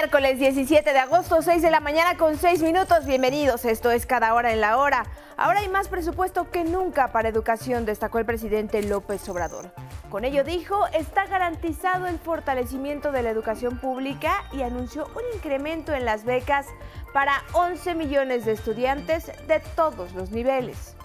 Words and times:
Miércoles 0.00 0.38
17 0.38 0.94
de 0.94 0.98
agosto, 0.98 1.42
6 1.42 1.60
de 1.60 1.70
la 1.70 1.80
mañana 1.80 2.16
con 2.16 2.38
6 2.38 2.62
minutos. 2.62 3.04
Bienvenidos, 3.04 3.66
esto 3.66 3.90
es 3.90 4.06
Cada 4.06 4.32
Hora 4.32 4.50
en 4.50 4.62
la 4.62 4.78
Hora. 4.78 5.04
Ahora 5.36 5.60
hay 5.60 5.68
más 5.68 5.88
presupuesto 5.88 6.50
que 6.50 6.64
nunca 6.64 7.12
para 7.12 7.28
educación, 7.28 7.84
destacó 7.84 8.18
el 8.18 8.24
presidente 8.24 8.82
López 8.82 9.28
Obrador. 9.28 9.74
Con 10.08 10.24
ello 10.24 10.42
dijo, 10.42 10.86
está 10.94 11.26
garantizado 11.26 12.06
el 12.06 12.18
fortalecimiento 12.18 13.12
de 13.12 13.22
la 13.22 13.28
educación 13.28 13.78
pública 13.78 14.32
y 14.52 14.62
anunció 14.62 15.04
un 15.04 15.36
incremento 15.36 15.92
en 15.92 16.06
las 16.06 16.24
becas 16.24 16.66
para 17.12 17.34
11 17.52 17.94
millones 17.94 18.46
de 18.46 18.52
estudiantes 18.52 19.26
de 19.48 19.60
todos 19.76 20.14
los 20.14 20.30
niveles. 20.30 20.96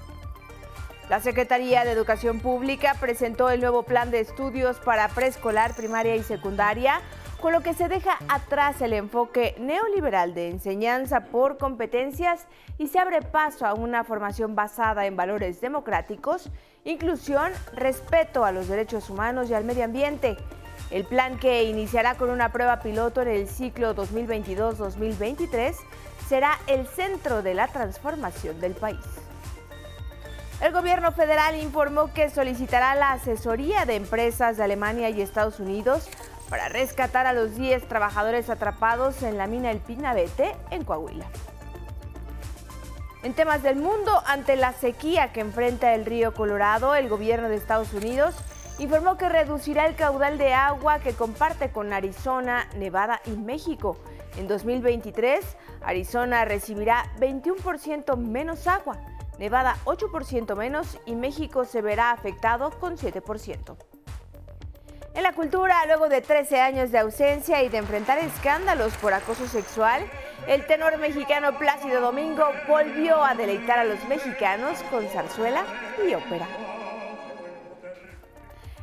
La 1.10 1.20
Secretaría 1.20 1.84
de 1.84 1.92
Educación 1.92 2.40
Pública 2.40 2.96
presentó 3.00 3.50
el 3.50 3.60
nuevo 3.60 3.84
plan 3.84 4.10
de 4.10 4.22
estudios 4.22 4.78
para 4.78 5.10
preescolar, 5.10 5.76
primaria 5.76 6.16
y 6.16 6.24
secundaria 6.24 7.02
con 7.46 7.54
lo 7.54 7.62
que 7.62 7.76
se 7.76 7.88
deja 7.88 8.18
atrás 8.28 8.82
el 8.82 8.92
enfoque 8.92 9.54
neoliberal 9.60 10.34
de 10.34 10.50
enseñanza 10.50 11.26
por 11.26 11.60
competencias 11.60 12.48
y 12.80 12.88
se 12.88 12.98
abre 12.98 13.22
paso 13.22 13.68
a 13.68 13.76
una 13.76 14.04
formación 14.04 14.56
basada 14.56 15.06
en 15.06 15.16
valores 15.16 15.62
democráticos, 15.62 16.50
inclusión, 16.86 17.52
respeto 17.76 18.46
a 18.46 18.52
los 18.52 18.68
derechos 18.68 19.12
humanos 19.12 19.48
y 19.48 19.54
al 19.54 19.64
medio 19.64 19.86
ambiente. 19.86 20.38
El 20.90 21.04
plan 21.04 21.38
que 21.38 21.66
iniciará 21.66 22.16
con 22.16 22.32
una 22.32 22.52
prueba 22.52 22.80
piloto 22.80 23.22
en 23.22 23.28
el 23.28 23.48
ciclo 23.48 23.96
2022-2023 23.96 25.76
será 26.28 26.58
el 26.66 26.88
centro 26.88 27.44
de 27.44 27.54
la 27.54 27.68
transformación 27.68 28.60
del 28.60 28.74
país. 28.74 29.06
El 30.62 30.72
gobierno 30.72 31.12
federal 31.12 31.56
informó 31.62 32.12
que 32.12 32.32
solicitará 32.32 32.96
la 32.96 33.12
asesoría 33.12 33.86
de 33.86 33.98
empresas 33.98 34.58
de 34.58 34.64
Alemania 34.64 35.12
y 35.12 35.22
Estados 35.22 35.60
Unidos 35.60 36.10
para 36.50 36.70
rescatar 36.70 37.26
a 37.26 37.34
los 37.34 37.56
10 37.56 37.88
trabajadores 37.88 38.50
atrapados 38.50 39.24
en 39.24 39.38
la 39.38 39.48
mina 39.48 39.72
El 39.72 39.80
Pinabete 39.80 40.56
en 40.72 40.84
Coahuila. 40.84 41.26
En 43.24 43.34
temas 43.34 43.64
del 43.64 43.78
mundo, 43.78 44.22
ante 44.28 44.56
la 44.56 44.74
sequía 44.74 45.34
que 45.34 45.40
enfrenta 45.42 45.96
el 45.96 46.06
río 46.06 46.34
Colorado, 46.36 46.94
el 46.94 47.10
gobierno 47.10 47.50
de 47.50 47.56
Estados 47.56 47.92
Unidos 47.94 48.36
informó 48.78 49.18
que 49.18 49.30
reducirá 49.30 49.88
el 49.88 49.96
caudal 49.96 50.38
de 50.38 50.54
agua 50.54 51.00
que 51.00 51.14
comparte 51.14 51.72
con 51.72 51.92
Arizona, 51.94 52.68
Nevada 52.76 53.22
y 53.26 53.32
México. 53.32 53.98
En 54.38 54.48
2023, 54.48 55.44
Arizona 55.82 56.46
recibirá 56.46 57.06
21% 57.20 58.18
menos 58.18 58.68
agua, 58.68 59.00
Nevada 59.40 59.78
8% 59.86 60.56
menos 60.56 61.00
y 61.06 61.16
México 61.16 61.66
se 61.66 61.82
verá 61.82 62.12
afectado 62.12 62.72
con 62.80 62.98
7%. 62.98 63.95
En 65.16 65.24
la 65.24 65.32
cultura, 65.32 65.86
luego 65.86 66.10
de 66.10 66.20
13 66.20 66.60
años 66.60 66.92
de 66.92 67.00
ausencia 67.00 67.64
y 67.64 67.70
de 67.70 67.78
enfrentar 67.78 68.18
escándalos 68.18 68.94
por 68.96 69.14
acoso 69.14 69.48
sexual, 69.48 70.06
el 70.46 70.68
tenor 70.68 70.98
mexicano 70.98 71.58
Plácido 71.58 72.02
Domingo 72.02 72.44
volvió 72.68 73.24
a 73.24 73.34
deleitar 73.34 73.80
a 73.80 73.86
los 73.86 74.04
mexicanos 74.10 74.84
con 74.92 75.08
zarzuela 75.08 75.64
y 76.06 76.14
ópera. 76.16 76.46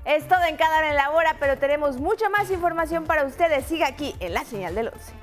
Es 0.06 0.26
todo 0.26 0.42
en 0.44 0.56
cada 0.56 0.78
hora 0.78 0.88
en 0.88 0.96
la 0.96 1.10
hora, 1.10 1.36
pero 1.38 1.58
tenemos 1.58 1.98
mucha 2.00 2.30
más 2.30 2.50
información 2.50 3.04
para 3.04 3.24
ustedes. 3.24 3.66
Siga 3.66 3.86
aquí 3.86 4.16
en 4.18 4.32
la 4.32 4.44
señal 4.44 4.74
del 4.74 4.88
11. 4.88 5.21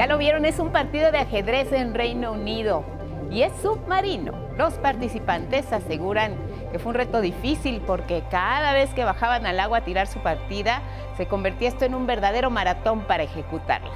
Ya 0.00 0.06
lo 0.06 0.16
vieron, 0.16 0.46
es 0.46 0.58
un 0.58 0.72
partido 0.72 1.12
de 1.12 1.18
ajedrez 1.18 1.70
en 1.74 1.92
Reino 1.92 2.32
Unido 2.32 2.84
y 3.30 3.42
es 3.42 3.52
submarino. 3.60 4.32
Los 4.56 4.72
participantes 4.78 5.70
aseguran 5.74 6.36
que 6.72 6.78
fue 6.78 6.92
un 6.92 6.94
reto 6.94 7.20
difícil 7.20 7.82
porque 7.86 8.24
cada 8.30 8.72
vez 8.72 8.88
que 8.94 9.04
bajaban 9.04 9.44
al 9.44 9.60
agua 9.60 9.76
a 9.76 9.84
tirar 9.84 10.06
su 10.06 10.20
partida, 10.20 10.80
se 11.18 11.26
convertía 11.26 11.68
esto 11.68 11.84
en 11.84 11.94
un 11.94 12.06
verdadero 12.06 12.48
maratón 12.48 13.00
para 13.00 13.24
ejecutarla. 13.24 13.90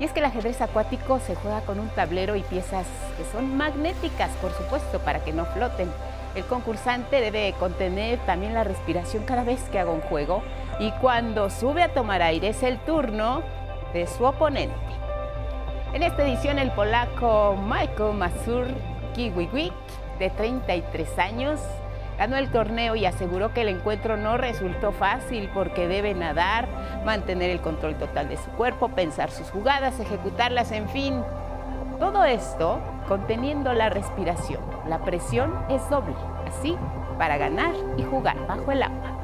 Y 0.00 0.04
es 0.04 0.12
que 0.12 0.20
el 0.20 0.24
ajedrez 0.24 0.62
acuático 0.62 1.20
se 1.20 1.34
juega 1.34 1.60
con 1.60 1.80
un 1.80 1.90
tablero 1.90 2.34
y 2.34 2.40
piezas 2.40 2.86
que 3.18 3.24
son 3.30 3.58
magnéticas, 3.58 4.30
por 4.40 4.52
supuesto, 4.52 5.00
para 5.00 5.22
que 5.22 5.34
no 5.34 5.44
floten. 5.44 5.92
El 6.34 6.46
concursante 6.46 7.20
debe 7.20 7.52
contener 7.58 8.18
también 8.20 8.54
la 8.54 8.64
respiración 8.64 9.24
cada 9.24 9.44
vez 9.44 9.60
que 9.64 9.80
haga 9.80 9.90
un 9.90 10.00
juego 10.00 10.42
y 10.80 10.92
cuando 10.92 11.50
sube 11.50 11.82
a 11.82 11.92
tomar 11.92 12.22
aire 12.22 12.48
es 12.48 12.62
el 12.62 12.78
turno 12.78 13.42
de 13.92 14.06
su 14.06 14.24
oponente. 14.24 14.85
En 15.92 16.02
esta 16.02 16.22
edición 16.24 16.58
el 16.58 16.70
polaco 16.72 17.56
Michael 17.56 18.14
Mazur 18.14 18.66
Kiwiwik, 19.14 19.72
de 20.18 20.30
33 20.30 21.18
años, 21.18 21.60
ganó 22.18 22.36
el 22.36 22.50
torneo 22.50 22.96
y 22.96 23.06
aseguró 23.06 23.54
que 23.54 23.62
el 23.62 23.68
encuentro 23.68 24.16
no 24.16 24.36
resultó 24.36 24.92
fácil 24.92 25.48
porque 25.54 25.88
debe 25.88 26.14
nadar, 26.14 26.68
mantener 27.04 27.50
el 27.50 27.60
control 27.60 27.96
total 27.96 28.28
de 28.28 28.36
su 28.36 28.50
cuerpo, 28.50 28.88
pensar 28.88 29.30
sus 29.30 29.50
jugadas, 29.50 29.98
ejecutarlas, 30.00 30.72
en 30.72 30.88
fin. 30.88 31.22
Todo 31.98 32.24
esto 32.24 32.78
conteniendo 33.08 33.72
la 33.72 33.88
respiración. 33.88 34.60
La 34.88 34.98
presión 34.98 35.54
es 35.70 35.88
doble, 35.88 36.14
así 36.46 36.76
para 37.18 37.38
ganar 37.38 37.72
y 37.96 38.02
jugar 38.02 38.36
bajo 38.46 38.72
el 38.72 38.82
agua. 38.82 39.15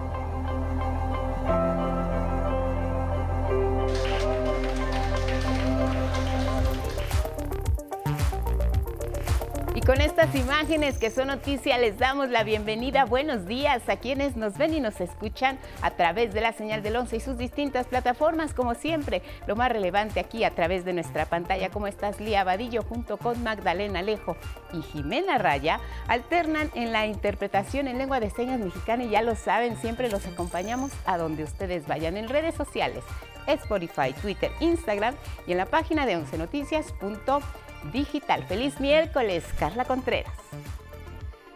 Con 9.87 10.01
estas 10.01 10.35
imágenes 10.35 10.99
que 10.99 11.11
son 11.11 11.29
noticia 11.29 11.77
les 11.77 11.99
damos 11.99 12.29
la 12.29 12.45
bienvenida. 12.45 13.05
Buenos 13.05 13.47
días 13.47 13.89
a 13.89 13.97
quienes 13.97 14.37
nos 14.37 14.57
ven 14.57 14.75
y 14.75 14.81
nos 14.81 15.01
escuchan 15.01 15.59
a 15.81 15.91
través 15.93 16.33
de 16.33 16.41
la 16.41 16.53
señal 16.53 16.83
del 16.83 16.97
11 16.97 17.17
y 17.17 17.21
sus 17.21 17.37
distintas 17.37 17.87
plataformas, 17.87 18.55
como 18.55 18.75
siempre. 18.75 19.23
Lo 19.47 19.57
más 19.57 19.73
relevante 19.73 20.21
aquí 20.21 20.45
a 20.45 20.55
través 20.55 20.85
de 20.85 20.93
nuestra 20.93 21.27
pantalla, 21.27 21.71
¿cómo 21.71 21.89
estás, 21.89 22.21
Lía 22.21 22.45
Vadillo, 22.45 22.83
junto 22.83 23.17
con 23.17 23.43
Magdalena 23.43 24.01
Alejo 24.01 24.37
y 24.73 24.83
Jimena 24.83 25.39
Raya, 25.39 25.81
alternan 26.07 26.71
en 26.75 26.93
la 26.93 27.07
interpretación 27.07 27.89
en 27.89 27.99
lengua 27.99 28.21
de 28.21 28.31
señas 28.31 28.61
mexicana 28.61 29.05
y 29.05 29.11
ya 29.11 29.23
lo 29.23 29.35
saben, 29.35 29.77
siempre 29.77 30.09
los 30.09 30.27
acompañamos 30.27 30.93
a 31.07 31.19
donde 31.19 31.43
ustedes 31.43 31.89
vayan 31.89 32.17
en 32.17 32.29
redes 32.29 32.55
sociales, 32.55 33.03
Spotify, 33.49 34.13
Twitter, 34.21 34.53
Instagram 34.61 35.15
y 35.47 35.53
en 35.53 35.59
la 35.59 35.67
página 35.67 36.07
de 36.07 36.17
11noticias.com 36.19 37.43
digital. 37.91 38.43
Feliz 38.45 38.79
miércoles, 38.81 39.45
Carla 39.59 39.85
Contreras. 39.85 40.33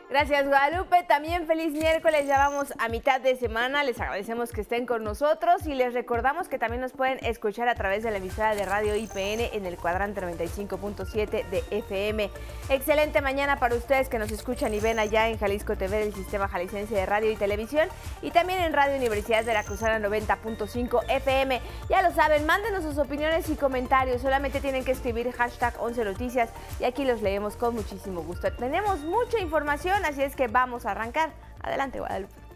Gracias 0.09 0.47
Guadalupe, 0.47 1.03
también 1.03 1.49
feliz 1.49 1.72
miércoles, 1.72 2.28
ya 2.28 2.39
vamos 2.39 2.72
a 2.78 2.89
mitad 2.89 3.21
de 3.21 3.34
semana, 3.34 3.83
les 3.83 4.00
agradecemos 4.00 4.53
que 4.53 4.61
estén 4.61 4.87
con 4.87 5.03
nosotros 5.03 5.66
y 5.66 5.75
les 5.75 5.95
recordamos 5.95 6.48
que 6.48 6.60
también 6.60 6.80
nos 6.80 6.92
pueden 6.92 7.19
escuchar 7.25 7.69
a 7.69 7.75
través 7.75 8.04
de 8.04 8.13
la 8.13 8.19
emisora 8.19 8.54
de 8.54 8.65
radio 8.65 8.95
IPN 8.95 9.53
en 9.53 9.66
el 9.66 9.77
cuadrante 9.77 10.22
95.7 10.22 11.48
de 11.48 11.65
FM. 11.72 12.30
Excelente 12.69 13.21
mañana 13.21 13.59
para 13.59 13.75
ustedes 13.75 14.09
que 14.09 14.21
nos 14.21 14.30
escuchan 14.30 14.72
y 14.75 14.78
ven 14.78 15.01
allá 15.01 15.28
en 15.28 15.39
Jalisco 15.39 15.77
TV 15.77 15.98
del 15.98 16.15
Sistema 16.15 16.47
Jalisciense 16.47 16.95
de 16.95 17.04
Radio 17.04 17.33
y 17.33 17.36
Televisión 17.36 17.89
y 18.22 18.30
también 18.30 18.60
en 18.60 18.75
Radio 18.75 18.97
Universidad 18.97 19.45
de 19.45 19.54
la 19.54 19.65
Cruzana 19.65 19.98
90.5 19.98 21.01
FM. 21.09 21.60
Ya 21.91 22.03
lo 22.03 22.15
saben, 22.15 22.47
mándenos 22.47 22.84
sus 22.84 22.97
opiniones 22.98 23.48
y 23.48 23.57
comentarios, 23.57 24.22
solamente 24.22 24.60
tienen 24.60 24.84
que 24.84 24.92
escribir 24.92 25.33
hashtag 25.33 25.75
11 25.80 26.04
noticias 26.04 26.51
y 26.78 26.84
aquí 26.84 27.04
los 27.04 27.22
leemos 27.22 27.57
con 27.57 27.75
muchísimo 27.75 28.22
gusto. 28.22 28.53
Tenemos 28.53 29.01
mucha 29.01 29.41
información 29.41 29.96
así 30.04 30.22
es 30.22 30.37
que 30.37 30.48
vamos 30.48 30.87
a 30.87 30.93
arrancar. 30.93 31.33
Adelante, 31.63 31.98
Guadalupe. 31.98 32.47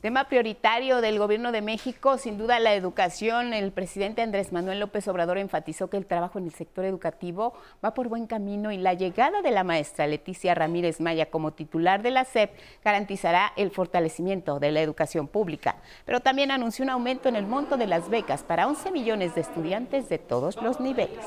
Tema 0.00 0.28
prioritario 0.28 1.00
del 1.00 1.18
Gobierno 1.18 1.50
de 1.50 1.60
México, 1.60 2.18
sin 2.18 2.38
duda 2.38 2.60
la 2.60 2.72
educación. 2.74 3.52
El 3.52 3.72
presidente 3.72 4.22
Andrés 4.22 4.52
Manuel 4.52 4.78
López 4.78 5.08
Obrador 5.08 5.38
enfatizó 5.38 5.90
que 5.90 5.96
el 5.96 6.06
trabajo 6.06 6.38
en 6.38 6.44
el 6.44 6.52
sector 6.52 6.84
educativo 6.84 7.54
va 7.84 7.94
por 7.94 8.06
buen 8.06 8.28
camino 8.28 8.70
y 8.70 8.76
la 8.76 8.94
llegada 8.94 9.42
de 9.42 9.50
la 9.50 9.64
maestra 9.64 10.06
Leticia 10.06 10.54
Ramírez 10.54 11.00
Maya 11.00 11.30
como 11.30 11.52
titular 11.52 12.00
de 12.00 12.12
la 12.12 12.24
SEP 12.24 12.52
garantizará 12.84 13.52
el 13.56 13.72
fortalecimiento 13.72 14.60
de 14.60 14.70
la 14.70 14.82
educación 14.82 15.26
pública. 15.26 15.74
Pero 16.04 16.20
también 16.20 16.52
anunció 16.52 16.84
un 16.84 16.90
aumento 16.90 17.28
en 17.28 17.34
el 17.34 17.48
monto 17.48 17.76
de 17.76 17.88
las 17.88 18.08
becas 18.08 18.44
para 18.44 18.68
11 18.68 18.92
millones 18.92 19.34
de 19.34 19.40
estudiantes 19.40 20.08
de 20.08 20.18
todos 20.18 20.62
los 20.62 20.78
niveles. 20.78 21.26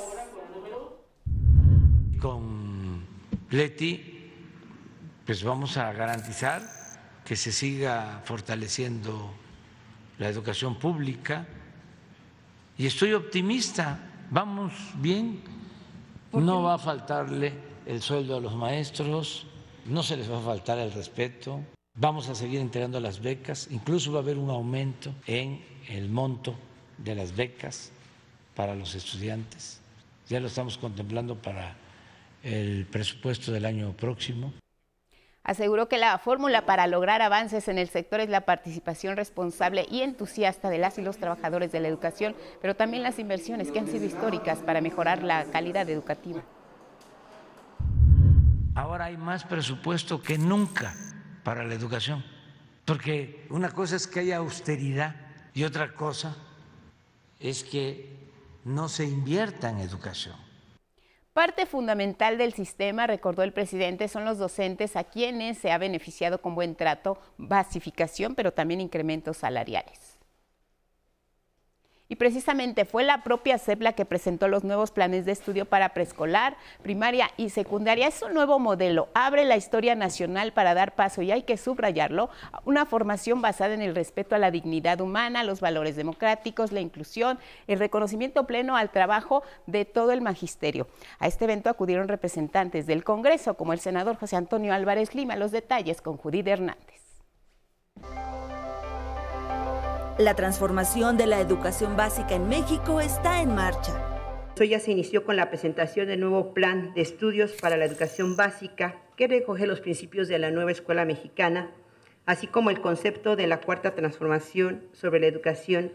Con 2.21 3.05
Leti 3.49 4.10
pues 5.25 5.43
vamos 5.43 5.77
a 5.77 5.91
garantizar 5.93 6.61
que 7.23 7.35
se 7.35 7.51
siga 7.51 8.21
fortaleciendo 8.25 9.33
la 10.17 10.27
educación 10.29 10.75
pública. 10.75 11.45
Y 12.77 12.85
estoy 12.85 13.13
optimista. 13.13 13.99
Vamos 14.29 14.73
bien, 14.95 15.41
no 16.31 16.63
va 16.63 16.75
a 16.75 16.77
faltarle 16.77 17.53
el 17.85 18.01
sueldo 18.01 18.37
a 18.37 18.39
los 18.39 18.55
maestros, 18.55 19.45
no 19.85 20.03
se 20.03 20.15
les 20.15 20.31
va 20.31 20.37
a 20.37 20.41
faltar 20.41 20.77
el 20.77 20.91
respeto, 20.91 21.59
vamos 21.95 22.29
a 22.29 22.35
seguir 22.35 22.61
entregando 22.61 22.99
las 22.99 23.19
becas, 23.19 23.67
incluso 23.71 24.13
va 24.13 24.19
a 24.19 24.21
haber 24.21 24.37
un 24.37 24.49
aumento 24.49 25.13
en 25.27 25.61
el 25.89 26.09
monto 26.09 26.55
de 26.97 27.15
las 27.15 27.35
becas 27.35 27.91
para 28.55 28.75
los 28.75 28.95
estudiantes, 28.95 29.81
ya 30.29 30.39
lo 30.39 30.47
estamos 30.47 30.77
contemplando 30.77 31.35
para 31.35 31.75
el 32.43 32.85
presupuesto 32.85 33.51
del 33.51 33.65
año 33.65 33.91
próximo. 33.91 34.53
Aseguró 35.43 35.89
que 35.89 35.97
la 35.97 36.17
fórmula 36.19 36.65
para 36.67 36.85
lograr 36.85 37.21
avances 37.21 37.67
en 37.67 37.79
el 37.79 37.89
sector 37.89 38.19
es 38.19 38.29
la 38.29 38.41
participación 38.41 39.17
responsable 39.17 39.87
y 39.89 40.01
entusiasta 40.01 40.69
de 40.69 40.77
las 40.77 40.99
y 40.99 41.01
los 41.01 41.17
trabajadores 41.17 41.71
de 41.71 41.79
la 41.79 41.87
educación, 41.87 42.35
pero 42.61 42.75
también 42.75 43.01
las 43.01 43.17
inversiones 43.17 43.71
que 43.71 43.79
han 43.79 43.87
sido 43.87 44.05
históricas 44.05 44.59
para 44.59 44.81
mejorar 44.81 45.23
la 45.23 45.45
calidad 45.45 45.89
educativa. 45.89 46.43
Ahora 48.75 49.05
hay 49.05 49.17
más 49.17 49.43
presupuesto 49.43 50.21
que 50.21 50.37
nunca 50.37 50.93
para 51.43 51.65
la 51.65 51.73
educación, 51.73 52.23
porque 52.85 53.47
una 53.49 53.71
cosa 53.71 53.95
es 53.95 54.05
que 54.05 54.19
haya 54.19 54.37
austeridad 54.37 55.15
y 55.55 55.63
otra 55.63 55.95
cosa 55.95 56.35
es 57.39 57.63
que 57.63 58.15
no 58.63 58.87
se 58.87 59.05
invierta 59.05 59.71
en 59.71 59.79
educación. 59.79 60.50
Parte 61.33 61.65
fundamental 61.65 62.37
del 62.37 62.51
sistema, 62.51 63.07
recordó 63.07 63.43
el 63.43 63.53
presidente, 63.53 64.09
son 64.09 64.25
los 64.25 64.37
docentes 64.37 64.97
a 64.97 65.05
quienes 65.05 65.57
se 65.57 65.71
ha 65.71 65.77
beneficiado 65.77 66.41
con 66.41 66.55
buen 66.55 66.75
trato, 66.75 67.17
basificación, 67.37 68.35
pero 68.35 68.51
también 68.51 68.81
incrementos 68.81 69.37
salariales. 69.37 70.10
Y 72.11 72.17
precisamente 72.17 72.83
fue 72.83 73.05
la 73.05 73.23
propia 73.23 73.57
CEP 73.57 73.83
la 73.83 73.93
que 73.93 74.03
presentó 74.03 74.49
los 74.49 74.65
nuevos 74.65 74.91
planes 74.91 75.23
de 75.23 75.31
estudio 75.31 75.63
para 75.63 75.93
preescolar, 75.93 76.57
primaria 76.81 77.31
y 77.37 77.51
secundaria. 77.51 78.09
Es 78.09 78.21
un 78.21 78.33
nuevo 78.33 78.59
modelo, 78.59 79.07
abre 79.13 79.45
la 79.45 79.55
historia 79.55 79.95
nacional 79.95 80.51
para 80.51 80.73
dar 80.73 80.93
paso, 80.93 81.21
y 81.21 81.31
hay 81.31 81.43
que 81.43 81.55
subrayarlo, 81.55 82.29
una 82.65 82.85
formación 82.85 83.41
basada 83.41 83.75
en 83.75 83.81
el 83.81 83.95
respeto 83.95 84.35
a 84.35 84.39
la 84.39 84.51
dignidad 84.51 84.99
humana, 84.99 85.45
los 85.45 85.61
valores 85.61 85.95
democráticos, 85.95 86.73
la 86.73 86.81
inclusión, 86.81 87.39
el 87.67 87.79
reconocimiento 87.79 88.45
pleno 88.45 88.75
al 88.75 88.89
trabajo 88.89 89.41
de 89.65 89.85
todo 89.85 90.11
el 90.11 90.19
magisterio. 90.19 90.89
A 91.17 91.27
este 91.27 91.45
evento 91.45 91.69
acudieron 91.69 92.09
representantes 92.09 92.87
del 92.87 93.05
Congreso, 93.05 93.53
como 93.53 93.71
el 93.71 93.79
senador 93.79 94.17
José 94.17 94.35
Antonio 94.35 94.73
Álvarez 94.73 95.15
Lima. 95.15 95.37
Los 95.37 95.51
detalles 95.51 96.01
con 96.01 96.17
Judith 96.17 96.49
Hernández. 96.49 97.21
La 100.21 100.35
transformación 100.35 101.17
de 101.17 101.25
la 101.25 101.39
educación 101.39 101.97
básica 101.97 102.35
en 102.35 102.47
México 102.47 103.01
está 103.01 103.41
en 103.41 103.55
marcha. 103.55 103.91
Hoy 104.59 104.69
ya 104.69 104.79
se 104.79 104.91
inició 104.91 105.25
con 105.25 105.35
la 105.35 105.49
presentación 105.49 106.05
del 106.05 106.19
nuevo 106.19 106.53
plan 106.53 106.93
de 106.93 107.01
estudios 107.01 107.53
para 107.53 107.75
la 107.75 107.85
educación 107.85 108.35
básica 108.35 109.01
que 109.17 109.27
recoge 109.27 109.65
los 109.65 109.81
principios 109.81 110.27
de 110.27 110.37
la 110.37 110.51
nueva 110.51 110.69
escuela 110.69 111.05
mexicana, 111.05 111.71
así 112.27 112.45
como 112.45 112.69
el 112.69 112.81
concepto 112.81 113.35
de 113.35 113.47
la 113.47 113.61
cuarta 113.61 113.95
transformación 113.95 114.83
sobre 114.91 115.21
la 115.21 115.25
educación 115.25 115.91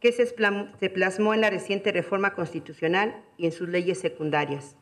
que 0.00 0.10
se 0.10 0.90
plasmó 0.90 1.32
en 1.32 1.40
la 1.40 1.50
reciente 1.50 1.92
reforma 1.92 2.34
constitucional 2.34 3.22
y 3.36 3.46
en 3.46 3.52
sus 3.52 3.68
leyes 3.68 4.00
secundarias. 4.00 4.74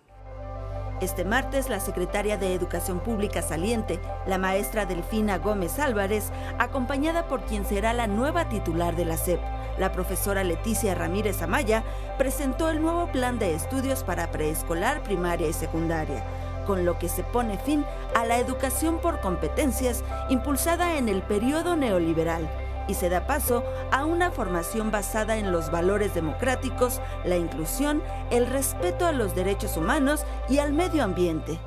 Este 1.01 1.27
martes, 1.27 1.69
la 1.69 1.79
secretaria 1.79 2.39
de 2.39 2.55
Educación 2.55 3.01
Pública 3.01 3.43
saliente, 3.43 4.01
la 4.27 4.39
maestra 4.39 4.87
Delfina 4.87 5.37
Gómez 5.37 5.79
Álvarez, 5.79 6.33
acompañada 6.59 7.29
por 7.29 7.45
quien 7.45 7.67
será 7.67 7.93
la 7.93 8.07
nueva 8.07 8.49
titular 8.49 8.97
de 8.97 9.05
la 9.05 9.19
SEP, 9.19 9.39
la 9.79 9.93
profesora 9.93 10.43
Leticia 10.43 10.95
Ramírez 10.95 11.43
Amaya, 11.43 11.85
presentó 12.17 12.71
el 12.71 12.81
nuevo 12.81 13.13
plan 13.13 13.39
de 13.39 13.55
estudios 13.55 14.05
para 14.05 14.31
preescolar, 14.31 15.03
primaria 15.03 15.49
y 15.49 15.53
secundaria 15.53 16.25
con 16.67 16.85
lo 16.85 16.99
que 16.99 17.09
se 17.09 17.23
pone 17.23 17.59
fin 17.59 17.85
a 18.17 18.25
la 18.25 18.39
educación 18.39 18.99
por 18.99 19.21
competencias 19.21 20.03
impulsada 20.31 20.99
en 20.99 21.09
el 21.09 21.23
periodo 21.23 21.77
neoliberal 21.77 22.49
y 22.89 22.95
se 22.95 23.09
da 23.09 23.27
paso 23.27 23.65
a 23.91 24.05
una 24.05 24.31
formación 24.31 24.91
basada 24.91 25.37
en 25.39 25.53
los 25.53 25.71
valores 25.71 26.15
democráticos, 26.15 27.01
la 27.25 27.37
inclusión, 27.37 28.03
el 28.31 28.47
respeto 28.47 29.07
a 29.07 29.13
los 29.13 29.35
derechos 29.35 29.77
humanos 29.77 30.25
y 30.49 30.59
al 30.59 30.73
medio 30.73 31.03
ambiente. 31.03 31.59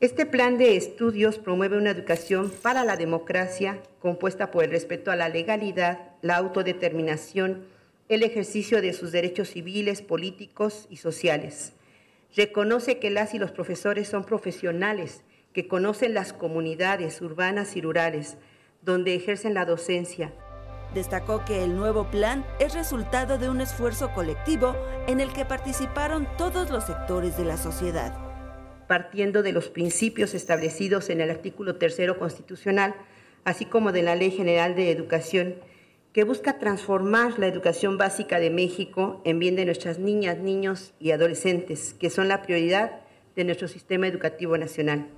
Este 0.00 0.26
plan 0.26 0.58
de 0.58 0.76
estudios 0.76 1.38
promueve 1.38 1.78
una 1.78 1.90
educación 1.90 2.50
para 2.50 2.84
la 2.84 2.96
democracia 2.96 3.80
compuesta 4.00 4.50
por 4.50 4.64
el 4.64 4.70
respeto 4.72 5.12
a 5.12 5.16
la 5.16 5.28
legalidad, 5.28 6.10
la 6.22 6.36
autodeterminación, 6.36 7.64
el 8.08 8.24
ejercicio 8.24 8.82
de 8.82 8.94
sus 8.94 9.12
derechos 9.12 9.50
civiles, 9.50 10.02
políticos 10.02 10.88
y 10.90 10.96
sociales. 10.96 11.74
Reconoce 12.34 12.98
que 12.98 13.10
las 13.10 13.32
y 13.32 13.38
los 13.38 13.52
profesores 13.52 14.08
son 14.08 14.24
profesionales 14.24 15.22
que 15.52 15.68
conocen 15.68 16.14
las 16.14 16.32
comunidades 16.32 17.20
urbanas 17.20 17.76
y 17.76 17.80
rurales, 17.80 18.38
donde 18.82 19.14
ejercen 19.14 19.54
la 19.54 19.64
docencia. 19.64 20.32
Destacó 20.94 21.44
que 21.44 21.64
el 21.64 21.74
nuevo 21.74 22.10
plan 22.10 22.44
es 22.60 22.74
resultado 22.74 23.38
de 23.38 23.48
un 23.48 23.60
esfuerzo 23.60 24.12
colectivo 24.12 24.76
en 25.06 25.20
el 25.20 25.32
que 25.32 25.44
participaron 25.44 26.28
todos 26.36 26.70
los 26.70 26.84
sectores 26.84 27.36
de 27.38 27.44
la 27.44 27.56
sociedad. 27.56 28.14
Partiendo 28.88 29.42
de 29.42 29.52
los 29.52 29.68
principios 29.68 30.34
establecidos 30.34 31.08
en 31.08 31.22
el 31.22 31.30
artículo 31.30 31.76
tercero 31.76 32.18
constitucional, 32.18 32.94
así 33.44 33.64
como 33.64 33.90
de 33.90 34.02
la 34.02 34.16
Ley 34.16 34.30
General 34.30 34.74
de 34.74 34.90
Educación, 34.90 35.54
que 36.12 36.24
busca 36.24 36.58
transformar 36.58 37.38
la 37.38 37.46
educación 37.46 37.96
básica 37.96 38.38
de 38.38 38.50
México 38.50 39.22
en 39.24 39.38
bien 39.38 39.56
de 39.56 39.64
nuestras 39.64 39.98
niñas, 39.98 40.38
niños 40.38 40.92
y 41.00 41.12
adolescentes, 41.12 41.94
que 41.94 42.10
son 42.10 42.28
la 42.28 42.42
prioridad 42.42 43.00
de 43.34 43.44
nuestro 43.44 43.66
sistema 43.66 44.06
educativo 44.06 44.58
nacional. 44.58 45.08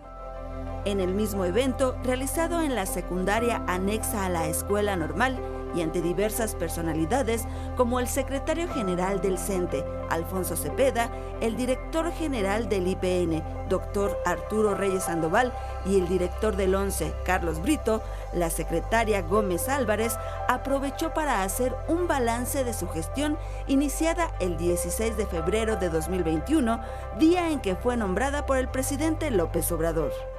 En 0.84 1.00
el 1.00 1.14
mismo 1.14 1.46
evento, 1.46 1.96
realizado 2.02 2.60
en 2.60 2.74
la 2.74 2.84
secundaria 2.84 3.62
anexa 3.66 4.26
a 4.26 4.28
la 4.28 4.48
escuela 4.48 4.96
normal 4.96 5.38
y 5.74 5.80
ante 5.80 6.02
diversas 6.02 6.54
personalidades 6.54 7.44
como 7.76 8.00
el 8.00 8.06
secretario 8.06 8.68
general 8.68 9.22
del 9.22 9.38
CENTE, 9.38 9.82
Alfonso 10.10 10.56
Cepeda, 10.56 11.10
el 11.40 11.56
director 11.56 12.12
general 12.12 12.68
del 12.68 12.86
IPN, 12.86 13.42
doctor 13.68 14.20
Arturo 14.26 14.74
Reyes 14.74 15.04
Sandoval, 15.04 15.52
y 15.86 15.98
el 15.98 16.06
director 16.06 16.54
del 16.54 16.74
ONCE, 16.74 17.14
Carlos 17.24 17.60
Brito, 17.62 18.02
la 18.34 18.50
secretaria 18.50 19.22
Gómez 19.22 19.68
Álvarez 19.70 20.16
aprovechó 20.48 21.14
para 21.14 21.42
hacer 21.42 21.74
un 21.88 22.06
balance 22.06 22.62
de 22.62 22.74
su 22.74 22.88
gestión 22.88 23.38
iniciada 23.66 24.34
el 24.38 24.58
16 24.58 25.16
de 25.16 25.26
febrero 25.26 25.76
de 25.76 25.88
2021, 25.88 26.80
día 27.18 27.50
en 27.50 27.60
que 27.60 27.74
fue 27.74 27.96
nombrada 27.96 28.46
por 28.46 28.58
el 28.58 28.68
presidente 28.68 29.30
López 29.30 29.72
Obrador. 29.72 30.33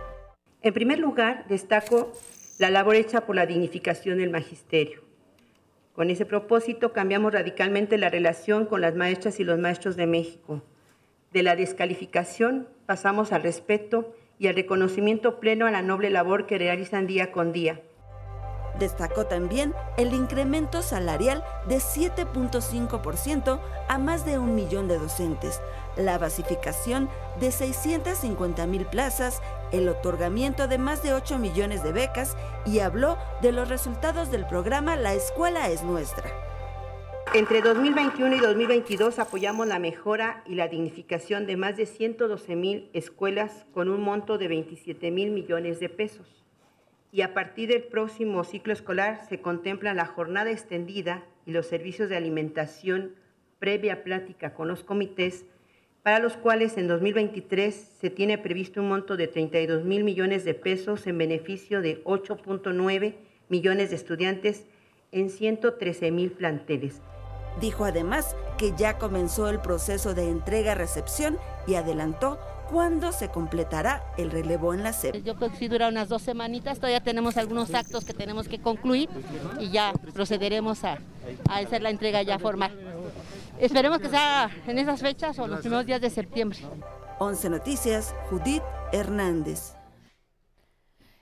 En 0.65 0.73
primer 0.73 0.97
lugar, 0.97 1.45
destaco 1.47 2.11
la 2.57 2.71
labor 2.71 2.95
hecha 2.95 3.27
por 3.27 3.35
la 3.35 3.45
dignificación 3.45 4.17
del 4.17 4.31
magisterio. 4.31 5.03
Con 5.93 6.09
ese 6.09 6.25
propósito 6.25 6.91
cambiamos 6.91 7.33
radicalmente 7.33 7.99
la 7.99 8.09
relación 8.09 8.65
con 8.65 8.81
las 8.81 8.95
maestras 8.95 9.39
y 9.39 9.43
los 9.43 9.59
maestros 9.59 9.95
de 9.95 10.07
México. 10.07 10.63
De 11.31 11.43
la 11.43 11.55
descalificación 11.55 12.67
pasamos 12.87 13.31
al 13.31 13.43
respeto 13.43 14.15
y 14.39 14.47
al 14.47 14.55
reconocimiento 14.55 15.39
pleno 15.39 15.67
a 15.67 15.71
la 15.71 15.83
noble 15.83 16.09
labor 16.09 16.47
que 16.47 16.57
realizan 16.57 17.05
día 17.05 17.31
con 17.31 17.51
día. 17.51 17.83
Destacó 18.79 19.25
también 19.27 19.73
el 19.97 20.13
incremento 20.13 20.81
salarial 20.81 21.43
de 21.67 21.77
7.5% 21.77 23.59
a 23.87 23.97
más 23.99 24.25
de 24.25 24.37
un 24.37 24.55
millón 24.55 24.87
de 24.87 24.97
docentes, 24.97 25.61
la 25.95 26.17
basificación 26.17 27.09
de 27.39 27.51
650 27.51 28.67
mil 28.67 28.85
plazas, 28.85 29.41
el 29.77 29.89
otorgamiento 29.89 30.67
de 30.67 30.77
más 30.77 31.03
de 31.03 31.13
8 31.13 31.37
millones 31.37 31.83
de 31.83 31.91
becas 31.91 32.37
y 32.65 32.79
habló 32.79 33.17
de 33.41 33.51
los 33.51 33.67
resultados 33.67 34.31
del 34.31 34.45
programa 34.47 34.95
La 34.95 35.13
Escuela 35.13 35.69
es 35.69 35.83
Nuestra. 35.83 36.31
Entre 37.33 37.61
2021 37.61 38.35
y 38.35 38.39
2022 38.39 39.19
apoyamos 39.19 39.67
la 39.67 39.79
mejora 39.79 40.43
y 40.45 40.55
la 40.55 40.69
dignificación 40.69 41.45
de 41.45 41.57
más 41.57 41.75
de 41.75 41.85
112 41.85 42.55
mil 42.55 42.89
escuelas 42.93 43.65
con 43.73 43.89
un 43.89 44.01
monto 44.01 44.37
de 44.37 44.47
27 44.47 45.11
mil 45.11 45.31
millones 45.31 45.81
de 45.81 45.89
pesos. 45.89 46.45
Y 47.11 47.21
a 47.21 47.33
partir 47.33 47.69
del 47.69 47.83
próximo 47.83 48.43
ciclo 48.45 48.71
escolar 48.71 49.25
se 49.27 49.41
contempla 49.41 49.93
la 49.93 50.05
jornada 50.05 50.51
extendida 50.51 51.25
y 51.45 51.51
los 51.51 51.65
servicios 51.65 52.09
de 52.09 52.15
alimentación 52.15 53.15
previa 53.59 54.03
plática 54.03 54.53
con 54.53 54.67
los 54.69 54.83
comités 54.83 55.45
para 56.05 56.19
los 56.19 56.37
cuales 56.37 56.77
en 56.77 56.87
2023 56.87 57.73
se 57.99 58.11
tiene 58.11 58.37
previsto 58.37 58.79
un 58.79 58.89
monto 58.89 59.17
de 59.17 59.27
32 59.27 59.85
mil 59.85 60.03
millones 60.03 60.45
de 60.45 60.53
pesos 60.53 61.07
en 61.07 61.17
beneficio 61.17 61.81
de 61.81 62.03
8.9 62.03 63.15
millones 63.49 63.89
de 63.89 63.95
estudiantes 63.95 64.67
en 65.11 65.31
113 65.31 66.11
mil 66.11 66.29
planteles. 66.29 67.01
Dijo 67.59 67.85
además 67.85 68.35
que 68.59 68.73
ya 68.77 68.99
comenzó 68.99 69.49
el 69.49 69.59
proceso 69.61 70.13
de 70.13 70.29
entrega-recepción 70.29 71.39
y 71.65 71.73
adelantó 71.73 72.37
cuándo 72.69 73.11
se 73.11 73.29
completará 73.29 74.03
el 74.19 74.29
relevo 74.29 74.75
en 74.75 74.83
la 74.83 74.93
SEP. 74.93 75.23
Yo 75.23 75.35
creo 75.37 75.49
que 75.49 75.57
sí 75.57 75.67
dura 75.67 75.87
unas 75.87 76.07
dos 76.07 76.21
semanitas, 76.21 76.77
todavía 76.77 77.01
tenemos 77.01 77.35
algunos 77.35 77.73
actos 77.73 78.05
que 78.05 78.13
tenemos 78.13 78.47
que 78.47 78.61
concluir 78.61 79.09
y 79.59 79.71
ya 79.71 79.91
procederemos 80.13 80.83
a, 80.83 80.99
a 81.49 81.57
hacer 81.57 81.81
la 81.81 81.89
entrega 81.89 82.21
ya 82.21 82.37
formal. 82.37 82.84
Esperemos 83.59 83.99
que 83.99 84.09
sea 84.09 84.49
en 84.67 84.77
esas 84.77 85.01
fechas 85.01 85.37
o 85.39 85.47
los 85.47 85.61
primeros 85.61 85.85
días 85.85 86.01
de 86.01 86.09
septiembre. 86.09 86.59
11 87.19 87.49
Noticias, 87.49 88.13
Judith 88.29 88.63
Hernández. 88.91 89.75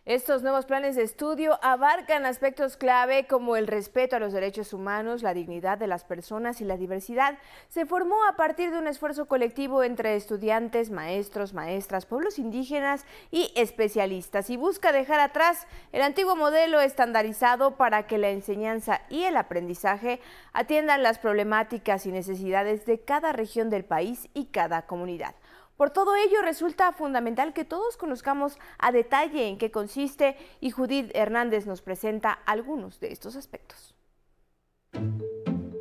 Estos 0.06 0.44
nuevos 0.44 0.66
planes 0.66 0.98
de 0.98 1.04
estudio 1.04 1.58
abarcan 1.62 2.26
aspectos 2.26 2.76
clave 2.76 3.26
como 3.26 3.56
el 3.56 3.68
respeto 3.68 4.18
a 4.18 4.20
los 4.20 4.34
derechos 4.34 4.74
humanos, 4.74 5.24
la 5.24 5.34
dignidad 5.34 5.78
de 5.78 5.88
las 5.88 6.04
personas 6.04 6.60
y 6.60 6.66
la 6.66 6.76
diversidad. 6.76 7.38
Se 7.70 7.86
formó 7.86 8.26
a 8.26 8.36
partir 8.36 8.72
de 8.72 8.80
un 8.80 8.88
esfuerzo 8.88 9.28
colectivo 9.28 9.82
entre 9.82 10.18
estudiantes, 10.18 10.92
maestros, 10.92 11.54
maestras, 11.54 12.06
pueblos 12.06 12.38
indígenas 12.38 13.06
y 13.32 13.54
especialistas 13.56 14.50
y 14.50 14.58
busca 14.58 14.92
dejar 14.92 15.22
atrás 15.22 15.68
el 15.94 16.02
antiguo 16.02 16.36
modelo 16.36 16.82
estandarizado 16.82 17.78
para 17.78 18.06
que 18.06 18.18
la 18.18 18.30
enseñanza 18.30 19.04
y 19.10 19.24
el 19.24 19.38
aprendizaje 19.38 20.20
atiendan 20.52 21.02
las 21.02 21.18
problemáticas 21.18 22.06
y 22.06 22.12
necesidades 22.12 22.86
de 22.86 23.00
cada 23.00 23.32
región 23.32 23.70
del 23.70 23.86
país 23.86 24.28
y 24.34 24.48
cada 24.48 24.82
comunidad. 24.82 25.34
Por 25.84 25.92
todo 25.92 26.16
ello, 26.16 26.42
resulta 26.42 26.94
fundamental 26.94 27.52
que 27.52 27.66
todos 27.66 27.98
conozcamos 27.98 28.58
a 28.78 28.94
detalle 28.94 29.50
en 29.50 29.58
qué 29.58 29.70
consiste 29.70 30.38
y 30.62 30.72
Judith 30.72 31.12
Hernández 31.14 31.66
nos 31.66 31.82
presenta 31.82 32.32
algunos 32.32 33.02
de 33.02 33.12
estos 33.12 33.36
aspectos. 33.36 33.94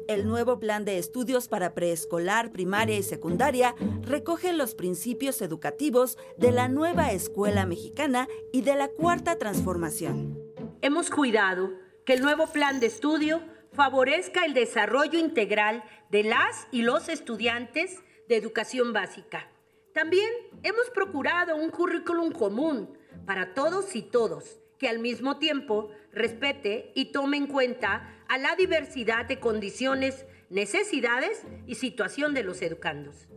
El 0.08 0.26
nuevo 0.26 0.58
plan 0.58 0.84
de 0.84 0.98
estudios 0.98 1.46
para 1.46 1.74
preescolar, 1.74 2.50
primaria 2.50 2.98
y 2.98 3.04
secundaria 3.04 3.76
recoge 4.00 4.52
los 4.52 4.74
principios 4.74 5.40
educativos 5.40 6.18
de 6.36 6.50
la 6.50 6.66
nueva 6.66 7.12
escuela 7.12 7.64
mexicana 7.64 8.26
y 8.52 8.62
de 8.62 8.74
la 8.74 8.88
cuarta 8.88 9.38
transformación. 9.38 10.36
Hemos 10.80 11.10
cuidado 11.10 11.70
que 12.04 12.14
el 12.14 12.22
nuevo 12.22 12.48
plan 12.48 12.80
de 12.80 12.86
estudio 12.86 13.40
favorezca 13.72 14.46
el 14.46 14.52
desarrollo 14.52 15.20
integral 15.20 15.84
de 16.10 16.24
las 16.24 16.66
y 16.72 16.82
los 16.82 17.08
estudiantes 17.08 18.00
de 18.26 18.36
educación 18.36 18.92
básica 18.92 19.51
también 19.92 20.30
hemos 20.62 20.90
procurado 20.90 21.56
un 21.56 21.70
currículum 21.70 22.32
común 22.32 22.96
para 23.26 23.54
todos 23.54 23.94
y 23.94 24.02
todos, 24.02 24.60
que 24.78 24.88
al 24.88 24.98
mismo 24.98 25.38
tiempo 25.38 25.90
respete 26.12 26.92
y 26.94 27.12
tome 27.12 27.36
en 27.36 27.46
cuenta 27.46 28.24
a 28.28 28.38
la 28.38 28.56
diversidad 28.56 29.26
de 29.26 29.38
condiciones, 29.38 30.26
necesidades 30.50 31.42
y 31.66 31.76
situación 31.76 32.34
de 32.34 32.42
los 32.42 32.62
educandos. 32.62 33.28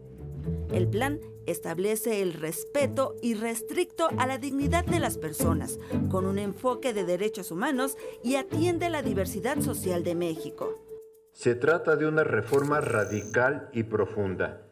El 0.71 0.87
plan 0.87 1.19
establece 1.45 2.21
el 2.21 2.33
respeto 2.33 3.15
irrestricto 3.21 4.09
a 4.17 4.25
la 4.25 4.37
dignidad 4.37 4.85
de 4.85 4.99
las 4.99 5.17
personas, 5.17 5.79
con 6.09 6.25
un 6.25 6.39
enfoque 6.39 6.93
de 6.93 7.03
derechos 7.03 7.51
humanos 7.51 7.97
y 8.23 8.35
atiende 8.35 8.89
la 8.89 9.01
diversidad 9.01 9.59
social 9.59 10.03
de 10.03 10.15
México. 10.15 10.81
Se 11.33 11.53
trata 11.53 11.95
de 11.95 12.07
una 12.07 12.23
reforma 12.23 12.81
radical 12.81 13.69
y 13.73 13.83
profunda 13.83 14.64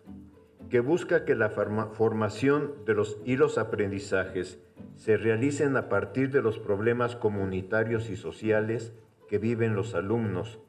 que 0.74 0.80
busca 0.80 1.24
que 1.24 1.36
la 1.36 1.52
formación 1.52 2.74
de 2.88 2.96
los 2.96 3.20
y 3.26 3.36
los 3.36 3.60
aprendizajes 3.60 4.58
se 4.96 5.18
realicen 5.18 5.78
a 5.78 5.88
partir 5.88 6.32
de 6.32 6.42
los 6.42 6.58
problemas 6.58 7.16
comunitarios 7.16 8.10
y 8.10 8.16
sociales 8.16 8.92
que 9.30 9.38
viven 9.38 9.76
los 9.76 9.94
alumnos 9.94 10.60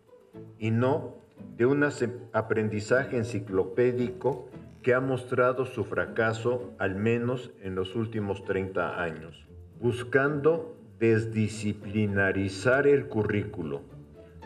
y 0.58 0.72
no 0.72 1.14
de 1.56 1.64
un 1.64 1.88
aprendizaje 2.34 3.16
enciclopédico 3.16 4.50
que 4.82 4.92
ha 4.92 5.00
mostrado 5.00 5.64
su 5.64 5.84
fracaso 5.84 6.74
al 6.78 6.96
menos 6.96 7.54
en 7.62 7.74
los 7.74 7.96
últimos 7.96 8.44
30 8.44 9.02
años, 9.02 9.48
buscando 9.80 10.76
desdisciplinarizar 10.98 12.86
el 12.86 13.06
currículo 13.06 13.80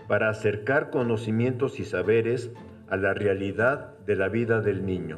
para 0.07 0.29
acercar 0.29 0.91
conocimientos 0.91 1.81
y 1.81 1.85
saberes 1.85 2.53
a 2.89 2.97
la 2.97 3.13
realidad 3.13 3.99
de 4.07 4.15
la 4.15 4.29
vida 4.29 4.61
del 4.61 4.87
niño. 4.87 5.17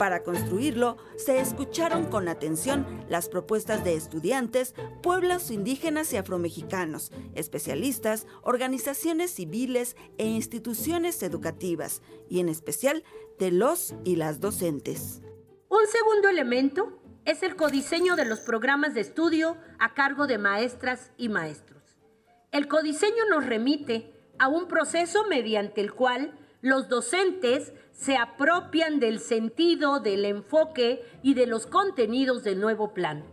Para 0.00 0.22
construirlo, 0.22 0.96
se 1.18 1.40
escucharon 1.40 2.06
con 2.06 2.26
atención 2.28 3.04
las 3.10 3.28
propuestas 3.28 3.84
de 3.84 3.96
estudiantes, 3.96 4.74
pueblos 5.02 5.50
indígenas 5.50 6.10
y 6.14 6.16
afromexicanos, 6.16 7.12
especialistas, 7.34 8.26
organizaciones 8.40 9.30
civiles 9.30 9.96
e 10.16 10.24
instituciones 10.24 11.22
educativas, 11.22 12.00
y 12.30 12.40
en 12.40 12.48
especial 12.48 13.04
de 13.38 13.50
los 13.50 13.94
y 14.02 14.16
las 14.16 14.40
docentes. 14.40 15.20
Un 15.68 15.86
segundo 15.86 16.30
elemento 16.30 16.98
es 17.26 17.42
el 17.42 17.54
codiseño 17.54 18.16
de 18.16 18.24
los 18.24 18.40
programas 18.40 18.94
de 18.94 19.02
estudio 19.02 19.58
a 19.78 19.92
cargo 19.92 20.26
de 20.26 20.38
maestras 20.38 21.10
y 21.18 21.28
maestros. 21.28 21.82
El 22.52 22.68
codiseño 22.68 23.26
nos 23.28 23.44
remite 23.44 24.14
a 24.38 24.48
un 24.48 24.66
proceso 24.66 25.26
mediante 25.28 25.82
el 25.82 25.92
cual 25.92 26.32
los 26.62 26.88
docentes 26.88 27.74
se 28.00 28.16
apropian 28.16 28.98
del 28.98 29.20
sentido, 29.20 30.00
del 30.00 30.24
enfoque 30.24 31.04
y 31.22 31.34
de 31.34 31.46
los 31.46 31.66
contenidos 31.66 32.42
del 32.42 32.58
nuevo 32.58 32.94
plan. 32.94 33.24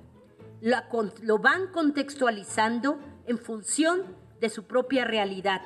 Lo, 0.62 1.40
van 1.40 1.68
contextualizando 1.68 3.00
en 3.28 3.38
función 3.38 4.04
de 4.42 4.50
su 4.50 4.64
propia 4.64 5.06
realidad. 5.06 5.62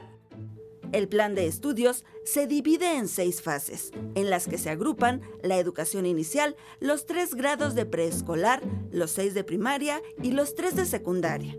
El 0.91 1.08
plan 1.08 1.34
de 1.34 1.48
estudios 1.48 2.05
se 2.25 2.46
divide 2.46 2.98
en 2.98 3.08
seis 3.08 3.41
fases, 3.41 3.91
en 4.13 4.29
las 4.29 4.48
que 4.48 4.58
se 4.58 4.70
agrupan 4.70 5.22
la 5.41 5.58
educación 5.58 6.05
inicial, 6.05 6.55
los 6.79 7.05
tres 7.05 7.34
grados 7.34 7.74
de 7.74 7.86
preescolar, 7.86 8.62
los 8.91 9.12
seis 9.12 9.34
de 9.34 9.43
primaria 9.43 10.01
y 10.22 10.31
los 10.31 10.53
tres 10.53 10.75
de 10.75 10.86
secundaria. 10.86 11.58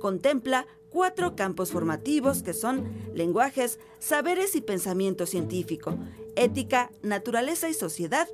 Contempla 0.00 0.66
cuatro 0.90 1.36
campos 1.36 1.70
formativos 1.70 2.42
que 2.42 2.54
son 2.54 2.88
lenguajes, 3.14 3.78
saberes 3.98 4.54
y 4.56 4.60
pensamiento 4.60 5.26
científico, 5.26 5.98
ética, 6.36 6.90
naturaleza 7.02 7.68
y 7.68 7.74
sociedad 7.74 8.28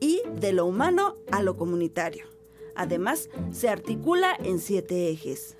y 0.00 0.22
de 0.40 0.52
lo 0.52 0.66
humano 0.66 1.14
a 1.30 1.42
lo 1.42 1.56
comunitario. 1.56 2.26
Además, 2.74 3.28
se 3.50 3.68
articula 3.68 4.36
en 4.38 4.60
siete 4.60 5.10
ejes. 5.10 5.56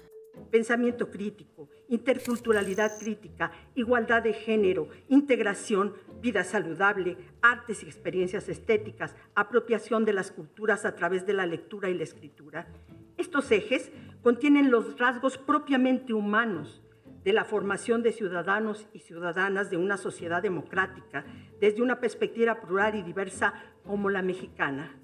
Pensamiento 0.50 1.11
crítico, 1.11 1.69
interculturalidad 1.88 2.99
crítica, 2.99 3.50
igualdad 3.75 4.23
de 4.23 4.33
género, 4.33 4.88
integración, 5.09 5.95
vida 6.23 6.45
saludable, 6.45 7.17
artes 7.43 7.83
y 7.83 7.87
experiencias 7.87 8.49
estéticas, 8.49 9.17
apropiación 9.35 10.05
de 10.05 10.12
las 10.12 10.31
culturas 10.31 10.85
a 10.85 10.95
través 10.95 11.26
de 11.26 11.33
la 11.33 11.47
lectura 11.47 11.90
y 11.90 11.95
la 11.95 12.05
escritura. 12.05 12.69
Estos 13.17 13.50
ejes 13.50 13.90
contienen 14.28 14.70
los 14.70 14.99
rasgos 14.99 15.38
propiamente 15.38 16.12
humanos 16.12 16.82
de 17.25 17.32
la 17.32 17.47
formación 17.47 18.02
de 18.02 18.12
ciudadanos 18.12 18.87
y 18.92 18.99
ciudadanas 18.99 19.70
de 19.70 19.78
una 19.78 19.97
sociedad 19.97 20.42
democrática 20.42 21.25
desde 21.62 21.80
una 21.80 21.99
perspectiva 21.99 22.61
plural 22.61 22.94
y 22.94 23.02
diversa 23.02 23.54
como 23.87 24.11
la 24.11 24.20
mexicana. 24.20 25.00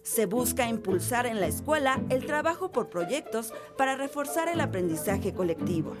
Se 0.00 0.24
busca 0.24 0.66
impulsar 0.70 1.26
en 1.26 1.38
la 1.38 1.48
escuela 1.48 2.00
el 2.08 2.24
trabajo 2.24 2.72
por 2.72 2.88
proyectos 2.88 3.52
para 3.76 3.94
reforzar 3.94 4.48
el 4.48 4.62
aprendizaje 4.62 5.34
colectivo. 5.34 5.94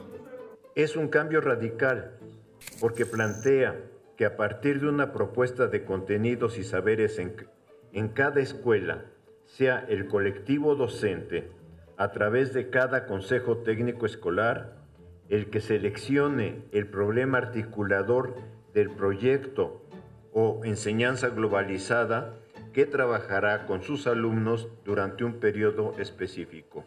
Es 0.74 0.96
un 0.96 1.08
cambio 1.08 1.42
radical 1.42 2.16
porque 2.80 3.04
plantea 3.04 3.78
que 4.16 4.24
a 4.24 4.38
partir 4.38 4.80
de 4.80 4.88
una 4.88 5.12
propuesta 5.12 5.66
de 5.66 5.84
contenidos 5.84 6.56
y 6.56 6.64
saberes 6.64 7.18
en, 7.18 7.36
en 7.92 8.08
cada 8.08 8.40
escuela, 8.40 9.04
sea 9.44 9.84
el 9.90 10.08
colectivo 10.08 10.74
docente, 10.74 11.50
a 12.02 12.10
través 12.10 12.52
de 12.52 12.68
cada 12.68 13.06
consejo 13.06 13.58
técnico 13.58 14.06
escolar, 14.06 14.72
el 15.28 15.50
que 15.50 15.60
seleccione 15.60 16.64
el 16.72 16.88
problema 16.88 17.38
articulador 17.38 18.34
del 18.74 18.90
proyecto 18.90 19.86
o 20.32 20.62
enseñanza 20.64 21.28
globalizada 21.28 22.40
que 22.72 22.86
trabajará 22.86 23.66
con 23.66 23.84
sus 23.84 24.08
alumnos 24.08 24.66
durante 24.84 25.22
un 25.22 25.34
periodo 25.34 25.94
específico. 25.96 26.82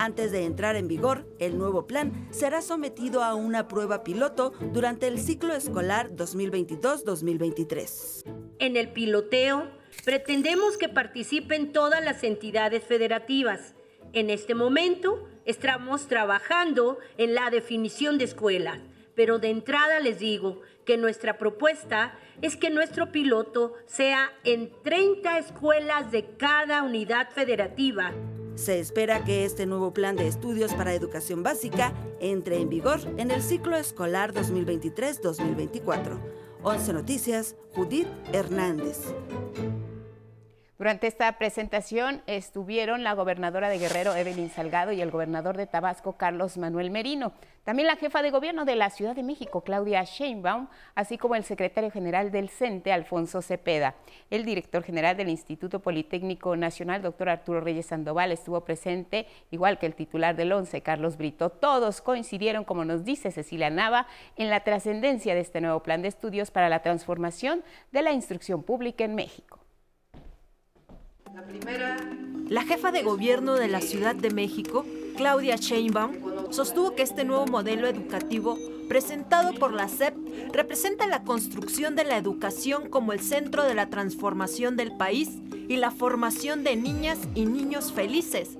Antes 0.00 0.32
de 0.32 0.46
entrar 0.46 0.74
en 0.74 0.88
vigor, 0.88 1.24
el 1.38 1.56
nuevo 1.56 1.86
plan 1.86 2.26
será 2.30 2.60
sometido 2.60 3.22
a 3.22 3.36
una 3.36 3.68
prueba 3.68 4.02
piloto 4.02 4.52
durante 4.72 5.06
el 5.06 5.20
ciclo 5.20 5.54
escolar 5.54 6.10
2022-2023. 6.16 8.24
En 8.58 8.76
el 8.76 8.92
piloteo, 8.92 9.68
pretendemos 10.04 10.76
que 10.76 10.88
participen 10.88 11.72
todas 11.72 12.04
las 12.04 12.24
entidades 12.24 12.82
federativas. 12.82 13.76
En 14.12 14.30
este 14.30 14.54
momento, 14.54 15.28
Estamos 15.48 16.08
trabajando 16.08 16.98
en 17.16 17.34
la 17.34 17.48
definición 17.48 18.18
de 18.18 18.24
escuelas, 18.24 18.80
pero 19.14 19.38
de 19.38 19.48
entrada 19.48 19.98
les 19.98 20.18
digo 20.18 20.60
que 20.84 20.98
nuestra 20.98 21.38
propuesta 21.38 22.18
es 22.42 22.54
que 22.54 22.68
nuestro 22.68 23.12
piloto 23.12 23.72
sea 23.86 24.30
en 24.44 24.70
30 24.82 25.38
escuelas 25.38 26.12
de 26.12 26.36
cada 26.36 26.82
unidad 26.82 27.30
federativa. 27.30 28.12
Se 28.56 28.78
espera 28.78 29.24
que 29.24 29.46
este 29.46 29.64
nuevo 29.64 29.94
plan 29.94 30.16
de 30.16 30.28
estudios 30.28 30.74
para 30.74 30.92
educación 30.92 31.42
básica 31.42 31.94
entre 32.20 32.60
en 32.60 32.68
vigor 32.68 33.00
en 33.16 33.30
el 33.30 33.40
ciclo 33.40 33.78
escolar 33.78 34.34
2023-2024. 34.34 36.20
11 36.62 36.92
Noticias, 36.92 37.56
Judith 37.72 38.08
Hernández. 38.34 39.14
Durante 40.78 41.08
esta 41.08 41.32
presentación 41.38 42.22
estuvieron 42.28 43.02
la 43.02 43.14
gobernadora 43.14 43.68
de 43.68 43.80
Guerrero, 43.80 44.14
Evelyn 44.14 44.48
Salgado, 44.48 44.92
y 44.92 45.00
el 45.00 45.10
gobernador 45.10 45.56
de 45.56 45.66
Tabasco, 45.66 46.12
Carlos 46.12 46.56
Manuel 46.56 46.92
Merino. 46.92 47.32
También 47.64 47.88
la 47.88 47.96
jefa 47.96 48.22
de 48.22 48.30
gobierno 48.30 48.64
de 48.64 48.76
la 48.76 48.88
Ciudad 48.88 49.16
de 49.16 49.24
México, 49.24 49.62
Claudia 49.62 50.04
Sheinbaum, 50.04 50.68
así 50.94 51.18
como 51.18 51.34
el 51.34 51.42
secretario 51.42 51.90
general 51.90 52.30
del 52.30 52.48
CENTE, 52.48 52.92
Alfonso 52.92 53.42
Cepeda. 53.42 53.96
El 54.30 54.44
director 54.44 54.84
general 54.84 55.16
del 55.16 55.30
Instituto 55.30 55.80
Politécnico 55.80 56.56
Nacional, 56.56 57.02
doctor 57.02 57.28
Arturo 57.28 57.60
Reyes 57.60 57.86
Sandoval, 57.86 58.30
estuvo 58.30 58.60
presente, 58.60 59.26
igual 59.50 59.80
que 59.80 59.86
el 59.86 59.96
titular 59.96 60.36
del 60.36 60.52
ONCE, 60.52 60.80
Carlos 60.82 61.16
Brito. 61.16 61.50
Todos 61.50 62.00
coincidieron, 62.00 62.62
como 62.62 62.84
nos 62.84 63.04
dice 63.04 63.32
Cecilia 63.32 63.68
Nava, 63.68 64.06
en 64.36 64.48
la 64.48 64.60
trascendencia 64.60 65.34
de 65.34 65.40
este 65.40 65.60
nuevo 65.60 65.82
plan 65.82 66.02
de 66.02 66.08
estudios 66.08 66.52
para 66.52 66.68
la 66.68 66.82
transformación 66.82 67.64
de 67.90 68.02
la 68.02 68.12
instrucción 68.12 68.62
pública 68.62 69.02
en 69.02 69.16
México. 69.16 69.57
La 71.34 71.42
primera. 71.42 71.96
La 72.48 72.62
jefa 72.62 72.90
de 72.90 73.02
gobierno 73.02 73.54
de 73.54 73.68
la 73.68 73.80
Ciudad 73.80 74.14
de 74.14 74.30
México, 74.30 74.86
Claudia 75.16 75.56
Sheinbaum, 75.56 76.52
sostuvo 76.52 76.94
que 76.94 77.02
este 77.02 77.24
nuevo 77.24 77.46
modelo 77.46 77.86
educativo 77.86 78.56
presentado 78.88 79.52
por 79.54 79.72
la 79.72 79.88
SEP 79.88 80.14
representa 80.52 81.06
la 81.06 81.24
construcción 81.24 81.96
de 81.96 82.04
la 82.04 82.16
educación 82.16 82.88
como 82.88 83.12
el 83.12 83.20
centro 83.20 83.64
de 83.64 83.74
la 83.74 83.90
transformación 83.90 84.76
del 84.76 84.96
país 84.96 85.30
y 85.68 85.76
la 85.76 85.90
formación 85.90 86.64
de 86.64 86.76
niñas 86.76 87.18
y 87.34 87.44
niños 87.44 87.92
felices. 87.92 88.56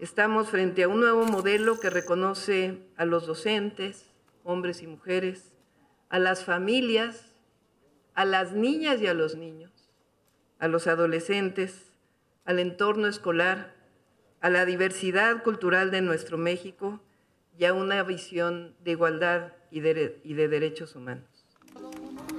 Estamos 0.00 0.50
frente 0.50 0.82
a 0.82 0.88
un 0.88 1.00
nuevo 1.00 1.24
modelo 1.24 1.80
que 1.80 1.88
reconoce 1.88 2.78
a 2.96 3.06
los 3.06 3.26
docentes, 3.26 4.10
hombres 4.42 4.82
y 4.82 4.86
mujeres, 4.86 5.52
a 6.10 6.18
las 6.18 6.44
familias, 6.44 7.32
a 8.14 8.24
las 8.24 8.52
niñas 8.52 9.00
y 9.00 9.06
a 9.06 9.14
los 9.14 9.36
niños 9.36 9.73
a 10.64 10.68
los 10.68 10.86
adolescentes, 10.86 11.92
al 12.46 12.58
entorno 12.58 13.06
escolar, 13.06 13.74
a 14.40 14.48
la 14.48 14.64
diversidad 14.64 15.42
cultural 15.42 15.90
de 15.90 16.00
nuestro 16.00 16.38
México 16.38 17.02
y 17.58 17.66
a 17.66 17.74
una 17.74 18.02
visión 18.02 18.74
de 18.82 18.92
igualdad 18.92 19.52
y 19.70 19.80
de, 19.80 20.48
derechos 20.48 20.96
humanos. 20.96 21.28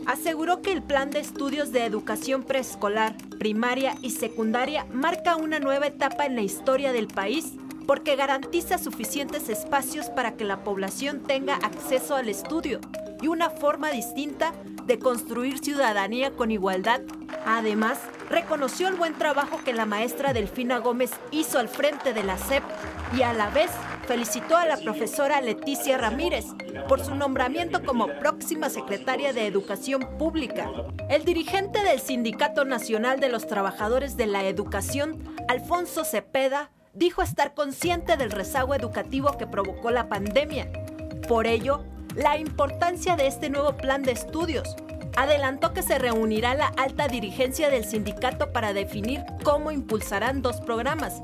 Aseguró 0.07 0.63
que 0.63 0.71
el 0.71 0.81
plan 0.81 1.11
de 1.11 1.19
estudios 1.19 1.71
de 1.71 1.85
educación 1.85 2.41
preescolar, 2.41 3.15
primaria 3.37 3.93
y 4.01 4.09
secundaria 4.09 4.85
marca 4.85 5.35
una 5.35 5.59
nueva 5.59 5.85
etapa 5.85 6.25
en 6.25 6.33
la 6.33 6.41
historia 6.41 6.93
del 6.93 7.05
país 7.07 7.53
porque 7.85 8.15
garantiza 8.15 8.79
suficientes 8.79 9.49
espacios 9.49 10.09
para 10.09 10.35
que 10.35 10.45
la 10.45 10.63
población 10.63 11.21
tenga 11.21 11.57
acceso 11.57 12.15
al 12.15 12.29
estudio 12.29 12.81
una 13.27 13.49
forma 13.49 13.91
distinta 13.91 14.53
de 14.85 14.99
construir 14.99 15.59
ciudadanía 15.59 16.31
con 16.31 16.51
igualdad. 16.51 17.01
Además, 17.45 17.99
reconoció 18.29 18.87
el 18.87 18.95
buen 18.95 19.13
trabajo 19.13 19.59
que 19.63 19.73
la 19.73 19.85
maestra 19.85 20.33
Delfina 20.33 20.77
Gómez 20.79 21.11
hizo 21.31 21.59
al 21.59 21.69
frente 21.69 22.13
de 22.13 22.23
la 22.23 22.37
SEP 22.37 22.63
y 23.17 23.23
a 23.23 23.33
la 23.33 23.49
vez 23.49 23.71
felicitó 24.07 24.57
a 24.57 24.65
la 24.65 24.77
profesora 24.77 25.41
Leticia 25.41 25.97
Ramírez 25.97 26.45
por 26.87 27.03
su 27.03 27.15
nombramiento 27.15 27.83
como 27.83 28.07
próxima 28.19 28.69
secretaria 28.69 29.33
de 29.33 29.47
Educación 29.47 30.17
Pública. 30.17 30.69
El 31.09 31.25
dirigente 31.25 31.83
del 31.83 31.99
Sindicato 31.99 32.65
Nacional 32.65 33.19
de 33.19 33.29
los 33.29 33.47
Trabajadores 33.47 34.17
de 34.17 34.27
la 34.27 34.43
Educación, 34.43 35.35
Alfonso 35.47 36.05
Cepeda, 36.05 36.71
dijo 36.93 37.21
estar 37.21 37.53
consciente 37.53 38.17
del 38.17 38.31
rezago 38.31 38.75
educativo 38.75 39.37
que 39.37 39.47
provocó 39.47 39.91
la 39.91 40.07
pandemia. 40.07 40.71
Por 41.27 41.47
ello, 41.47 41.83
la 42.15 42.37
importancia 42.37 43.17
de 43.17 43.27
este 43.27 43.49
nuevo 43.49 43.73
plan 43.73 44.01
de 44.01 44.13
estudios. 44.13 44.75
Adelantó 45.17 45.73
que 45.73 45.81
se 45.81 45.99
reunirá 45.99 46.53
la 46.55 46.67
alta 46.67 47.07
dirigencia 47.07 47.69
del 47.69 47.85
sindicato 47.85 48.51
para 48.51 48.73
definir 48.73 49.23
cómo 49.43 49.71
impulsarán 49.71 50.41
dos 50.41 50.61
programas. 50.61 51.21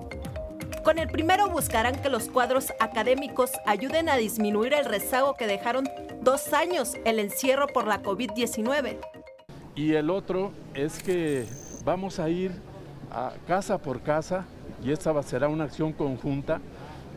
Con 0.84 1.00
el 1.00 1.08
primero 1.10 1.50
buscarán 1.50 2.02
que 2.02 2.10
los 2.10 2.28
cuadros 2.28 2.74
académicos 2.80 3.52
ayuden 3.66 4.10
a 4.10 4.18
disminuir 4.18 4.74
el 4.74 4.86
rezago 4.86 5.36
que 5.36 5.48
dejaron 5.48 5.88
dos 6.22 6.54
años 6.54 6.96
el 7.06 7.20
encierro 7.20 7.68
por 7.68 7.88
la 7.88 8.02
COVID-19. 8.02 8.98
Y 9.76 9.94
el 9.94 10.10
otro 10.10 10.52
es 10.74 11.02
que 11.02 11.46
vamos 11.86 12.20
a 12.20 12.30
ir 12.30 12.52
a 13.12 13.32
casa 13.48 13.78
por 13.78 14.02
casa 14.02 14.46
y 14.84 14.92
esta 14.92 15.22
será 15.24 15.48
una 15.48 15.66
acción 15.66 15.94
conjunta 15.94 16.60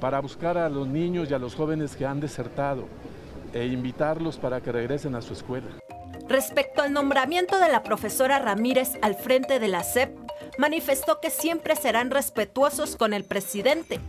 para 0.00 0.20
buscar 0.20 0.58
a 0.58 0.68
los 0.68 0.86
niños 0.86 1.30
y 1.30 1.34
a 1.34 1.38
los 1.38 1.54
jóvenes 1.54 1.96
que 1.96 2.04
han 2.04 2.20
desertado 2.20 2.86
e 3.54 3.66
invitarlos 3.66 4.36
para 4.36 4.60
que 4.60 4.72
regresen 4.72 5.14
a 5.14 5.22
su 5.22 5.32
escuela. 5.32 5.68
Respecto 6.28 6.82
al 6.82 6.92
nombramiento 6.92 7.58
de 7.58 7.68
la 7.68 7.82
profesora 7.82 8.38
Ramírez 8.38 8.92
al 9.02 9.14
frente 9.14 9.58
de 9.60 9.68
la 9.68 9.82
SEP, 9.82 10.16
manifestó 10.58 11.20
que 11.20 11.30
siempre 11.30 11.76
serán 11.76 12.10
respetuosos 12.10 12.96
con 12.96 13.14
el 13.14 13.24
presidente, 13.24 14.00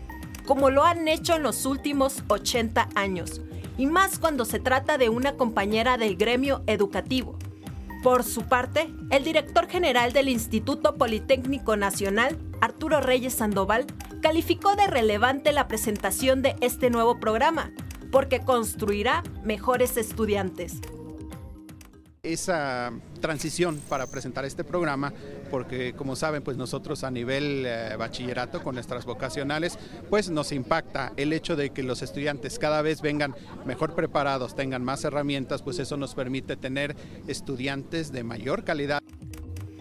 como 0.46 0.70
lo 0.70 0.84
han 0.84 1.08
hecho 1.08 1.36
en 1.36 1.44
los 1.44 1.66
últimos 1.66 2.24
80 2.28 2.90
años, 2.96 3.42
y 3.78 3.86
más 3.86 4.20
cuando 4.20 4.46
se 4.46 4.60
trata 4.60 4.98
de 4.98 5.10
una 5.10 5.36
compañera 5.36 5.98
del 5.98 6.16
gremio 6.16 6.64
educativo. 6.68 7.38
Por 8.02 8.24
su 8.24 8.44
parte, 8.44 8.88
el 9.10 9.24
director 9.24 9.68
general 9.68 10.14
del 10.14 10.30
Instituto 10.30 10.96
Politécnico 10.96 11.76
Nacional, 11.76 12.38
Arturo 12.62 13.02
Reyes 13.02 13.34
Sandoval, 13.34 13.88
calificó 14.22 14.76
de 14.76 14.88
relevante 14.88 15.52
la 15.52 15.68
presentación 15.68 16.42
de 16.42 16.56
este 16.62 16.90
nuevo 16.90 17.20
programa, 17.20 17.72
porque 18.12 18.42
construirá 18.42 19.24
mejores 19.44 19.98
estudiantes. 19.98 20.80
Esa 22.24 22.92
transición 23.22 23.80
para 23.88 24.08
presentar 24.08 24.46
este 24.46 24.64
programa, 24.64 25.14
porque 25.52 25.94
como 25.94 26.16
saben, 26.16 26.42
pues 26.42 26.58
nosotros 26.58 27.04
a 27.04 27.12
nivel 27.12 27.66
eh, 27.68 27.96
bachillerato 27.98 28.64
con 28.64 28.76
nuestras 28.76 29.06
vocacionales, 29.06 29.78
pues 30.10 30.32
nos 30.32 30.52
impacta 30.52 31.14
el 31.18 31.34
hecho 31.34 31.56
de 31.56 31.70
que 31.70 31.84
los 31.84 32.02
estudiantes 32.02 32.58
cada 32.58 32.82
vez 32.82 33.02
vengan 33.02 33.36
mejor 33.64 33.94
preparados, 33.94 34.56
tengan 34.56 34.84
más 34.84 35.04
herramientas, 35.04 35.62
pues 35.62 35.78
eso 35.78 35.98
nos 35.98 36.16
permite 36.16 36.58
tener 36.58 36.96
estudiantes 37.28 38.12
de 38.12 38.24
mayor 38.24 38.64
calidad 38.64 39.02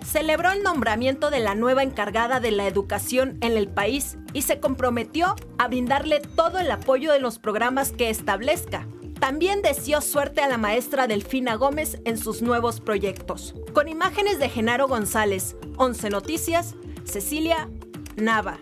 celebró 0.05 0.53
el 0.53 0.63
nombramiento 0.63 1.31
de 1.31 1.41
la 1.41 1.55
nueva 1.55 1.83
encargada 1.83 2.39
de 2.39 2.51
la 2.51 2.67
educación 2.67 3.39
en 3.41 3.57
el 3.57 3.69
país 3.69 4.19
y 4.33 4.43
se 4.43 4.61
comprometió 4.61 5.35
a 5.59 5.69
brindarle 5.69 6.21
todo 6.21 6.59
el 6.59 6.71
apoyo 6.71 7.13
de 7.13 7.21
los 7.21 7.39
programas 7.39 7.91
que 7.91 8.11
establezca. 8.11 8.87
También 9.19 9.63
deseó 9.63 10.01
suerte 10.01 10.43
a 10.43 10.49
la 10.49 10.59
maestra 10.59 11.07
Delfina 11.07 11.55
Gómez 11.55 11.99
en 12.05 12.19
sus 12.19 12.43
nuevos 12.43 12.81
proyectos. 12.81 13.55
Con 13.73 13.89
imágenes 13.89 14.39
de 14.39 14.49
Genaro 14.49 14.87
González, 14.87 15.57
11 15.77 16.11
Noticias, 16.11 16.75
Cecilia 17.05 17.69
Nava. 18.17 18.59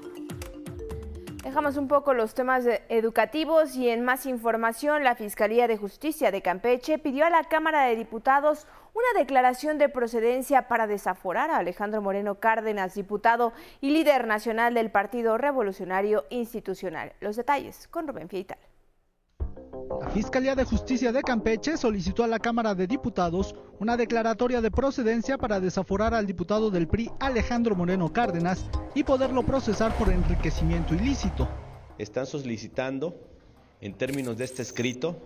Dejamos 1.43 1.77
un 1.77 1.89
poco 1.89 2.15
los 2.15 2.35
temas 2.35 2.65
educativos 2.89 3.75
y 3.75 3.89
en 3.89 4.05
más 4.05 4.27
información, 4.27 5.03
la 5.03 5.17
Fiscalía 5.17 5.67
de 5.67 5.77
Justicia 5.77 6.31
de 6.31 6.41
Campeche 6.41 6.99
pidió 6.99 7.27
a 7.27 7.31
la 7.31 7.43
Cámara 7.45 7.83
de 7.87 7.97
Diputados 7.97 8.69
una 8.95 9.19
declaración 9.19 9.79
de 9.79 9.89
procedencia 9.89 10.69
para 10.69 10.87
desaforar 10.87 11.51
a 11.51 11.59
Alejandro 11.59 12.03
Moreno 12.03 12.37
Cárdenas, 12.37 12.95
diputado 12.95 13.53
y 13.81 13.91
líder 13.91 14.27
nacional 14.27 14.75
del 14.75 14.91
Partido 14.91 15.39
Revolucionario 15.39 16.27
Institucional. 16.31 17.13
Los 17.21 17.37
detalles 17.37 17.89
con 17.89 18.07
Rubén 18.07 18.29
Fieital. 18.29 18.59
La 20.01 20.11
Fiscalía 20.11 20.55
de 20.55 20.65
Justicia 20.65 21.13
de 21.13 21.23
Campeche 21.23 21.77
solicitó 21.77 22.25
a 22.25 22.29
la 22.29 22.39
Cámara 22.39 22.75
de 22.75 22.87
Diputados 22.87 23.55
una 23.79 23.97
declaratoria 23.97 24.61
de 24.61 24.71
procedencia 24.71 25.39
para 25.39 25.61
desaforar 25.61 26.15
al 26.15 26.27
diputado 26.27 26.71
del 26.71 26.89
PRI 26.89 27.11
Alejandro 27.21 27.75
Moreno 27.75 28.13
Cárdenas 28.13 28.67
y 28.95 29.05
poderlo 29.05 29.43
procesar 29.43 29.97
por 29.97 30.11
enriquecimiento 30.11 30.95
ilícito. 30.95 31.49
Están 31.99 32.27
solicitando, 32.27 33.15
en 33.81 33.95
términos 33.95 34.37
de 34.37 34.45
este 34.45 34.63
escrito, 34.63 35.17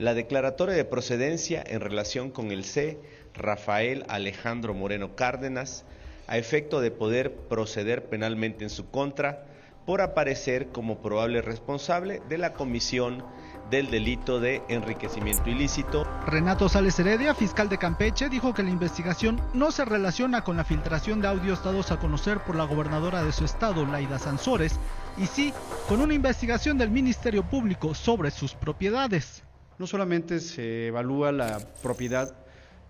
la 0.00 0.14
declaratoria 0.14 0.74
de 0.74 0.86
procedencia 0.86 1.62
en 1.66 1.82
relación 1.82 2.30
con 2.30 2.52
el 2.52 2.64
C. 2.64 2.98
Rafael 3.34 4.06
Alejandro 4.08 4.72
Moreno 4.72 5.14
Cárdenas, 5.14 5.84
a 6.26 6.38
efecto 6.38 6.80
de 6.80 6.90
poder 6.90 7.34
proceder 7.34 8.06
penalmente 8.06 8.64
en 8.64 8.70
su 8.70 8.90
contra 8.90 9.44
por 9.84 10.00
aparecer 10.00 10.68
como 10.68 11.02
probable 11.02 11.42
responsable 11.42 12.22
de 12.30 12.38
la 12.38 12.54
comisión 12.54 13.22
del 13.70 13.90
delito 13.90 14.40
de 14.40 14.62
enriquecimiento 14.70 15.50
ilícito. 15.50 16.04
Renato 16.24 16.70
Sales 16.70 16.98
Heredia, 16.98 17.34
fiscal 17.34 17.68
de 17.68 17.76
Campeche, 17.76 18.30
dijo 18.30 18.54
que 18.54 18.62
la 18.62 18.70
investigación 18.70 19.38
no 19.52 19.70
se 19.70 19.84
relaciona 19.84 20.44
con 20.44 20.56
la 20.56 20.64
filtración 20.64 21.20
de 21.20 21.28
audios 21.28 21.62
dados 21.62 21.92
a 21.92 21.98
conocer 21.98 22.38
por 22.38 22.56
la 22.56 22.64
gobernadora 22.64 23.22
de 23.22 23.32
su 23.32 23.44
estado, 23.44 23.84
Laida 23.84 24.18
Sansores, 24.18 24.80
y 25.18 25.26
sí 25.26 25.52
con 25.86 26.00
una 26.00 26.14
investigación 26.14 26.78
del 26.78 26.90
Ministerio 26.90 27.42
Público 27.42 27.94
sobre 27.94 28.30
sus 28.30 28.54
propiedades. 28.54 29.42
No 29.80 29.86
solamente 29.86 30.40
se 30.40 30.88
evalúa 30.88 31.32
la 31.32 31.58
propiedad 31.82 32.34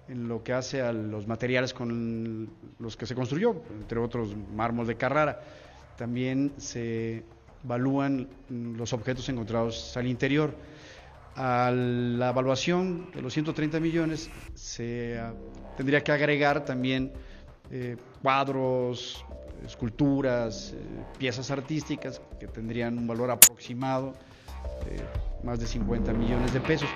en 0.09 0.27
lo 0.27 0.43
que 0.43 0.53
hace 0.53 0.83
a 0.83 0.93
los 0.93 1.29
materiales 1.29 1.73
con 1.73 2.51
los 2.81 2.97
que 2.97 3.07
se 3.07 3.15
construyó, 3.15 3.63
entre 3.81 4.01
otros 4.01 4.31
mármol 4.57 4.89
de 4.89 4.97
Carrara, 4.97 5.41
también 5.97 6.53
se 6.57 7.23
evalúan 7.63 8.27
los 8.49 8.93
objetos 8.93 9.29
encontrados 9.29 9.97
al 9.97 10.09
interior. 10.09 10.53
A 11.37 11.71
la 11.71 12.31
evaluación 12.31 13.13
de 13.13 13.23
los 13.23 13.35
130 13.35 13.79
millones 13.79 14.29
se 14.57 15.17
ah, 15.17 15.33
tendría 15.77 16.03
que 16.03 16.11
agregar 16.11 16.65
también 16.65 17.13
eh, 17.71 17.99
cuadros, 18.21 19.25
esculturas, 19.65 20.75
eh, 20.75 20.83
piezas 21.21 21.53
artísticas 21.53 22.21
que 22.41 22.49
tendrían 22.49 22.99
un 22.99 23.07
valor 23.07 23.31
aproximado 23.31 24.13
de 24.85 25.30
más 25.43 25.59
de 25.59 25.67
50 25.67 26.13
millones 26.13 26.53
de 26.53 26.61
pesos. 26.61 26.89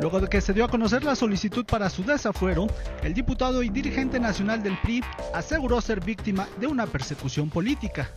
Luego 0.00 0.20
de 0.20 0.28
que 0.28 0.40
se 0.40 0.52
dio 0.52 0.64
a 0.64 0.68
conocer 0.68 1.04
la 1.04 1.14
solicitud 1.14 1.64
para 1.64 1.88
su 1.88 2.02
desafuero, 2.02 2.66
el 3.02 3.14
diputado 3.14 3.62
y 3.62 3.68
dirigente 3.68 4.18
nacional 4.18 4.62
del 4.62 4.78
PRI 4.80 5.02
aseguró 5.32 5.80
ser 5.80 6.00
víctima 6.00 6.48
de 6.58 6.66
una 6.66 6.86
persecución 6.86 7.48
política. 7.48 8.10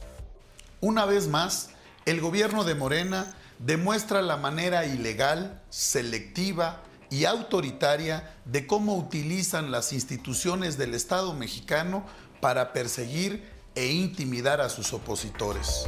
Una 0.82 1.06
vez 1.06 1.28
más, 1.28 1.72
el 2.06 2.22
gobierno 2.22 2.64
de 2.64 2.76
Morena 2.76 3.36
demuestra 3.60 4.22
la 4.22 4.38
manera 4.38 4.86
ilegal, 4.86 5.62
selectiva 5.70 6.82
y 7.10 7.26
autoritaria 7.26 8.32
de 8.46 8.68
cómo 8.68 8.96
utilizan 8.96 9.72
las 9.72 9.94
instituciones 9.94 10.78
del 10.78 10.94
Estado 10.94 11.34
mexicano 11.34 12.06
para 12.42 12.74
perseguir 12.74 13.44
e 13.76 13.88
intimidar 13.88 14.62
a 14.62 14.70
sus 14.70 14.94
opositores. 14.94 15.88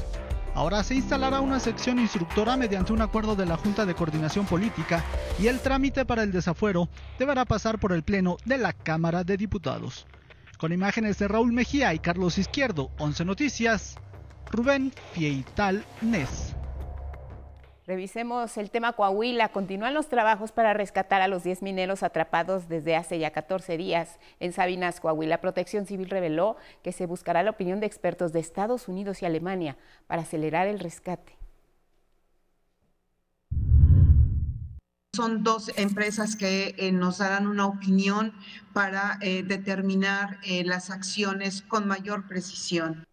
Ahora 0.60 0.84
se 0.84 0.94
instalará 0.94 1.40
una 1.40 1.58
sección 1.58 2.00
instructora 2.00 2.58
mediante 2.58 2.92
un 2.92 3.02
acuerdo 3.02 3.34
de 3.34 3.46
la 3.46 3.56
Junta 3.56 3.86
de 3.86 3.96
Coordinación 3.96 4.46
Política 4.46 5.06
y 5.40 5.48
el 5.48 5.62
trámite 5.62 6.04
para 6.04 6.22
el 6.22 6.34
desafuero 6.34 6.90
deberá 7.18 7.46
pasar 7.46 7.80
por 7.80 7.94
el 7.94 8.04
Pleno 8.04 8.36
de 8.44 8.58
la 8.58 8.74
Cámara 8.74 9.24
de 9.24 9.38
Diputados. 9.38 10.06
Con 10.58 10.74
imágenes 10.74 11.18
de 11.18 11.30
Raúl 11.30 11.54
Mejía 11.54 11.94
y 11.94 12.00
Carlos 12.00 12.38
Izquierdo, 12.38 12.92
11 12.98 13.24
Noticias, 13.24 13.96
Rubén 14.52 14.92
Fieital 15.14 15.86
Nes. 16.02 16.58
Revisemos 17.90 18.56
el 18.58 18.70
tema 18.70 18.94
Coahuila. 18.94 19.50
Continúan 19.50 19.96
los 19.96 20.10
trabajos 20.10 20.52
para 20.52 20.76
rescatar 20.76 21.24
a 21.24 21.28
los 21.28 21.44
10 21.44 21.64
mineros 21.64 22.04
atrapados 22.04 22.70
desde 22.70 22.96
hace 22.96 23.18
ya 23.18 23.32
14 23.32 23.78
días 23.78 24.20
en 24.40 24.54
Sabinas, 24.54 25.00
Coahuila. 25.00 25.42
Protección 25.42 25.88
Civil 25.88 26.08
reveló 26.08 26.56
que 26.84 26.92
se 26.92 27.08
buscará 27.08 27.42
la 27.42 27.50
opinión 27.50 27.80
de 27.80 27.88
expertos 27.88 28.32
de 28.32 28.42
Estados 28.42 28.90
Unidos 28.90 29.24
y 29.24 29.26
Alemania 29.26 29.76
para 30.06 30.22
acelerar 30.22 30.68
el 30.68 30.78
rescate. 30.78 31.36
Son 35.16 35.44
dos 35.44 35.72
empresas 35.76 36.36
que 36.36 36.76
eh, 36.78 36.92
nos 36.92 37.18
darán 37.18 37.48
una 37.48 37.66
opinión 37.66 38.34
para 38.72 39.18
eh, 39.22 39.42
determinar 39.42 40.38
eh, 40.44 40.64
las 40.64 40.92
acciones 40.92 41.64
con 41.64 41.88
mayor 41.88 42.28
precisión. 42.28 43.09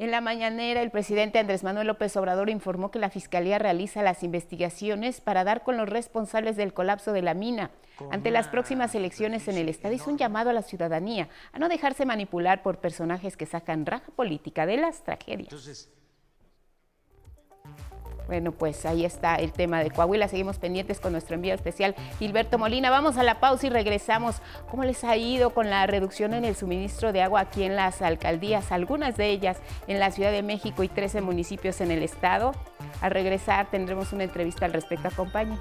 En 0.00 0.10
la 0.10 0.22
mañanera, 0.22 0.80
el 0.80 0.90
presidente 0.90 1.38
Andrés 1.38 1.62
Manuel 1.62 1.88
López 1.88 2.16
Obrador 2.16 2.48
informó 2.48 2.90
que 2.90 2.98
la 2.98 3.10
Fiscalía 3.10 3.58
realiza 3.58 4.02
las 4.02 4.22
investigaciones 4.22 5.20
para 5.20 5.44
dar 5.44 5.62
con 5.62 5.76
los 5.76 5.90
responsables 5.90 6.56
del 6.56 6.72
colapso 6.72 7.12
de 7.12 7.20
la 7.20 7.34
mina. 7.34 7.70
Ante 8.10 8.30
las 8.30 8.48
próximas 8.48 8.94
elecciones 8.94 9.46
en 9.46 9.58
el 9.58 9.68
Estado 9.68 9.92
hizo 9.92 10.08
un 10.08 10.16
llamado 10.16 10.48
a 10.48 10.54
la 10.54 10.62
ciudadanía 10.62 11.28
a 11.52 11.58
no 11.58 11.68
dejarse 11.68 12.06
manipular 12.06 12.62
por 12.62 12.78
personajes 12.78 13.36
que 13.36 13.44
sacan 13.44 13.84
raja 13.84 14.10
política 14.16 14.64
de 14.64 14.78
las 14.78 15.04
tragedias. 15.04 15.90
Bueno, 18.30 18.52
pues 18.52 18.86
ahí 18.86 19.04
está 19.04 19.34
el 19.34 19.50
tema 19.50 19.82
de 19.82 19.90
Coahuila. 19.90 20.28
Seguimos 20.28 20.60
pendientes 20.60 21.00
con 21.00 21.10
nuestro 21.10 21.34
envío 21.34 21.52
especial 21.52 21.96
Gilberto 22.20 22.58
Molina. 22.58 22.88
Vamos 22.88 23.16
a 23.16 23.24
la 23.24 23.40
pausa 23.40 23.66
y 23.66 23.70
regresamos. 23.70 24.40
¿Cómo 24.70 24.84
les 24.84 25.02
ha 25.02 25.16
ido 25.16 25.50
con 25.50 25.68
la 25.68 25.84
reducción 25.88 26.32
en 26.34 26.44
el 26.44 26.54
suministro 26.54 27.12
de 27.12 27.22
agua 27.22 27.40
aquí 27.40 27.64
en 27.64 27.74
las 27.74 28.02
alcaldías? 28.02 28.70
Algunas 28.70 29.16
de 29.16 29.30
ellas 29.30 29.58
en 29.88 29.98
la 29.98 30.12
Ciudad 30.12 30.30
de 30.30 30.44
México 30.44 30.84
y 30.84 30.88
13 30.88 31.22
municipios 31.22 31.80
en 31.80 31.90
el 31.90 32.04
estado. 32.04 32.52
Al 33.00 33.10
regresar 33.10 33.68
tendremos 33.68 34.12
una 34.12 34.22
entrevista 34.22 34.64
al 34.64 34.74
respecto. 34.74 35.08
Acompáñenos. 35.08 35.58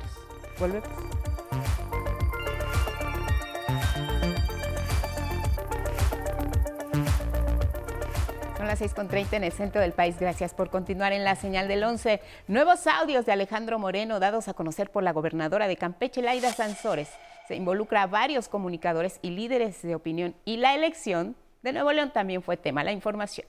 Volvemos. 0.60 1.19
Las 8.70 8.82
6.30 8.82 9.34
en 9.34 9.44
el 9.44 9.52
centro 9.52 9.82
del 9.82 9.94
país. 9.94 10.16
Gracias 10.20 10.54
por 10.54 10.70
continuar 10.70 11.12
en 11.12 11.24
la 11.24 11.36
señal 11.36 11.68
del 11.68 11.84
11. 11.84 12.22
Nuevos 12.48 12.86
audios 12.86 13.26
de 13.26 13.32
Alejandro 13.32 13.80
Moreno 13.80 14.20
dados 14.20 14.48
a 14.48 14.54
conocer 14.54 14.92
por 14.92 15.02
la 15.02 15.12
gobernadora 15.12 15.68
de 15.68 15.76
Campeche, 15.76 16.22
Laida 16.22 16.54
Sansores. 16.54 17.10
Se 17.48 17.56
involucra 17.56 18.04
a 18.04 18.08
varios 18.08 18.48
comunicadores 18.48 19.18
y 19.24 19.32
líderes 19.32 19.82
de 19.82 19.96
opinión 19.96 20.36
y 20.46 20.58
la 20.58 20.76
elección 20.76 21.36
de 21.64 21.74
Nuevo 21.74 21.92
León 21.92 22.12
también 22.14 22.44
fue 22.44 22.58
tema. 22.58 22.84
La 22.84 22.92
información. 22.92 23.48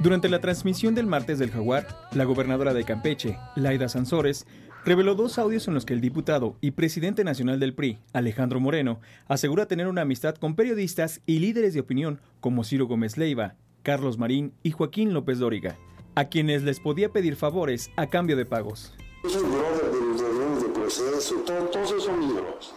Durante 0.00 0.28
la 0.28 0.40
transmisión 0.40 0.94
del 0.94 1.06
martes 1.06 1.38
del 1.38 1.50
Jaguar, 1.50 1.86
la 2.12 2.24
gobernadora 2.24 2.74
de 2.74 2.84
Campeche, 2.84 3.38
Laida 3.56 3.88
Sansores, 3.88 4.46
reveló 4.84 5.14
dos 5.14 5.38
audios 5.38 5.68
en 5.68 5.74
los 5.74 5.84
que 5.86 5.94
el 5.94 6.00
diputado 6.00 6.56
y 6.60 6.72
presidente 6.72 7.24
nacional 7.24 7.60
del 7.60 7.74
PRI, 7.74 7.98
Alejandro 8.12 8.60
Moreno, 8.60 9.00
asegura 9.28 9.66
tener 9.66 9.86
una 9.86 10.02
amistad 10.02 10.34
con 10.34 10.56
periodistas 10.56 11.20
y 11.26 11.38
líderes 11.38 11.74
de 11.74 11.80
opinión 11.80 12.20
como 12.40 12.64
Ciro 12.64 12.86
Gómez 12.86 13.16
Leiva, 13.16 13.54
Carlos 13.82 14.18
Marín 14.18 14.52
y 14.62 14.72
Joaquín 14.72 15.12
López 15.12 15.38
Dóriga, 15.38 15.78
a 16.14 16.26
quienes 16.26 16.62
les 16.62 16.80
podía 16.80 17.10
pedir 17.10 17.36
favores 17.36 17.90
a 17.96 18.06
cambio 18.08 18.36
de 18.36 18.46
pagos. 18.46 18.92
Yo 19.24 19.40
brother 19.40 19.92
de 19.92 20.00
los 20.00 20.20
ladrones 20.20 20.62
de 20.62 20.68
proceso, 20.70 21.36
todo, 21.46 21.64
todos 21.66 21.90
esos 21.90 22.04
son 22.04 22.18
mis 22.18 22.34
bros. 22.34 22.74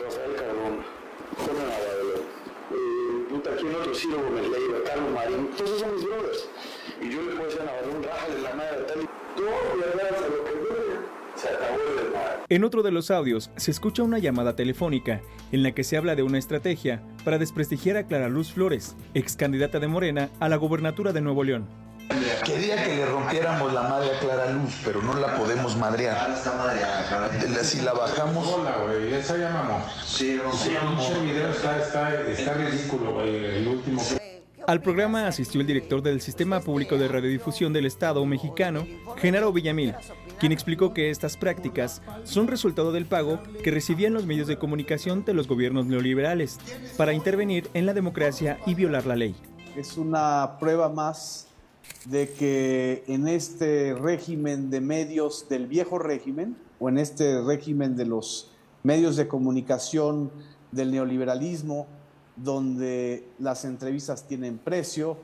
Rafael 0.00 0.34
Cardona, 0.36 0.84
Jorge 1.36 1.52
Navarro, 1.58 2.18
eh, 2.70 3.80
otro 3.80 3.94
Ciro 3.94 4.22
Gómez 4.22 4.48
Leiva, 4.48 4.78
Carlos 4.86 5.12
Marín, 5.12 5.50
todos 5.56 5.70
esos 5.70 5.80
son 5.80 5.94
mis 5.96 6.04
brothers. 6.04 6.48
Y 7.00 7.10
yo 7.10 7.22
le 7.22 7.32
puedo 7.32 7.44
decir 7.46 7.62
a 7.62 7.64
Navarro, 7.64 8.02
rájale 8.02 8.42
la 8.42 8.54
madre 8.54 8.78
de 8.78 8.84
tal 8.84 9.02
y 9.02 9.06
todo, 9.36 9.50
verdad, 9.80 10.28
lo 10.28 10.44
que 10.44 10.51
en 12.48 12.64
otro 12.64 12.82
de 12.82 12.90
los 12.90 13.10
audios 13.10 13.50
se 13.56 13.70
escucha 13.70 14.02
una 14.02 14.18
llamada 14.18 14.54
telefónica 14.56 15.22
en 15.52 15.62
la 15.62 15.72
que 15.72 15.84
se 15.84 15.96
habla 15.96 16.14
de 16.14 16.22
una 16.22 16.38
estrategia 16.38 17.02
para 17.24 17.38
desprestigiar 17.38 17.96
a 17.96 18.06
Clara 18.06 18.28
Luz 18.28 18.52
Flores, 18.52 18.94
ex 19.14 19.36
candidata 19.36 19.80
de 19.80 19.88
Morena 19.88 20.28
a 20.38 20.50
la 20.50 20.56
gobernatura 20.56 21.12
de 21.12 21.22
Nuevo 21.22 21.44
León. 21.44 21.66
Quería 22.44 22.82
que 22.84 22.96
le 22.96 23.06
rompiéramos 23.06 23.72
la 23.72 23.82
madre 23.84 24.10
a 24.14 24.20
Clara 24.20 24.50
Luz, 24.50 24.82
pero 24.84 25.00
no 25.00 25.14
la 25.14 25.36
podemos 25.36 25.76
madrear. 25.76 26.36
Si 27.62 27.80
la 27.80 27.94
bajamos. 27.94 28.46
Hola, 28.46 28.76
güey, 28.84 29.14
esa 29.14 29.38
llamamos. 29.38 29.90
Sí, 30.04 30.38
sí, 30.52 30.72
el 30.74 31.26
video 31.26 31.50
está, 31.50 31.78
está, 31.78 32.20
está 32.22 32.54
ridículo, 32.54 33.14
güey, 33.14 33.44
el 33.56 33.68
último. 33.68 34.02
Al 34.66 34.80
programa 34.80 35.26
asistió 35.26 35.60
el 35.60 35.66
director 35.66 36.02
del 36.02 36.20
Sistema 36.20 36.60
Público 36.60 36.96
de 36.96 37.08
Radiodifusión 37.08 37.72
del 37.72 37.86
Estado 37.86 38.24
mexicano, 38.24 38.86
Genaro 39.16 39.52
Villamil, 39.52 39.94
quien 40.42 40.50
explicó 40.50 40.92
que 40.92 41.10
estas 41.10 41.36
prácticas 41.36 42.02
son 42.24 42.48
resultado 42.48 42.90
del 42.90 43.06
pago 43.06 43.38
que 43.62 43.70
recibían 43.70 44.12
los 44.12 44.26
medios 44.26 44.48
de 44.48 44.58
comunicación 44.58 45.24
de 45.24 45.34
los 45.34 45.46
gobiernos 45.46 45.86
neoliberales 45.86 46.58
para 46.96 47.12
intervenir 47.12 47.70
en 47.74 47.86
la 47.86 47.94
democracia 47.94 48.58
y 48.66 48.74
violar 48.74 49.06
la 49.06 49.14
ley. 49.14 49.36
Es 49.76 49.96
una 49.96 50.56
prueba 50.58 50.88
más 50.88 51.46
de 52.06 52.28
que 52.32 53.04
en 53.06 53.28
este 53.28 53.94
régimen 53.94 54.68
de 54.68 54.80
medios 54.80 55.48
del 55.48 55.68
viejo 55.68 56.00
régimen, 56.00 56.56
o 56.80 56.88
en 56.88 56.98
este 56.98 57.40
régimen 57.40 57.94
de 57.94 58.06
los 58.06 58.50
medios 58.82 59.14
de 59.14 59.28
comunicación 59.28 60.32
del 60.72 60.90
neoliberalismo, 60.90 61.86
donde 62.34 63.28
las 63.38 63.64
entrevistas 63.64 64.26
tienen 64.26 64.58
precio, 64.58 65.18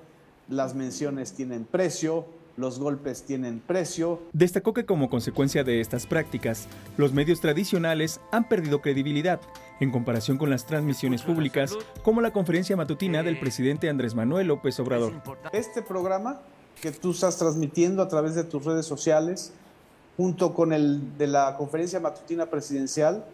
las 0.48 0.76
menciones 0.76 1.32
tienen 1.32 1.64
precio, 1.64 2.37
los 2.58 2.80
golpes 2.80 3.22
tienen 3.22 3.60
precio. 3.60 4.20
Destacó 4.32 4.74
que 4.74 4.84
como 4.84 5.08
consecuencia 5.08 5.62
de 5.62 5.80
estas 5.80 6.06
prácticas, 6.06 6.66
los 6.96 7.12
medios 7.12 7.40
tradicionales 7.40 8.20
han 8.32 8.48
perdido 8.48 8.82
credibilidad 8.82 9.40
en 9.80 9.92
comparación 9.92 10.38
con 10.38 10.50
las 10.50 10.66
transmisiones 10.66 11.22
públicas, 11.22 11.76
como 12.02 12.20
la 12.20 12.32
conferencia 12.32 12.76
matutina 12.76 13.22
del 13.22 13.38
presidente 13.38 13.88
Andrés 13.88 14.16
Manuel 14.16 14.48
López 14.48 14.78
Obrador. 14.80 15.14
Este 15.52 15.82
programa 15.82 16.40
que 16.82 16.90
tú 16.90 17.12
estás 17.12 17.38
transmitiendo 17.38 18.02
a 18.02 18.08
través 18.08 18.34
de 18.34 18.42
tus 18.42 18.64
redes 18.64 18.86
sociales, 18.86 19.52
junto 20.16 20.52
con 20.52 20.72
el 20.72 21.16
de 21.16 21.28
la 21.28 21.56
conferencia 21.56 22.00
matutina 22.00 22.46
presidencial, 22.46 23.24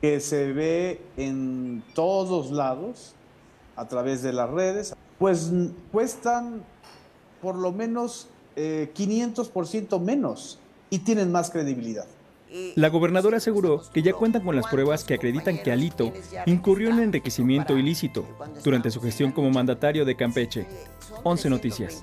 que 0.00 0.20
se 0.20 0.52
ve 0.52 1.02
en 1.18 1.84
todos 1.94 2.50
lados 2.50 3.14
a 3.76 3.86
través 3.88 4.22
de 4.22 4.32
las 4.32 4.48
redes, 4.48 4.94
pues 5.18 5.52
cuestan 5.92 6.62
por 7.42 7.56
lo 7.56 7.72
menos 7.72 8.28
500% 8.58 9.96
eh, 9.96 10.00
menos 10.00 10.58
y 10.90 10.98
tienen 11.00 11.30
más 11.30 11.50
credibilidad. 11.50 12.06
La 12.76 12.88
gobernadora 12.88 13.36
aseguró 13.36 13.82
que 13.92 14.02
ya 14.02 14.14
cuentan 14.14 14.42
con 14.42 14.56
las 14.56 14.66
pruebas 14.68 15.04
que 15.04 15.14
acreditan 15.14 15.58
que 15.58 15.70
Alito 15.70 16.12
incurrió 16.46 16.88
en 16.90 17.00
enriquecimiento 17.00 17.76
ilícito 17.76 18.24
durante 18.64 18.90
su 18.90 19.00
gestión 19.02 19.32
como 19.32 19.50
mandatario 19.50 20.06
de 20.06 20.16
Campeche. 20.16 20.66
11 21.24 21.50
Noticias. 21.50 22.02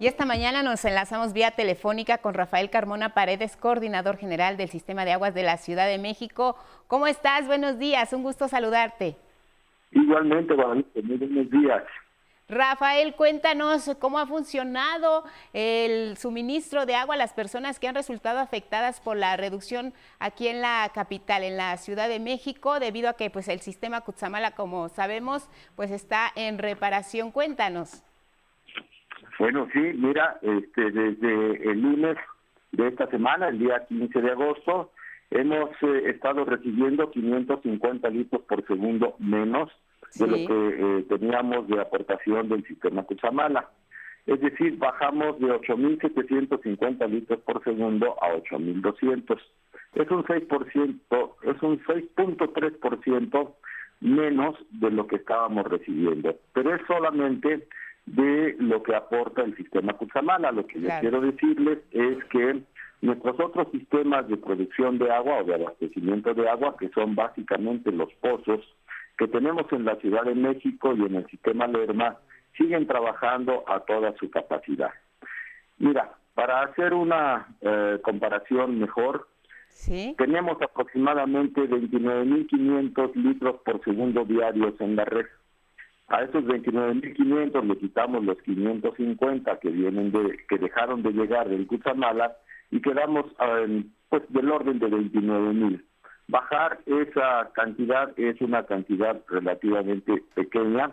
Y 0.00 0.06
esta 0.06 0.24
mañana 0.24 0.62
nos 0.62 0.82
enlazamos 0.86 1.34
vía 1.34 1.50
telefónica 1.50 2.16
con 2.16 2.32
Rafael 2.32 2.70
Carmona 2.70 3.12
Paredes, 3.12 3.58
coordinador 3.58 4.16
general 4.16 4.56
del 4.56 4.70
Sistema 4.70 5.04
de 5.04 5.12
Aguas 5.12 5.34
de 5.34 5.42
la 5.42 5.58
Ciudad 5.58 5.86
de 5.86 5.98
México. 5.98 6.56
¿Cómo 6.86 7.06
estás? 7.06 7.46
Buenos 7.46 7.78
días, 7.78 8.14
un 8.14 8.22
gusto 8.22 8.48
saludarte. 8.48 9.14
Igualmente, 9.90 10.54
Guadalupe, 10.54 11.02
muy 11.02 11.18
buenos 11.18 11.50
días. 11.50 11.82
Rafael, 12.48 13.14
cuéntanos 13.14 13.94
cómo 13.98 14.18
ha 14.18 14.26
funcionado 14.26 15.24
el 15.52 16.16
suministro 16.16 16.86
de 16.86 16.94
agua 16.94 17.16
a 17.16 17.18
las 17.18 17.34
personas 17.34 17.78
que 17.78 17.86
han 17.86 17.94
resultado 17.94 18.38
afectadas 18.38 19.02
por 19.02 19.18
la 19.18 19.36
reducción 19.36 19.92
aquí 20.18 20.48
en 20.48 20.62
la 20.62 20.90
capital, 20.94 21.42
en 21.42 21.58
la 21.58 21.76
Ciudad 21.76 22.08
de 22.08 22.20
México, 22.20 22.80
debido 22.80 23.10
a 23.10 23.16
que 23.18 23.28
pues 23.28 23.48
el 23.48 23.60
sistema 23.60 24.00
Cutzamala, 24.00 24.52
como 24.52 24.88
sabemos, 24.88 25.50
pues 25.76 25.90
está 25.90 26.32
en 26.36 26.56
reparación. 26.56 27.32
Cuéntanos. 27.32 28.02
Bueno, 29.40 29.66
sí, 29.72 29.80
mira, 29.94 30.38
este, 30.42 30.90
desde 30.90 31.70
el 31.70 31.80
lunes 31.80 32.18
de 32.72 32.88
esta 32.88 33.06
semana, 33.06 33.48
el 33.48 33.58
día 33.58 33.86
15 33.88 34.20
de 34.20 34.32
agosto, 34.32 34.92
hemos 35.30 35.70
eh, 35.80 36.10
estado 36.10 36.44
recibiendo 36.44 37.10
550 37.10 38.10
litros 38.10 38.42
por 38.42 38.66
segundo 38.66 39.14
menos 39.18 39.70
de 40.16 40.26
lo 40.26 40.36
que 40.36 40.68
eh, 40.98 41.06
teníamos 41.08 41.66
de 41.68 41.80
aportación 41.80 42.50
del 42.50 42.66
sistema 42.66 43.04
Cuchamala. 43.04 43.70
Es 44.26 44.42
decir, 44.42 44.76
bajamos 44.76 45.40
de 45.40 45.46
8.750 45.46 47.08
litros 47.08 47.40
por 47.40 47.64
segundo 47.64 48.22
a 48.22 48.34
8.200. 48.34 49.40
Es 49.94 50.10
un 50.10 50.22
6%, 50.22 51.34
es 51.44 51.62
un 51.62 51.82
6.3% 51.82 53.54
menos 54.00 54.56
de 54.70 54.90
lo 54.90 55.06
que 55.06 55.16
estábamos 55.16 55.66
recibiendo. 55.66 56.36
Pero 56.52 56.74
es 56.74 56.82
solamente 56.86 57.66
de 58.10 58.56
lo 58.58 58.82
que 58.82 58.94
aporta 58.94 59.42
el 59.42 59.56
sistema 59.56 59.92
Cuchamala. 59.92 60.50
Lo 60.50 60.66
que 60.66 60.80
yo 60.80 60.88
quiero 61.00 61.20
decirles 61.20 61.78
es 61.92 62.24
que 62.24 62.62
nuestros 63.02 63.38
otros 63.40 63.68
sistemas 63.70 64.28
de 64.28 64.36
producción 64.36 64.98
de 64.98 65.10
agua 65.10 65.38
o 65.38 65.44
de 65.44 65.54
abastecimiento 65.54 66.34
de 66.34 66.48
agua, 66.48 66.76
que 66.78 66.88
son 66.90 67.14
básicamente 67.14 67.92
los 67.92 68.12
pozos 68.14 68.60
que 69.16 69.28
tenemos 69.28 69.66
en 69.72 69.84
la 69.84 69.96
Ciudad 69.96 70.24
de 70.24 70.34
México 70.34 70.94
y 70.96 71.02
en 71.02 71.16
el 71.16 71.26
sistema 71.28 71.66
Lerma, 71.66 72.16
siguen 72.56 72.86
trabajando 72.86 73.64
a 73.68 73.80
toda 73.80 74.14
su 74.18 74.28
capacidad. 74.30 74.90
Mira, 75.78 76.12
para 76.34 76.62
hacer 76.62 76.94
una 76.94 77.46
eh, 77.60 77.98
comparación 78.02 78.80
mejor, 78.80 79.28
tenemos 80.18 80.60
aproximadamente 80.60 81.62
29.500 81.62 83.14
litros 83.14 83.60
por 83.64 83.82
segundo 83.84 84.24
diarios 84.24 84.74
en 84.80 84.96
la 84.96 85.04
red. 85.04 85.26
A 86.10 86.24
esos 86.24 86.44
29.500 86.44 87.62
le 87.64 87.78
quitamos 87.78 88.24
los 88.24 88.36
550 88.42 89.60
que 89.60 89.70
vienen 89.70 90.10
de 90.10 90.38
que 90.48 90.58
dejaron 90.58 91.04
de 91.04 91.12
llegar 91.12 91.48
del 91.48 91.68
Cutzamala 91.68 92.36
y 92.72 92.80
quedamos 92.82 93.26
pues 94.08 94.22
del 94.28 94.50
orden 94.50 94.80
de 94.80 94.88
29.000. 94.88 95.84
Bajar 96.26 96.80
esa 96.86 97.50
cantidad 97.54 98.12
es 98.18 98.40
una 98.40 98.64
cantidad 98.64 99.20
relativamente 99.28 100.22
pequeña 100.34 100.90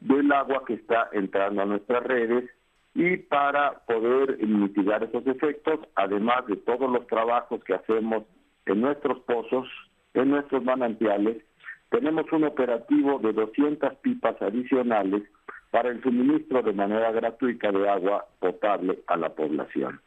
del 0.00 0.30
agua 0.30 0.62
que 0.66 0.74
está 0.74 1.08
entrando 1.12 1.62
a 1.62 1.66
nuestras 1.66 2.04
redes 2.04 2.48
y 2.94 3.16
para 3.16 3.80
poder 3.86 4.38
mitigar 4.46 5.02
esos 5.02 5.26
efectos, 5.26 5.80
además 5.96 6.46
de 6.46 6.56
todos 6.56 6.88
los 6.88 7.06
trabajos 7.08 7.62
que 7.64 7.74
hacemos 7.74 8.22
en 8.66 8.82
nuestros 8.82 9.18
pozos, 9.20 9.66
en 10.14 10.30
nuestros 10.30 10.62
manantiales, 10.62 11.42
tenemos 11.90 12.30
un 12.32 12.44
operativo 12.44 13.18
de 13.18 13.32
200 13.32 13.94
pipas 13.96 14.40
adicionales 14.42 15.22
para 15.70 15.90
el 15.90 16.02
suministro 16.02 16.62
de 16.62 16.72
manera 16.72 17.12
gratuita 17.12 17.70
de 17.72 17.88
agua 17.88 18.26
potable 18.38 18.98
a 19.06 19.16
la 19.16 19.30
población. 19.30 20.00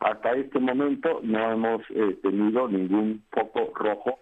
Hasta 0.00 0.32
este 0.32 0.58
momento 0.58 1.20
no 1.22 1.52
hemos 1.52 1.82
eh, 1.90 2.18
tenido 2.22 2.68
ningún 2.68 3.22
foco 3.30 3.72
rojo 3.74 4.18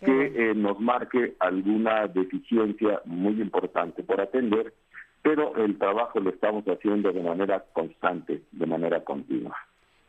que 0.00 0.50
eh, 0.50 0.54
nos 0.54 0.78
marque 0.80 1.34
alguna 1.38 2.06
deficiencia 2.08 3.00
muy 3.04 3.40
importante 3.40 4.02
por 4.02 4.20
atender, 4.20 4.74
pero 5.22 5.56
el 5.56 5.78
trabajo 5.78 6.20
lo 6.20 6.30
estamos 6.30 6.64
haciendo 6.66 7.12
de 7.12 7.22
manera 7.22 7.64
constante, 7.72 8.42
de 8.52 8.66
manera 8.66 9.02
continua. 9.04 9.56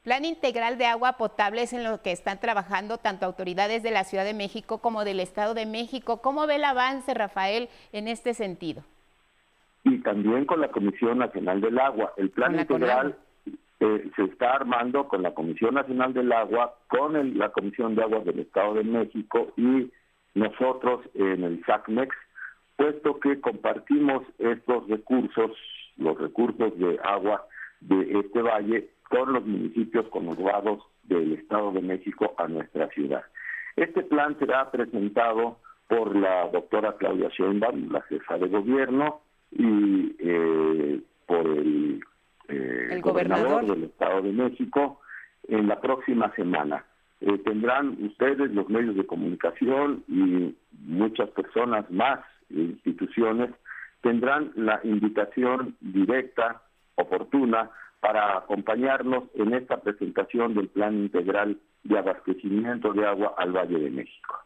Plan 0.08 0.24
integral 0.24 0.78
de 0.78 0.86
agua 0.86 1.18
potable 1.18 1.64
es 1.64 1.74
en 1.74 1.84
lo 1.84 2.02
que 2.02 2.14
están 2.14 2.40
trabajando 2.40 2.98
tanto 2.98 3.26
autoridades 3.26 3.84
de 3.84 3.92
la 3.92 4.06
Ciudad 4.06 4.24
de 4.24 4.34
México 4.34 4.78
como 4.78 5.04
del 5.04 5.20
Estado 5.20 5.54
de 5.54 5.66
México. 5.66 6.22
¿Cómo 6.22 6.48
ve 6.48 6.56
el 6.56 6.64
avance, 6.64 7.14
Rafael, 7.14 7.68
en 7.92 8.08
este 8.08 8.34
sentido? 8.34 8.84
Y 9.84 9.98
también 9.98 10.46
con 10.46 10.62
la 10.62 10.70
Comisión 10.70 11.18
Nacional 11.18 11.60
del 11.60 11.78
Agua. 11.78 12.14
El 12.16 12.30
plan 12.30 12.58
integral 12.58 13.18
eh, 13.82 14.10
se 14.16 14.24
está 14.24 14.54
armando 14.54 15.10
con 15.10 15.24
la 15.24 15.34
Comisión 15.34 15.74
Nacional 15.74 16.14
del 16.14 16.32
Agua, 16.32 16.76
con 16.88 17.38
la 17.38 17.50
Comisión 17.50 17.96
de 17.96 18.04
Aguas 18.04 18.24
del 18.24 18.40
Estado 18.40 18.76
de 18.76 18.86
México 18.86 19.52
y 19.58 19.92
nosotros 20.36 21.02
en 21.16 21.44
el 21.44 21.66
SACMEX, 21.66 22.16
puesto 22.78 23.20
que 23.20 23.42
compartimos 23.42 24.24
estos 24.40 24.88
recursos, 24.88 25.52
los 25.98 26.18
recursos 26.18 26.80
de 26.80 26.98
agua 27.04 27.46
de 27.82 28.20
este 28.20 28.42
valle 28.42 28.90
con 29.10 29.34
los 29.34 29.46
municipios 29.46 30.08
conurbados 30.10 30.84
del 31.04 31.34
Estado 31.34 31.72
de 31.72 31.82
México 31.82 32.34
a 32.38 32.48
nuestra 32.48 32.90
ciudad. 32.90 33.24
Este 33.76 34.04
plan 34.04 34.38
será 34.40 34.72
presentado 34.72 35.60
por 35.88 36.16
la 36.16 36.50
doctora 36.50 36.96
Claudia 36.98 37.30
Sheinbaum, 37.30 37.92
la 37.92 38.02
jefa 38.04 38.38
de 38.38 38.48
gobierno, 38.48 39.22
y 39.52 40.16
eh, 40.20 41.02
por 41.26 41.46
el, 41.48 42.02
eh, 42.50 43.00
gobernador? 43.02 43.66
del 43.66 43.84
Estado 43.86 44.22
de 44.22 44.34
México 44.34 45.00
en 45.48 45.68
la 45.68 45.80
próxima 45.80 46.34
semana. 46.36 46.84
Eh, 47.22 47.38
tendrán 47.40 47.98
ustedes, 48.04 48.52
los 48.52 48.70
medios 48.70 48.96
de 48.96 49.06
comunicación 49.06 50.04
y 50.08 50.56
muchas 50.86 51.30
personas 51.30 51.90
más, 51.90 52.20
instituciones, 52.50 53.50
tendrán 54.02 54.52
la 54.56 54.80
invitación 54.84 55.76
directa, 55.82 56.62
oportuna, 56.96 57.72
para 58.00 58.38
acompañarnos 58.38 59.24
en 59.36 59.54
esta 59.54 59.78
presentación 59.78 60.54
del 60.54 60.70
Plan 60.70 60.96
Integral 60.96 61.60
de 61.84 61.98
Abastecimiento 61.98 62.94
de 62.94 63.06
Agua 63.06 63.36
al 63.38 63.52
Valle 63.52 63.80
de 63.80 63.90
México. 63.90 64.42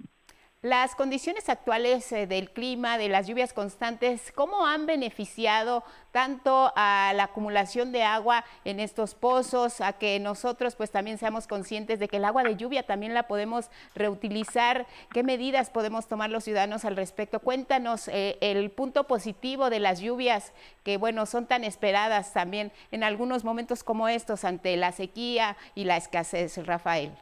Las 0.64 0.94
condiciones 0.94 1.50
actuales 1.50 2.12
eh, 2.12 2.28
del 2.28 2.52
clima, 2.52 3.00
de 3.00 3.10
las 3.10 3.26
lluvias 3.26 3.52
constantes, 3.52 4.32
¿cómo 4.32 4.68
han 4.68 4.86
beneficiado 4.86 5.84
tanto 6.12 6.72
a 6.76 7.14
la 7.16 7.24
acumulación 7.24 7.92
de 7.92 8.04
agua 8.04 8.46
en 8.64 8.80
estos 8.80 9.16
pozos, 9.16 9.82
a 9.82 9.94
que 9.94 10.20
nosotros 10.20 10.76
pues 10.76 10.92
también 10.92 11.18
seamos 11.18 11.48
conscientes 11.48 11.98
de 11.98 12.08
que 12.08 12.18
el 12.18 12.26
agua 12.26 12.44
de 12.44 12.58
lluvia 12.58 12.84
también 12.84 13.16
la 13.16 13.24
podemos 13.24 13.72
reutilizar? 13.96 14.86
¿Qué 15.12 15.24
medidas 15.24 15.72
podemos 15.72 16.08
tomar 16.08 16.30
los 16.30 16.44
ciudadanos 16.44 16.86
al 16.86 16.96
respecto? 16.96 17.40
Cuéntanos 17.40 18.08
eh, 18.10 18.38
el 18.40 18.70
punto 18.70 19.06
positivo 19.06 19.72
de 19.72 19.80
las 19.80 20.00
lluvias 20.00 20.54
que 20.84 20.98
bueno, 20.98 21.26
son 21.26 21.48
tan 21.48 21.64
esperadas 21.64 22.34
también 22.34 22.72
en 22.92 23.04
algunos 23.04 23.44
momentos 23.44 23.84
como 23.84 24.08
estos 24.08 24.46
ante 24.46 24.78
la 24.78 24.92
sequía 24.92 25.58
y 25.74 25.86
la 25.86 25.98
escasez, 25.98 26.64
Rafael. 26.68 27.14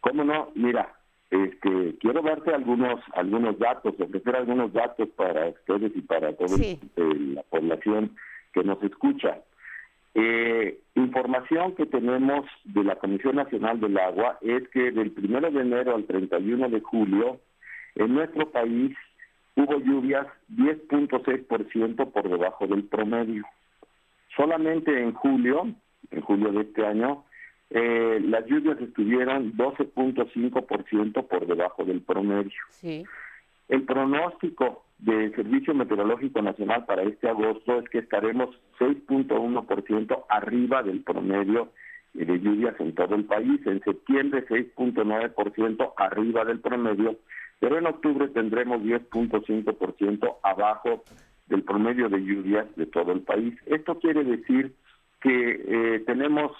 ¿Cómo 0.00 0.24
no? 0.24 0.50
Mira, 0.56 0.99
este, 1.30 1.96
quiero 2.00 2.22
darte 2.22 2.52
algunos 2.52 3.00
algunos 3.14 3.58
datos, 3.58 3.94
ofrecer 3.98 4.34
algunos 4.34 4.72
datos 4.72 5.08
para 5.10 5.48
ustedes 5.48 5.92
y 5.94 6.00
para 6.00 6.32
toda 6.34 6.56
la 6.96 7.42
población 7.44 8.16
que 8.52 8.64
nos 8.64 8.82
escucha. 8.82 9.38
Eh, 10.14 10.80
información 10.96 11.76
que 11.76 11.86
tenemos 11.86 12.44
de 12.64 12.82
la 12.82 12.96
Comisión 12.96 13.36
Nacional 13.36 13.78
del 13.78 13.96
Agua 13.98 14.38
es 14.40 14.68
que 14.70 14.90
del 14.90 15.14
1 15.16 15.50
de 15.52 15.60
enero 15.60 15.94
al 15.94 16.04
31 16.04 16.68
de 16.68 16.80
julio 16.80 17.38
en 17.94 18.14
nuestro 18.14 18.50
país 18.50 18.96
hubo 19.54 19.78
lluvias 19.78 20.26
10.6% 20.56 22.10
por 22.10 22.28
debajo 22.28 22.66
del 22.66 22.84
promedio. 22.84 23.44
Solamente 24.36 25.00
en 25.00 25.12
julio, 25.12 25.68
en 26.10 26.20
julio 26.22 26.50
de 26.52 26.62
este 26.62 26.84
año, 26.84 27.24
eh, 27.70 28.20
las 28.24 28.46
lluvias 28.46 28.80
estuvieron 28.80 29.52
12.5% 29.56 31.26
por 31.26 31.46
debajo 31.46 31.84
del 31.84 32.00
promedio. 32.02 32.60
Sí. 32.70 33.04
El 33.68 33.84
pronóstico 33.84 34.84
del 34.98 35.34
Servicio 35.36 35.72
Meteorológico 35.74 36.42
Nacional 36.42 36.84
para 36.84 37.02
este 37.04 37.28
agosto 37.28 37.78
es 37.78 37.88
que 37.88 37.98
estaremos 37.98 38.50
6.1% 38.80 40.24
arriba 40.28 40.82
del 40.82 41.02
promedio 41.02 41.70
de 42.14 42.40
lluvias 42.40 42.74
en 42.80 42.94
todo 42.94 43.14
el 43.14 43.24
país. 43.24 43.60
En 43.66 43.80
septiembre 43.82 44.44
6.9% 44.48 45.92
arriba 45.96 46.44
del 46.44 46.58
promedio, 46.58 47.16
pero 47.60 47.78
en 47.78 47.86
octubre 47.86 48.26
tendremos 48.28 48.82
10.5% 48.82 50.36
abajo 50.42 51.04
del 51.46 51.62
promedio 51.62 52.08
de 52.08 52.18
lluvias 52.18 52.66
de 52.74 52.86
todo 52.86 53.12
el 53.12 53.20
país. 53.20 53.54
Esto 53.66 53.98
quiere 54.00 54.24
decir 54.24 54.74
que 55.20 55.62
eh, 55.68 56.02
tenemos 56.06 56.52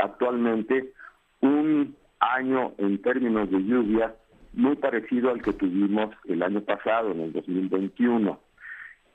actualmente 0.00 0.92
un 1.40 1.96
año 2.20 2.72
en 2.78 3.00
términos 3.02 3.50
de 3.50 3.62
lluvia 3.62 4.14
muy 4.52 4.76
parecido 4.76 5.30
al 5.30 5.42
que 5.42 5.52
tuvimos 5.52 6.14
el 6.26 6.42
año 6.42 6.60
pasado, 6.60 7.10
en 7.12 7.20
el 7.20 7.32
2021. 7.32 8.38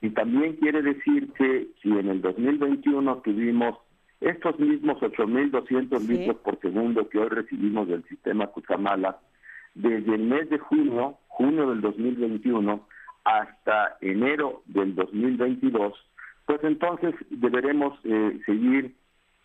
Y 0.02 0.10
también 0.10 0.56
quiere 0.56 0.82
decir 0.82 1.32
que 1.32 1.68
si 1.82 1.90
en 1.90 2.08
el 2.08 2.20
2021 2.20 3.16
tuvimos 3.18 3.78
estos 4.20 4.58
mismos 4.58 4.98
8.200 5.00 6.06
litros 6.06 6.36
por 6.36 6.60
segundo 6.60 7.08
que 7.08 7.18
hoy 7.18 7.28
recibimos 7.28 7.88
del 7.88 8.04
sistema 8.04 8.46
Cucamala, 8.48 9.18
desde 9.74 10.14
el 10.14 10.22
mes 10.22 10.50
de 10.50 10.58
junio, 10.58 11.18
junio 11.28 11.70
del 11.70 11.80
2021, 11.80 12.86
hasta 13.24 13.96
enero 14.00 14.62
del 14.66 14.94
2022, 14.94 15.94
pues 16.46 16.64
entonces 16.64 17.14
deberemos 17.30 17.98
eh, 18.04 18.40
seguir 18.44 18.94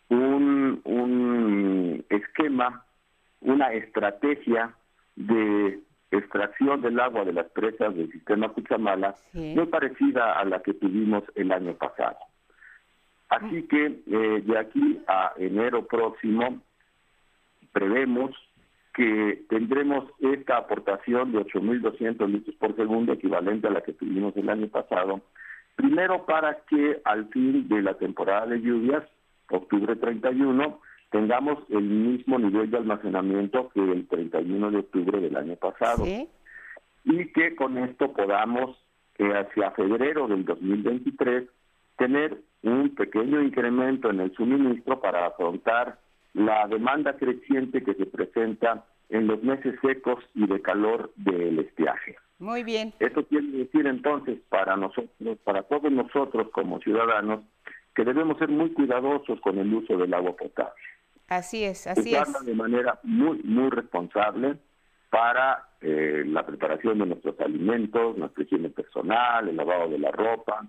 un, 0.09 0.81
un 0.83 2.05
esquema, 2.09 2.85
una 3.41 3.73
estrategia 3.73 4.73
de 5.15 5.79
extracción 6.11 6.81
del 6.81 6.99
agua 6.99 7.25
de 7.25 7.33
las 7.33 7.47
presas 7.47 7.95
del 7.95 8.11
sistema 8.11 8.49
Cuchamala 8.49 9.15
muy 9.33 9.65
parecida 9.65 10.33
a 10.33 10.45
la 10.45 10.61
que 10.61 10.73
tuvimos 10.73 11.23
el 11.35 11.51
año 11.51 11.73
pasado. 11.73 12.17
Así 13.29 13.63
que 13.63 13.85
eh, 13.85 14.43
de 14.45 14.57
aquí 14.57 14.99
a 15.07 15.33
enero 15.37 15.85
próximo 15.87 16.61
prevemos 17.73 18.31
que 18.93 19.43
tendremos 19.49 20.09
esta 20.19 20.57
aportación 20.57 21.33
de 21.33 21.39
8.200 21.39 22.27
litros 22.29 22.55
por 22.55 22.75
segundo, 22.75 23.13
equivalente 23.13 23.67
a 23.67 23.71
la 23.71 23.81
que 23.81 23.93
tuvimos 23.93 24.35
el 24.37 24.49
año 24.49 24.67
pasado, 24.67 25.21
primero 25.75 26.25
para 26.25 26.59
que 26.69 27.01
al 27.03 27.27
fin 27.27 27.67
de 27.67 27.81
la 27.81 27.95
temporada 27.95 28.45
de 28.45 28.61
lluvias, 28.61 29.03
octubre 29.49 29.95
31, 29.95 30.79
tengamos 31.12 31.60
el 31.69 31.84
mismo 31.84 32.39
nivel 32.39 32.71
de 32.71 32.77
almacenamiento 32.77 33.69
que 33.69 33.81
el 33.81 34.08
31 34.08 34.71
de 34.71 34.77
octubre 34.77 35.19
del 35.19 35.36
año 35.38 35.55
pasado. 35.55 36.05
Y 36.05 37.31
que 37.34 37.55
con 37.55 37.77
esto 37.77 38.12
podamos, 38.13 38.77
que 39.15 39.25
hacia 39.34 39.71
febrero 39.71 40.27
del 40.27 40.45
2023, 40.45 41.47
tener 41.97 42.38
un 42.63 42.95
pequeño 42.95 43.41
incremento 43.41 44.10
en 44.10 44.21
el 44.21 44.34
suministro 44.34 44.99
para 44.99 45.27
afrontar 45.27 45.99
la 46.34 46.67
demanda 46.67 47.15
creciente 47.15 47.84
que 47.84 47.93
se 47.93 48.05
presenta 48.05 48.86
en 49.10 49.27
los 49.27 49.41
meses 49.43 49.75
secos 49.81 50.23
y 50.34 50.47
de 50.47 50.62
calor 50.62 51.12
del 51.15 51.60
estiaje. 51.60 52.17
Muy 52.39 52.63
bien. 52.63 52.93
Esto 52.99 53.25
quiere 53.25 53.47
decir 53.47 53.88
entonces 53.88 54.39
para 54.49 54.75
nosotros, 54.75 55.38
para 55.43 55.63
todos 55.63 55.91
nosotros 55.91 56.49
como 56.51 56.79
ciudadanos, 56.81 57.41
que 57.95 58.03
debemos 58.03 58.38
ser 58.38 58.49
muy 58.49 58.71
cuidadosos 58.71 59.39
con 59.41 59.58
el 59.58 59.73
uso 59.73 59.97
del 59.97 60.13
agua 60.13 60.36
potable. 60.36 60.73
Así 61.27 61.63
es, 61.63 61.88
así 61.88 62.13
es. 62.13 62.45
de 62.45 62.53
manera 62.53 62.99
muy, 63.03 63.41
muy 63.43 63.69
responsable 63.69 64.58
para 65.10 65.69
eh, 65.81 66.23
la 66.27 66.45
preparación 66.45 66.99
de 66.99 67.05
nuestros 67.08 67.39
alimentos, 67.39 68.17
nuestra 68.17 68.43
higiene 68.43 68.69
personal, 68.69 69.47
el 69.47 69.55
lavado 69.55 69.89
de 69.89 69.97
la 69.97 70.12
ropa, 70.12 70.67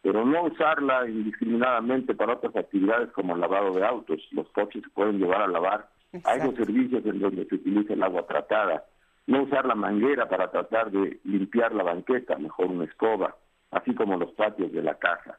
pero 0.00 0.24
no 0.24 0.44
usarla 0.44 1.06
indiscriminadamente 1.08 2.14
para 2.14 2.34
otras 2.34 2.56
actividades 2.56 3.10
como 3.12 3.34
el 3.34 3.40
lavado 3.40 3.74
de 3.74 3.84
autos. 3.84 4.20
Los 4.30 4.48
coches 4.50 4.82
se 4.82 4.90
pueden 4.90 5.18
llevar 5.18 5.42
a 5.42 5.48
lavar 5.48 5.88
a 6.24 6.34
esos 6.36 6.54
servicios 6.54 7.04
en 7.04 7.20
donde 7.20 7.46
se 7.46 7.56
utiliza 7.56 7.92
el 7.92 8.02
agua 8.02 8.26
tratada. 8.26 8.84
No 9.26 9.42
usar 9.42 9.66
la 9.66 9.74
manguera 9.74 10.28
para 10.28 10.50
tratar 10.50 10.90
de 10.90 11.20
limpiar 11.24 11.74
la 11.74 11.82
banqueta, 11.82 12.38
mejor 12.38 12.66
una 12.66 12.84
escoba, 12.84 13.36
así 13.70 13.94
como 13.94 14.16
los 14.16 14.32
patios 14.32 14.72
de 14.72 14.82
la 14.82 14.94
casa. 14.94 15.38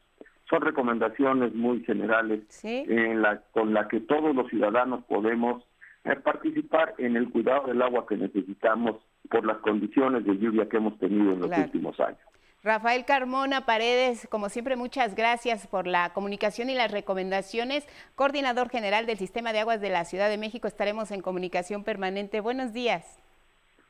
Son 0.52 0.60
recomendaciones 0.60 1.54
muy 1.54 1.82
generales 1.82 2.42
en 2.62 3.22
la, 3.22 3.40
con 3.52 3.72
la 3.72 3.88
que 3.88 4.00
todos 4.00 4.36
los 4.36 4.50
ciudadanos 4.50 5.02
podemos 5.04 5.64
eh, 6.04 6.14
participar 6.16 6.92
en 6.98 7.16
el 7.16 7.30
cuidado 7.30 7.68
del 7.68 7.80
agua 7.80 8.04
que 8.06 8.18
necesitamos 8.18 8.96
por 9.30 9.46
las 9.46 9.56
condiciones 9.60 10.26
de 10.26 10.36
lluvia 10.36 10.68
que 10.68 10.76
hemos 10.76 10.98
tenido 10.98 11.32
en 11.32 11.40
los 11.40 11.56
últimos 11.56 11.98
años. 12.00 12.20
Rafael 12.62 13.06
Carmona 13.06 13.64
Paredes, 13.64 14.28
como 14.30 14.50
siempre, 14.50 14.76
muchas 14.76 15.14
gracias 15.14 15.66
por 15.66 15.86
la 15.86 16.12
comunicación 16.12 16.68
y 16.68 16.74
las 16.74 16.92
recomendaciones. 16.92 17.88
Coordinador 18.14 18.68
General 18.68 19.06
del 19.06 19.16
Sistema 19.16 19.54
de 19.54 19.60
Aguas 19.60 19.80
de 19.80 19.88
la 19.88 20.04
Ciudad 20.04 20.28
de 20.28 20.36
México, 20.36 20.68
estaremos 20.68 21.12
en 21.12 21.22
comunicación 21.22 21.82
permanente. 21.82 22.42
Buenos 22.42 22.74
días. 22.74 23.18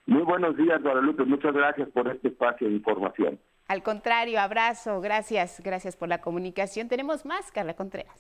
Muy 0.07 0.23
buenos 0.23 0.57
días, 0.57 0.81
Guadalupe. 0.81 1.25
Muchas 1.25 1.55
gracias 1.55 1.89
por 1.89 2.07
este 2.07 2.29
espacio 2.29 2.69
de 2.69 2.75
información. 2.75 3.41
Al 3.73 3.83
contrario, 3.83 4.39
abrazo, 4.39 5.01
gracias, 5.01 5.63
gracias 5.65 5.97
por 5.97 6.07
la 6.07 6.21
comunicación. 6.21 6.89
Tenemos 6.89 7.25
más, 7.25 7.51
Carla 7.51 7.75
Contreras. 7.75 8.19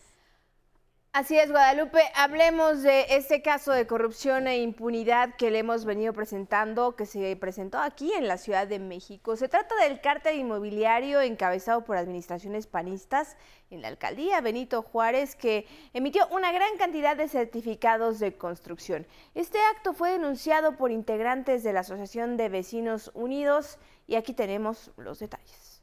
Así 1.13 1.39
es, 1.39 1.51
Guadalupe. 1.51 2.01
Hablemos 2.15 2.83
de 2.83 3.05
este 3.11 3.43
caso 3.43 3.71
de 3.71 3.87
corrupción 3.87 4.47
e 4.47 4.63
impunidad 4.63 5.37
que 5.37 5.51
le 5.51 5.59
hemos 5.59 5.85
venido 5.85 6.15
presentando, 6.15 6.97
que 6.97 7.05
se 7.05 7.37
presentó 7.37 7.77
aquí 7.77 8.15
en 8.15 8.29
la 8.29 8.39
Ciudad 8.39 8.67
de 8.67 8.79
México. 8.79 9.37
Se 9.37 9.47
trata 9.47 9.75
del 9.77 10.01
cártel 10.01 10.39
inmobiliario 10.39 11.21
encabezado 11.21 11.85
por 11.85 11.99
administraciones 11.99 12.67
panistas 12.67 13.37
en 13.69 13.83
la 13.83 13.89
alcaldía 13.89 14.41
Benito 14.41 14.81
Juárez, 14.81 15.37
que 15.37 15.67
emitió 15.93 16.27
una 16.29 16.51
gran 16.51 16.79
cantidad 16.79 17.15
de 17.15 17.29
certificados 17.29 18.21
de 18.21 18.39
construcción. 18.39 19.07
Este 19.35 19.59
acto 19.77 19.93
fue 19.93 20.13
denunciado 20.13 20.79
por 20.79 20.91
integrantes 20.91 21.63
de 21.63 21.75
la 21.75 21.81
Asociación 21.81 22.39
de 22.39 22.49
Vecinos 22.49 23.11
Unidos 23.13 23.79
y 24.07 24.15
aquí 24.17 24.35
tenemos 24.35 24.91
los 24.97 25.19
detalles. 25.19 25.83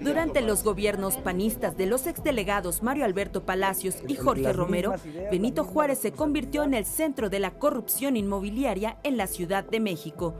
Durante 0.00 0.40
los 0.40 0.64
gobiernos 0.64 1.16
panistas 1.18 1.76
de 1.76 1.86
los 1.86 2.06
exdelegados 2.06 2.82
Mario 2.82 3.04
Alberto 3.04 3.44
Palacios 3.44 3.98
y 4.08 4.16
Jorge 4.16 4.52
Romero, 4.52 4.94
Benito 5.30 5.64
Juárez 5.64 5.98
se 6.00 6.12
convirtió 6.12 6.64
en 6.64 6.74
el 6.74 6.84
centro 6.84 7.30
de 7.30 7.38
la 7.38 7.52
corrupción 7.52 8.16
inmobiliaria 8.16 8.98
en 9.04 9.16
la 9.16 9.26
Ciudad 9.26 9.64
de 9.64 9.78
México. 9.78 10.34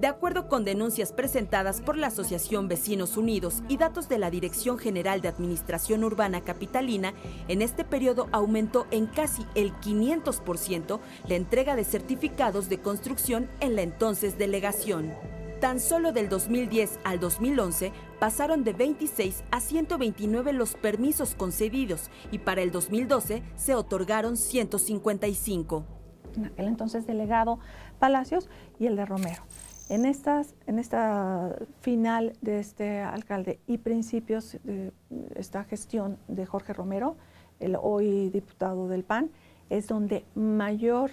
De 0.00 0.08
acuerdo 0.08 0.46
con 0.46 0.64
denuncias 0.64 1.12
presentadas 1.12 1.80
por 1.80 1.96
la 1.96 2.08
Asociación 2.08 2.68
Vecinos 2.68 3.16
Unidos 3.16 3.62
y 3.66 3.78
datos 3.78 4.10
de 4.10 4.18
la 4.18 4.30
Dirección 4.30 4.76
General 4.76 5.22
de 5.22 5.28
Administración 5.28 6.04
Urbana 6.04 6.42
Capitalina, 6.42 7.14
en 7.48 7.62
este 7.62 7.82
periodo 7.82 8.28
aumentó 8.30 8.86
en 8.90 9.06
casi 9.06 9.46
el 9.54 9.72
500% 9.72 11.00
la 11.26 11.34
entrega 11.34 11.76
de 11.76 11.84
certificados 11.84 12.68
de 12.68 12.78
construcción 12.78 13.48
en 13.60 13.74
la 13.74 13.80
entonces 13.80 14.36
delegación. 14.36 15.14
Tan 15.62 15.80
solo 15.80 16.12
del 16.12 16.28
2010 16.28 16.98
al 17.02 17.18
2011 17.18 17.90
pasaron 18.20 18.64
de 18.64 18.74
26 18.74 19.44
a 19.50 19.60
129 19.60 20.52
los 20.52 20.74
permisos 20.74 21.34
concedidos 21.34 22.10
y 22.30 22.40
para 22.40 22.60
el 22.60 22.70
2012 22.70 23.42
se 23.56 23.74
otorgaron 23.74 24.36
155. 24.36 25.86
En 26.36 26.44
aquel 26.44 26.66
entonces 26.66 27.06
delegado 27.06 27.58
Palacios 27.98 28.50
y 28.78 28.84
el 28.84 28.96
de 28.96 29.06
Romero. 29.06 29.42
En, 29.88 30.04
estas, 30.04 30.54
en 30.66 30.78
esta 30.80 31.56
final 31.80 32.32
de 32.40 32.58
este 32.58 33.00
alcalde 33.00 33.60
y 33.68 33.78
principios 33.78 34.58
de 34.64 34.92
esta 35.36 35.62
gestión 35.64 36.18
de 36.26 36.44
Jorge 36.44 36.72
Romero, 36.72 37.16
el 37.60 37.76
hoy 37.80 38.30
diputado 38.30 38.88
del 38.88 39.04
PAN, 39.04 39.30
es 39.70 39.86
donde 39.86 40.24
mayor 40.34 41.12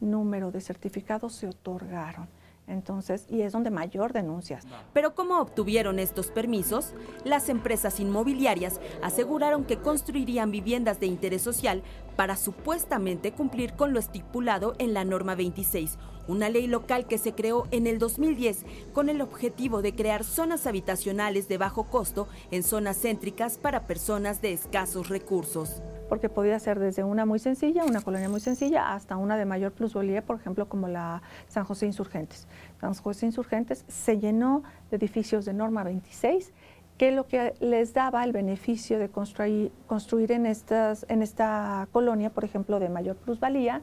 número 0.00 0.50
de 0.50 0.60
certificados 0.60 1.34
se 1.34 1.48
otorgaron. 1.48 2.28
Entonces, 2.66 3.26
y 3.28 3.42
es 3.42 3.52
donde 3.52 3.70
mayor 3.70 4.12
denuncias. 4.12 4.64
Pero 4.92 5.14
¿cómo 5.16 5.40
obtuvieron 5.40 5.98
estos 5.98 6.28
permisos? 6.28 6.94
Las 7.24 7.48
empresas 7.48 7.98
inmobiliarias 7.98 8.80
aseguraron 9.02 9.64
que 9.64 9.78
construirían 9.78 10.52
viviendas 10.52 11.00
de 11.00 11.06
interés 11.06 11.42
social 11.42 11.82
para 12.14 12.36
supuestamente 12.36 13.32
cumplir 13.32 13.72
con 13.72 13.92
lo 13.92 13.98
estipulado 13.98 14.74
en 14.78 14.94
la 14.94 15.04
norma 15.04 15.34
26, 15.34 15.98
una 16.28 16.48
ley 16.48 16.66
local 16.66 17.06
que 17.06 17.18
se 17.18 17.32
creó 17.32 17.66
en 17.70 17.86
el 17.86 17.98
2010 17.98 18.64
con 18.92 19.08
el 19.08 19.20
objetivo 19.20 19.82
de 19.82 19.94
crear 19.94 20.24
zonas 20.24 20.66
habitacionales 20.66 21.48
de 21.48 21.58
bajo 21.58 21.84
costo 21.84 22.28
en 22.50 22.62
zonas 22.62 23.00
céntricas 23.00 23.58
para 23.58 23.86
personas 23.86 24.42
de 24.42 24.52
escasos 24.52 25.08
recursos 25.08 25.82
porque 26.10 26.28
podía 26.28 26.58
ser 26.58 26.80
desde 26.80 27.04
una 27.04 27.24
muy 27.24 27.38
sencilla, 27.38 27.84
una 27.84 28.00
colonia 28.00 28.28
muy 28.28 28.40
sencilla, 28.40 28.92
hasta 28.92 29.16
una 29.16 29.36
de 29.36 29.44
mayor 29.44 29.70
plusvalía, 29.70 30.22
por 30.22 30.40
ejemplo, 30.40 30.68
como 30.68 30.88
la 30.88 31.22
San 31.46 31.64
José 31.64 31.86
Insurgentes. 31.86 32.48
San 32.80 32.94
José 32.94 33.26
Insurgentes 33.26 33.84
se 33.86 34.18
llenó 34.18 34.64
de 34.90 34.96
edificios 34.96 35.44
de 35.44 35.52
norma 35.52 35.84
26, 35.84 36.52
que 36.98 37.12
lo 37.12 37.28
que 37.28 37.54
les 37.60 37.94
daba 37.94 38.24
el 38.24 38.32
beneficio 38.32 38.98
de 38.98 39.08
construir, 39.08 39.70
construir 39.86 40.32
en, 40.32 40.46
estas, 40.46 41.06
en 41.08 41.22
esta 41.22 41.86
colonia, 41.92 42.30
por 42.30 42.44
ejemplo, 42.44 42.80
de 42.80 42.88
mayor 42.88 43.14
plusvalía, 43.14 43.80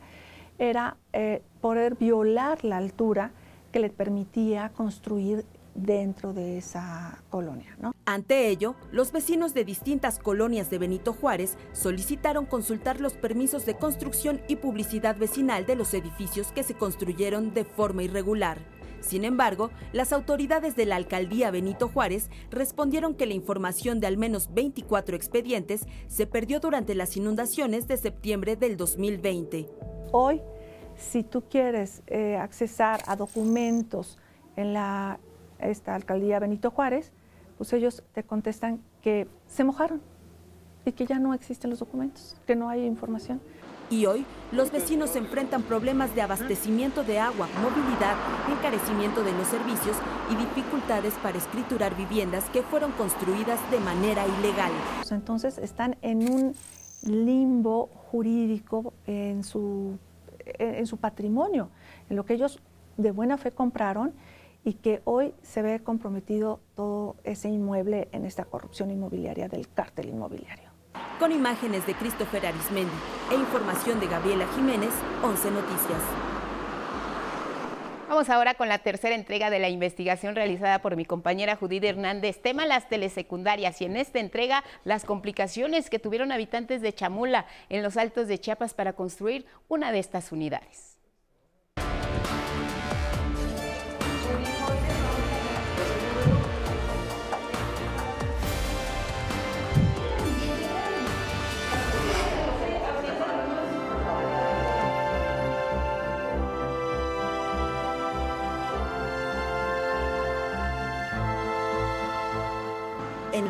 era 0.59 0.97
eh, 1.13 1.41
poder 1.61 1.95
violar 1.95 2.63
la 2.63 2.77
altura 2.77 3.31
que 3.71 3.79
le 3.79 3.89
permitía 3.89 4.69
construir 4.69 5.45
dentro 5.77 6.33
de 6.33 6.57
esa 6.57 7.23
colonia. 7.29 7.77
Ante 8.05 8.49
ello, 8.49 8.75
los 8.91 9.11
vecinos 9.11 9.53
de 9.53 9.63
distintas 9.63 10.17
colonias 10.19 10.69
de 10.69 10.79
Benito 10.79 11.13
Juárez 11.13 11.57
solicitaron 11.71 12.45
consultar 12.45 12.99
los 12.99 13.13
permisos 13.13 13.65
de 13.65 13.75
construcción 13.75 14.41
y 14.47 14.57
publicidad 14.57 15.15
vecinal 15.15 15.65
de 15.65 15.75
los 15.75 15.93
edificios 15.93 16.51
que 16.51 16.63
se 16.63 16.73
construyeron 16.73 17.53
de 17.53 17.63
forma 17.63 18.03
irregular. 18.03 18.57
Sin 18.99 19.23
embargo, 19.23 19.69
las 19.93 20.11
autoridades 20.11 20.75
de 20.75 20.87
la 20.87 20.95
alcaldía 20.95 21.51
Benito 21.51 21.87
Juárez 21.87 22.29
respondieron 22.49 23.13
que 23.13 23.27
la 23.27 23.35
información 23.35 23.99
de 23.99 24.07
al 24.07 24.17
menos 24.17 24.53
24 24.53 25.15
expedientes 25.15 25.85
se 26.07 26.25
perdió 26.25 26.59
durante 26.59 26.95
las 26.95 27.15
inundaciones 27.15 27.87
de 27.87 27.97
septiembre 27.97 28.55
del 28.55 28.75
2020. 28.75 29.69
Hoy, 30.11 30.41
si 30.95 31.23
tú 31.23 31.43
quieres 31.49 32.01
eh, 32.07 32.37
accesar 32.37 33.01
a 33.07 33.15
documentos 33.15 34.17
en 34.55 34.73
la 34.73 35.19
esta 35.59 35.95
alcaldía 35.95 36.39
Benito 36.39 36.71
Juárez, 36.71 37.11
pues 37.57 37.73
ellos 37.73 38.03
te 38.13 38.23
contestan 38.23 38.81
que 39.01 39.27
se 39.47 39.63
mojaron 39.63 40.01
y 40.85 40.91
que 40.91 41.05
ya 41.05 41.19
no 41.19 41.33
existen 41.33 41.69
los 41.69 41.79
documentos, 41.79 42.37
que 42.45 42.55
no 42.55 42.69
hay 42.69 42.85
información. 42.85 43.41
Y 43.89 44.05
hoy 44.05 44.25
los 44.51 44.71
vecinos 44.71 45.15
enfrentan 45.15 45.63
problemas 45.63 46.13
de 46.13 46.21
abastecimiento 46.21 47.03
de 47.03 47.19
agua, 47.19 47.47
movilidad, 47.61 48.15
encarecimiento 48.51 49.23
de 49.23 49.31
los 49.31 49.47
servicios 49.47 49.95
y 50.29 50.35
dificultades 50.35 51.13
para 51.23 51.37
escriturar 51.37 51.95
viviendas 51.95 52.49
que 52.49 52.63
fueron 52.63 52.91
construidas 52.93 53.59
de 53.71 53.79
manera 53.79 54.25
ilegal. 54.27 54.71
Entonces 55.09 55.57
están 55.57 55.95
en 56.01 56.29
un 56.29 56.53
limbo 57.07 57.87
jurídico 57.87 58.93
en 59.05 59.43
su, 59.43 59.97
en 60.45 60.85
su 60.85 60.97
patrimonio, 60.97 61.69
en 62.09 62.15
lo 62.15 62.25
que 62.25 62.33
ellos 62.33 62.61
de 62.97 63.11
buena 63.11 63.37
fe 63.37 63.51
compraron 63.51 64.13
y 64.63 64.73
que 64.73 65.01
hoy 65.05 65.33
se 65.41 65.61
ve 65.61 65.81
comprometido 65.81 66.59
todo 66.75 67.15
ese 67.23 67.49
inmueble 67.49 68.09
en 68.11 68.25
esta 68.25 68.43
corrupción 68.43 68.91
inmobiliaria 68.91 69.47
del 69.47 69.69
cártel 69.69 70.09
inmobiliario. 70.09 70.69
Con 71.19 71.31
imágenes 71.31 71.85
de 71.87 71.93
Christopher 71.95 72.45
Arismendi 72.45 72.91
e 73.31 73.35
información 73.35 73.99
de 73.99 74.07
Gabriela 74.07 74.45
Jiménez, 74.55 74.91
11 75.23 75.51
Noticias. 75.51 76.36
Vamos 78.07 78.29
ahora 78.29 78.53
con 78.53 78.69
la 78.69 78.77
tercera 78.79 79.15
entrega 79.15 79.49
de 79.49 79.59
la 79.59 79.67
investigación 79.67 80.33
realizada 80.33 80.79
por 80.79 80.95
mi 80.95 81.03
compañera 81.03 81.57
Judith 81.57 81.83
Hernández, 81.83 82.41
tema 82.41 82.65
las 82.65 82.87
telesecundarias 82.87 83.81
y 83.81 83.85
en 83.85 83.97
esta 83.97 84.19
entrega 84.19 84.63
las 84.85 85.03
complicaciones 85.03 85.89
que 85.89 85.99
tuvieron 85.99 86.31
habitantes 86.31 86.81
de 86.81 86.93
Chamula 86.93 87.45
en 87.67 87.83
los 87.83 87.97
altos 87.97 88.29
de 88.29 88.39
Chiapas 88.39 88.73
para 88.73 88.93
construir 88.93 89.45
una 89.67 89.91
de 89.91 89.99
estas 89.99 90.31
unidades. 90.31 90.86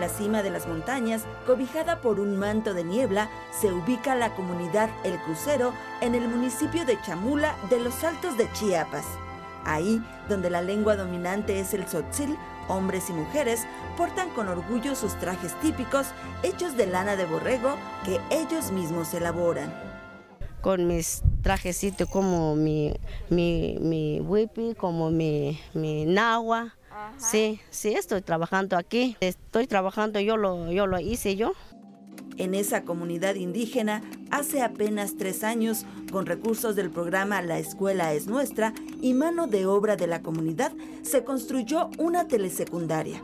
La 0.07 0.13
cima 0.13 0.41
de 0.41 0.49
las 0.49 0.67
montañas, 0.67 1.23
cobijada 1.45 1.99
por 1.99 2.21
un 2.21 2.37
manto 2.37 2.73
de 2.73 2.85
niebla, 2.85 3.29
se 3.51 3.73
ubica 3.73 4.15
la 4.15 4.33
comunidad 4.35 4.89
El 5.03 5.17
Crucero 5.17 5.73
en 5.99 6.15
el 6.15 6.29
municipio 6.29 6.85
de 6.85 6.97
Chamula 7.01 7.57
de 7.69 7.81
los 7.81 8.05
Altos 8.05 8.37
de 8.37 8.49
Chiapas. 8.53 9.03
Ahí, 9.65 10.01
donde 10.29 10.49
la 10.49 10.61
lengua 10.61 10.95
dominante 10.95 11.59
es 11.59 11.73
el 11.73 11.83
tzotzil, 11.83 12.37
hombres 12.69 13.09
y 13.09 13.13
mujeres 13.13 13.65
portan 13.97 14.29
con 14.29 14.47
orgullo 14.47 14.95
sus 14.95 15.13
trajes 15.19 15.53
típicos 15.59 16.07
hechos 16.41 16.77
de 16.77 16.87
lana 16.87 17.17
de 17.17 17.25
borrego 17.25 17.75
que 18.05 18.21
ellos 18.29 18.71
mismos 18.71 19.13
elaboran. 19.13 19.73
Con 20.61 20.87
mis 20.87 21.21
trajecitos 21.41 22.07
como 22.07 22.55
mi, 22.55 22.93
mi, 23.29 23.77
mi 23.81 24.21
como 24.77 25.11
mi, 25.11 25.59
mi 25.73 26.05
nahua, 26.05 26.76
Sí, 27.17 27.59
sí, 27.69 27.93
estoy 27.93 28.21
trabajando 28.21 28.77
aquí. 28.77 29.17
Estoy 29.19 29.67
trabajando, 29.67 30.19
yo 30.19 30.37
lo, 30.37 30.71
yo 30.71 30.87
lo 30.87 30.99
hice 30.99 31.35
yo. 31.35 31.53
En 32.37 32.53
esa 32.53 32.83
comunidad 32.83 33.35
indígena, 33.35 34.03
hace 34.29 34.61
apenas 34.61 35.17
tres 35.17 35.43
años, 35.43 35.85
con 36.11 36.27
recursos 36.27 36.75
del 36.75 36.91
programa 36.91 37.41
La 37.41 37.57
Escuela 37.57 38.13
es 38.13 38.27
Nuestra 38.27 38.73
y 39.01 39.13
mano 39.13 39.47
de 39.47 39.65
obra 39.65 39.95
de 39.95 40.05
la 40.05 40.21
comunidad, 40.21 40.71
se 41.01 41.23
construyó 41.23 41.89
una 41.97 42.27
telesecundaria. 42.27 43.21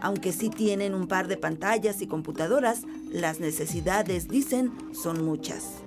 Aunque 0.00 0.32
sí 0.32 0.48
tienen 0.48 0.94
un 0.94 1.08
par 1.08 1.28
de 1.28 1.36
pantallas 1.36 2.00
y 2.00 2.06
computadoras, 2.06 2.82
las 3.10 3.38
necesidades, 3.38 4.28
dicen, 4.28 4.72
son 4.94 5.24
muchas 5.24 5.83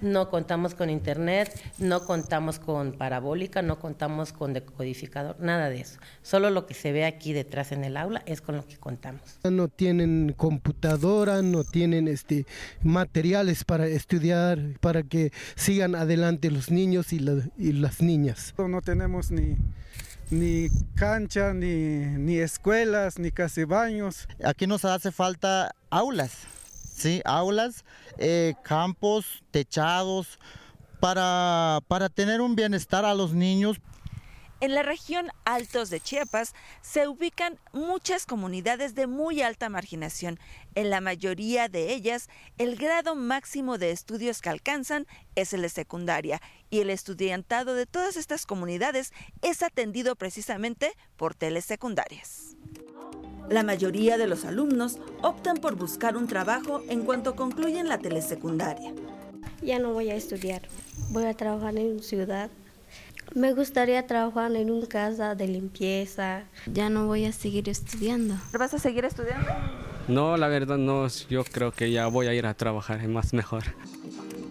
no 0.00 0.30
contamos 0.30 0.74
con 0.74 0.90
internet, 0.90 1.52
no 1.78 2.04
contamos 2.04 2.58
con 2.58 2.92
parabólica, 2.92 3.62
no 3.62 3.78
contamos 3.78 4.32
con 4.32 4.52
decodificador, 4.52 5.36
nada 5.40 5.68
de 5.68 5.80
eso. 5.80 5.98
Solo 6.22 6.50
lo 6.50 6.66
que 6.66 6.74
se 6.74 6.92
ve 6.92 7.04
aquí 7.04 7.32
detrás 7.32 7.72
en 7.72 7.84
el 7.84 7.96
aula 7.96 8.22
es 8.26 8.40
con 8.40 8.56
lo 8.56 8.66
que 8.66 8.76
contamos. 8.76 9.22
No 9.48 9.68
tienen 9.68 10.34
computadora, 10.36 11.42
no 11.42 11.64
tienen 11.64 12.08
este 12.08 12.46
materiales 12.82 13.64
para 13.64 13.86
estudiar, 13.86 14.58
para 14.80 15.02
que 15.02 15.32
sigan 15.56 15.94
adelante 15.94 16.50
los 16.50 16.70
niños 16.70 17.12
y, 17.12 17.20
las 17.20 18.00
niñas. 18.00 18.54
No 18.58 18.80
tenemos 18.82 19.30
ni 19.30 19.56
ni 20.30 20.68
cancha, 20.94 21.52
ni, 21.52 21.66
ni 21.66 22.38
escuelas, 22.38 23.18
ni 23.18 23.32
casi 23.32 23.64
baños. 23.64 24.28
Aquí 24.44 24.68
nos 24.68 24.84
hace 24.84 25.10
falta 25.10 25.74
aulas 25.90 26.46
¿sí? 27.00 27.22
aulas, 27.24 27.84
eh, 28.18 28.54
campos, 28.62 29.42
techados, 29.50 30.38
para, 31.00 31.80
para 31.88 32.08
tener 32.08 32.40
un 32.40 32.54
bienestar 32.54 33.04
a 33.04 33.14
los 33.14 33.32
niños. 33.32 33.80
En 34.60 34.74
la 34.74 34.82
región 34.82 35.30
Altos 35.46 35.88
de 35.88 36.00
Chiapas 36.00 36.52
se 36.82 37.08
ubican 37.08 37.58
muchas 37.72 38.26
comunidades 38.26 38.94
de 38.94 39.06
muy 39.06 39.40
alta 39.40 39.70
marginación. 39.70 40.38
En 40.74 40.90
la 40.90 41.00
mayoría 41.00 41.70
de 41.70 41.94
ellas, 41.94 42.28
el 42.58 42.76
grado 42.76 43.14
máximo 43.14 43.78
de 43.78 43.90
estudios 43.90 44.42
que 44.42 44.50
alcanzan 44.50 45.06
es 45.34 45.54
el 45.54 45.62
de 45.62 45.70
secundaria 45.70 46.42
y 46.68 46.80
el 46.80 46.90
estudiantado 46.90 47.72
de 47.72 47.86
todas 47.86 48.18
estas 48.18 48.44
comunidades 48.44 49.14
es 49.40 49.62
atendido 49.62 50.14
precisamente 50.14 50.92
por 51.16 51.34
telesecundarias. 51.34 52.49
La 53.50 53.64
mayoría 53.64 54.16
de 54.16 54.28
los 54.28 54.44
alumnos 54.44 54.98
optan 55.22 55.56
por 55.56 55.74
buscar 55.74 56.16
un 56.16 56.28
trabajo 56.28 56.82
en 56.88 57.02
cuanto 57.02 57.34
concluyen 57.34 57.88
la 57.88 57.98
telesecundaria. 57.98 58.92
Ya 59.60 59.80
no 59.80 59.92
voy 59.92 60.08
a 60.08 60.14
estudiar, 60.14 60.62
voy 61.08 61.24
a 61.24 61.34
trabajar 61.34 61.76
en 61.76 61.94
una 61.94 62.02
ciudad. 62.02 62.48
Me 63.34 63.52
gustaría 63.52 64.06
trabajar 64.06 64.54
en 64.54 64.70
una 64.70 64.86
casa 64.86 65.34
de 65.34 65.48
limpieza. 65.48 66.44
Ya 66.72 66.90
no 66.90 67.08
voy 67.08 67.24
a 67.24 67.32
seguir 67.32 67.68
estudiando. 67.68 68.36
¿Vas 68.56 68.72
a 68.72 68.78
seguir 68.78 69.04
estudiando? 69.04 69.50
No, 70.06 70.36
la 70.36 70.46
verdad 70.46 70.78
no, 70.78 71.08
yo 71.28 71.42
creo 71.42 71.72
que 71.72 71.90
ya 71.90 72.06
voy 72.06 72.28
a 72.28 72.34
ir 72.34 72.46
a 72.46 72.54
trabajar, 72.54 73.00
es 73.00 73.08
más 73.08 73.32
mejor. 73.32 73.64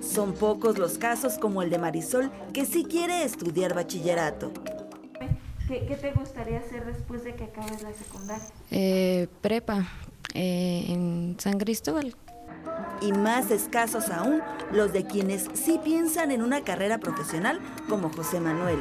Son 0.02 0.34
pocos 0.34 0.78
los 0.78 0.98
casos 0.98 1.38
como 1.38 1.62
el 1.62 1.70
de 1.70 1.78
Marisol, 1.78 2.32
que 2.54 2.66
sí 2.66 2.84
quiere 2.84 3.24
estudiar 3.24 3.74
bachillerato. 3.74 4.52
¿Qué, 5.70 5.96
te 6.02 6.12
gustaría 6.14 6.58
hacer 6.58 6.84
después 6.84 7.24
de 7.24 7.36
que 7.36 7.44
acabes 7.44 7.84
la 7.84 7.94
secundaria? 7.94 8.44
Eh, 8.72 9.28
prepa 9.40 9.88
eh, 10.34 10.86
en 10.88 11.36
San 11.38 11.60
Cristóbal. 11.60 12.16
Y 13.04 13.12
más 13.12 13.52
escasos 13.52 14.10
aún 14.10 14.42
los 14.72 14.92
de 14.94 15.06
quienes 15.06 15.46
sí 15.54 15.80
piensan 15.84 16.32
en 16.32 16.42
una 16.42 16.64
carrera 16.64 16.98
profesional 16.98 17.60
como 17.88 18.10
José 18.10 18.40
Manuel. 18.40 18.80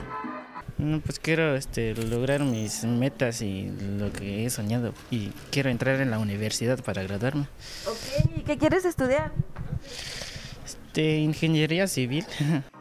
No, 0.79 1.01
pues 1.01 1.19
quiero 1.19 1.57
este, 1.57 1.95
lograr 1.95 2.41
mis 2.41 2.85
metas 2.85 3.43
y 3.43 3.71
lo 3.99 4.11
que 4.11 4.47
he 4.47 4.51
soñado 4.51 4.95
y 5.11 5.29
quiero 5.51 5.69
entrar 5.69 6.01
en 6.01 6.11
la 6.11 6.19
universidad 6.19 6.83
para 6.83 7.03
graduarme. 7.03 7.49
Ok, 7.87 8.31
¿y 8.35 8.41
qué 8.45 8.57
quieres 8.57 8.87
estudiar? 8.87 9.33
Este, 10.65 11.19
ingeniería 11.19 11.87
civil. 11.87 12.25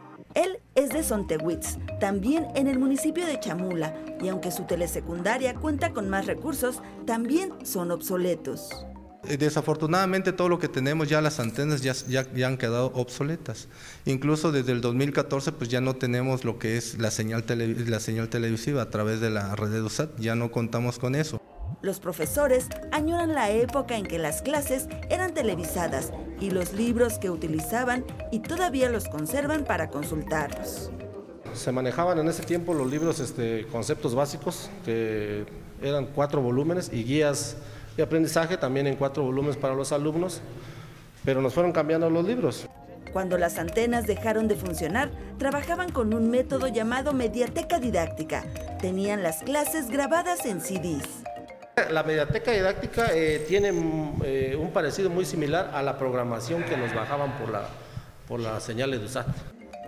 Es 0.78 0.90
de 0.90 1.02
Sontewitz, 1.02 1.76
también 1.98 2.46
en 2.54 2.68
el 2.68 2.78
municipio 2.78 3.26
de 3.26 3.40
Chamula, 3.40 3.96
y 4.22 4.28
aunque 4.28 4.52
su 4.52 4.62
telesecundaria 4.62 5.56
cuenta 5.56 5.92
con 5.92 6.08
más 6.08 6.26
recursos, 6.26 6.82
también 7.04 7.52
son 7.64 7.90
obsoletos. 7.90 8.70
Eh, 9.24 9.36
desafortunadamente 9.36 10.32
todo 10.32 10.48
lo 10.48 10.60
que 10.60 10.68
tenemos 10.68 11.08
ya 11.08 11.20
las 11.20 11.40
antenas 11.40 11.82
ya, 11.82 11.94
ya, 12.06 12.46
han 12.46 12.58
quedado 12.58 12.92
obsoletas. 12.94 13.66
Incluso 14.04 14.52
desde 14.52 14.70
el 14.70 14.80
2014 14.80 15.50
pues 15.50 15.68
ya 15.68 15.80
no 15.80 15.96
tenemos 15.96 16.44
lo 16.44 16.60
que 16.60 16.76
es 16.76 16.96
la 17.00 17.10
señal, 17.10 17.44
la 17.48 17.98
señal 17.98 18.28
televisiva 18.28 18.82
a 18.82 18.90
través 18.90 19.20
de 19.20 19.30
la 19.30 19.56
red 19.56 19.70
de 19.70 19.82
USAT, 19.82 20.16
ya 20.20 20.36
no 20.36 20.52
contamos 20.52 21.00
con 21.00 21.16
eso. 21.16 21.42
Los 21.80 22.00
profesores 22.00 22.66
añoran 22.90 23.34
la 23.34 23.50
época 23.50 23.96
en 23.96 24.04
que 24.04 24.18
las 24.18 24.42
clases 24.42 24.88
eran 25.10 25.32
televisadas 25.32 26.12
y 26.40 26.50
los 26.50 26.72
libros 26.72 27.18
que 27.18 27.30
utilizaban 27.30 28.04
y 28.32 28.40
todavía 28.40 28.90
los 28.90 29.08
conservan 29.08 29.64
para 29.64 29.88
consultarlos. 29.88 30.90
Se 31.54 31.70
manejaban 31.70 32.18
en 32.18 32.28
ese 32.28 32.42
tiempo 32.42 32.74
los 32.74 32.90
libros 32.90 33.20
este, 33.20 33.64
conceptos 33.68 34.14
básicos, 34.14 34.70
que 34.84 35.46
eran 35.80 36.06
cuatro 36.06 36.42
volúmenes, 36.42 36.90
y 36.92 37.04
guías 37.04 37.56
de 37.96 38.02
aprendizaje 38.02 38.56
también 38.56 38.88
en 38.88 38.96
cuatro 38.96 39.22
volúmenes 39.22 39.56
para 39.56 39.74
los 39.74 39.92
alumnos, 39.92 40.40
pero 41.24 41.40
nos 41.40 41.54
fueron 41.54 41.70
cambiando 41.70 42.10
los 42.10 42.24
libros. 42.26 42.68
Cuando 43.12 43.38
las 43.38 43.56
antenas 43.58 44.06
dejaron 44.06 44.48
de 44.48 44.56
funcionar, 44.56 45.10
trabajaban 45.38 45.90
con 45.92 46.12
un 46.12 46.28
método 46.28 46.66
llamado 46.68 47.12
mediateca 47.12 47.78
didáctica. 47.78 48.44
Tenían 48.80 49.22
las 49.22 49.42
clases 49.42 49.88
grabadas 49.90 50.44
en 50.44 50.60
CDs. 50.60 51.27
La 51.90 52.02
mediateca 52.02 52.50
didáctica 52.52 53.14
eh, 53.14 53.44
tiene 53.46 53.72
eh, 54.24 54.56
un 54.58 54.72
parecido 54.72 55.10
muy 55.10 55.24
similar 55.24 55.70
a 55.72 55.82
la 55.82 55.96
programación 55.98 56.64
que 56.64 56.76
nos 56.76 56.94
bajaban 56.94 57.36
por 57.38 57.50
la, 57.50 57.68
por 58.26 58.40
las 58.40 58.62
señales 58.62 59.00
de 59.00 59.06
USAT. 59.06 59.26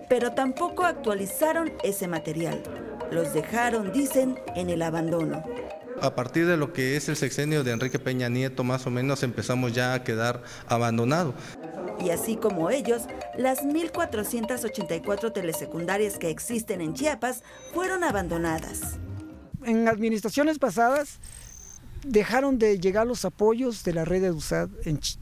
Pero 0.08 0.32
tampoco 0.32 0.84
actualizaron 0.84 1.72
ese 1.82 2.08
material. 2.08 2.62
Los 3.10 3.32
dejaron, 3.32 3.92
dicen, 3.92 4.38
en 4.56 4.70
el 4.70 4.82
abandono. 4.82 5.42
A 6.00 6.14
partir 6.14 6.46
de 6.46 6.56
lo 6.56 6.72
que 6.72 6.96
es 6.96 7.08
el 7.08 7.16
sexenio 7.16 7.62
de 7.62 7.72
Enrique 7.72 7.98
Peña 7.98 8.28
Nieto, 8.28 8.64
más 8.64 8.86
o 8.86 8.90
menos 8.90 9.22
empezamos 9.22 9.72
ya 9.72 9.94
a 9.94 10.02
quedar 10.02 10.42
abandonados. 10.66 11.34
Y 12.02 12.10
así 12.10 12.36
como 12.36 12.70
ellos, 12.70 13.02
las 13.36 13.62
1.484 13.62 15.32
telesecundarias 15.32 16.18
que 16.18 16.30
existen 16.30 16.80
en 16.80 16.94
Chiapas 16.94 17.42
fueron 17.74 18.04
abandonadas. 18.04 18.98
En 19.64 19.86
administraciones 19.86 20.58
pasadas 20.58 21.20
dejaron 22.04 22.58
de 22.58 22.78
llegar 22.78 23.06
los 23.06 23.24
apoyos 23.24 23.84
de 23.84 23.92
la 23.92 24.04
red 24.04 24.22
de 24.22 24.30
USAD 24.30 24.70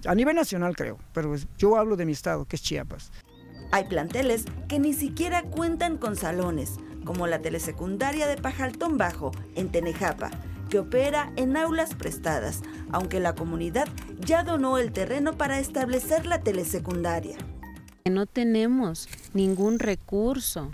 a 0.07 0.15
nivel 0.15 0.37
nacional 0.37 0.77
creo, 0.77 0.99
pero 1.13 1.35
yo 1.57 1.77
hablo 1.77 1.97
de 1.97 2.07
mi 2.07 2.13
estado, 2.13 2.45
que 2.45 2.57
es 2.57 2.63
Chiapas. 2.63 3.11
Hay 3.71 3.85
planteles 3.85 4.45
que 4.69 4.79
ni 4.79 4.95
siquiera 4.95 5.43
cuentan 5.43 5.99
con 5.99 6.17
salones, 6.17 6.77
como 7.05 7.27
la 7.27 7.41
telesecundaria 7.41 8.27
de 8.27 8.37
Pajaltón 8.37 8.97
Bajo, 8.97 9.33
en 9.55 9.71
Tenejapa, 9.71 10.31
que 10.71 10.79
opera 10.79 11.33
en 11.37 11.57
aulas 11.57 11.95
prestadas, 11.95 12.63
aunque 12.93 13.21
la 13.21 13.35
comunidad 13.35 13.89
ya 14.21 14.43
donó 14.43 14.79
el 14.79 14.93
terreno 14.93 15.37
para 15.37 15.59
establecer 15.59 16.27
la 16.27 16.41
telesecundaria. 16.43 17.37
No 18.05 18.27
tenemos 18.27 19.09
ningún 19.35 19.79
recurso 19.79 20.71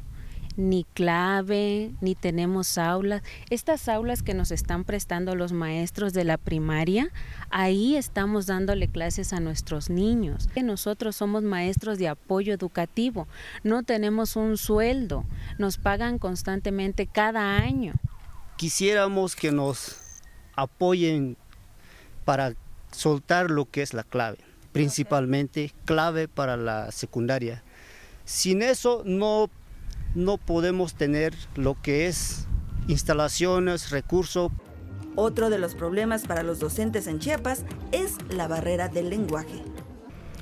ni 0.56 0.84
clave, 0.94 1.92
ni 2.00 2.14
tenemos 2.14 2.78
aulas. 2.78 3.22
Estas 3.50 3.88
aulas 3.88 4.22
que 4.22 4.34
nos 4.34 4.50
están 4.50 4.84
prestando 4.84 5.34
los 5.34 5.52
maestros 5.52 6.12
de 6.12 6.24
la 6.24 6.36
primaria, 6.36 7.10
ahí 7.50 7.96
estamos 7.96 8.46
dándole 8.46 8.88
clases 8.88 9.32
a 9.32 9.40
nuestros 9.40 9.90
niños. 9.90 10.48
Nosotros 10.62 11.16
somos 11.16 11.42
maestros 11.42 11.98
de 11.98 12.08
apoyo 12.08 12.54
educativo, 12.54 13.28
no 13.62 13.82
tenemos 13.82 14.36
un 14.36 14.56
sueldo, 14.56 15.24
nos 15.58 15.78
pagan 15.78 16.18
constantemente 16.18 17.06
cada 17.06 17.56
año. 17.56 17.94
Quisiéramos 18.56 19.36
que 19.36 19.52
nos 19.52 19.96
apoyen 20.56 21.36
para 22.24 22.54
soltar 22.92 23.50
lo 23.50 23.66
que 23.66 23.82
es 23.82 23.92
la 23.92 24.04
clave, 24.04 24.38
principalmente 24.72 25.72
clave 25.84 26.28
para 26.28 26.56
la 26.56 26.90
secundaria. 26.92 27.62
Sin 28.24 28.62
eso 28.62 29.02
no 29.04 29.50
no 30.14 30.38
podemos 30.38 30.94
tener 30.94 31.34
lo 31.56 31.80
que 31.80 32.06
es 32.06 32.46
instalaciones, 32.88 33.90
recursos. 33.90 34.52
Otro 35.16 35.50
de 35.50 35.58
los 35.58 35.74
problemas 35.74 36.26
para 36.26 36.42
los 36.42 36.58
docentes 36.58 37.06
en 37.06 37.18
Chiapas 37.18 37.64
es 37.92 38.16
la 38.30 38.48
barrera 38.48 38.88
del 38.88 39.10
lenguaje. 39.10 39.62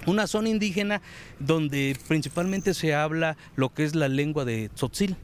Una 0.06 0.26
zona 0.26 0.48
indígena 0.48 1.00
donde 1.38 1.96
principalmente 2.08 2.74
se 2.74 2.94
habla 2.94 3.36
lo 3.54 3.72
que 3.72 3.84
es 3.84 3.94
la 3.94 4.08
lengua 4.08 4.44
de 4.44 4.68
tzotzil. 4.70 5.16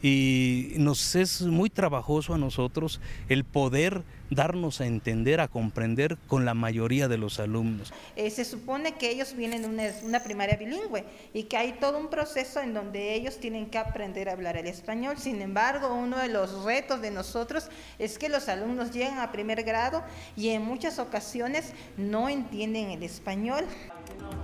Y 0.00 0.74
nos 0.76 1.16
es 1.16 1.42
muy 1.42 1.70
trabajoso 1.70 2.32
a 2.32 2.38
nosotros 2.38 3.00
el 3.28 3.42
poder 3.42 4.04
darnos 4.30 4.80
a 4.80 4.86
entender, 4.86 5.40
a 5.40 5.48
comprender 5.48 6.16
con 6.26 6.44
la 6.44 6.54
mayoría 6.54 7.08
de 7.08 7.18
los 7.18 7.40
alumnos. 7.40 7.92
Eh, 8.16 8.30
se 8.30 8.44
supone 8.44 8.94
que 8.94 9.10
ellos 9.10 9.34
vienen 9.34 9.62
de 9.62 9.68
una, 9.68 9.84
una, 10.02 10.20
primaria 10.20 10.56
bilingüe 10.56 11.04
y 11.32 11.44
que 11.44 11.56
hay 11.56 11.72
todo 11.72 11.98
un 11.98 12.08
proceso 12.08 12.60
en 12.60 12.74
donde 12.74 13.14
ellos 13.14 13.38
tienen 13.38 13.66
que 13.66 13.78
aprender 13.78 14.28
a 14.28 14.32
hablar 14.32 14.56
el 14.56 14.66
español. 14.66 15.16
Sin 15.18 15.40
embargo, 15.40 15.94
uno 15.94 16.18
de 16.18 16.28
los 16.28 16.64
retos 16.64 17.00
de 17.00 17.10
nosotros 17.10 17.68
es 17.98 18.18
que 18.18 18.28
los 18.28 18.48
alumnos 18.48 18.90
llegan 18.92 19.18
a 19.18 19.32
primer 19.32 19.62
grado 19.62 20.02
y 20.36 20.50
en 20.50 20.62
muchas 20.62 20.98
ocasiones 20.98 21.72
no 21.96 22.28
entienden 22.28 22.90
el 22.90 23.02
español. 23.02 23.64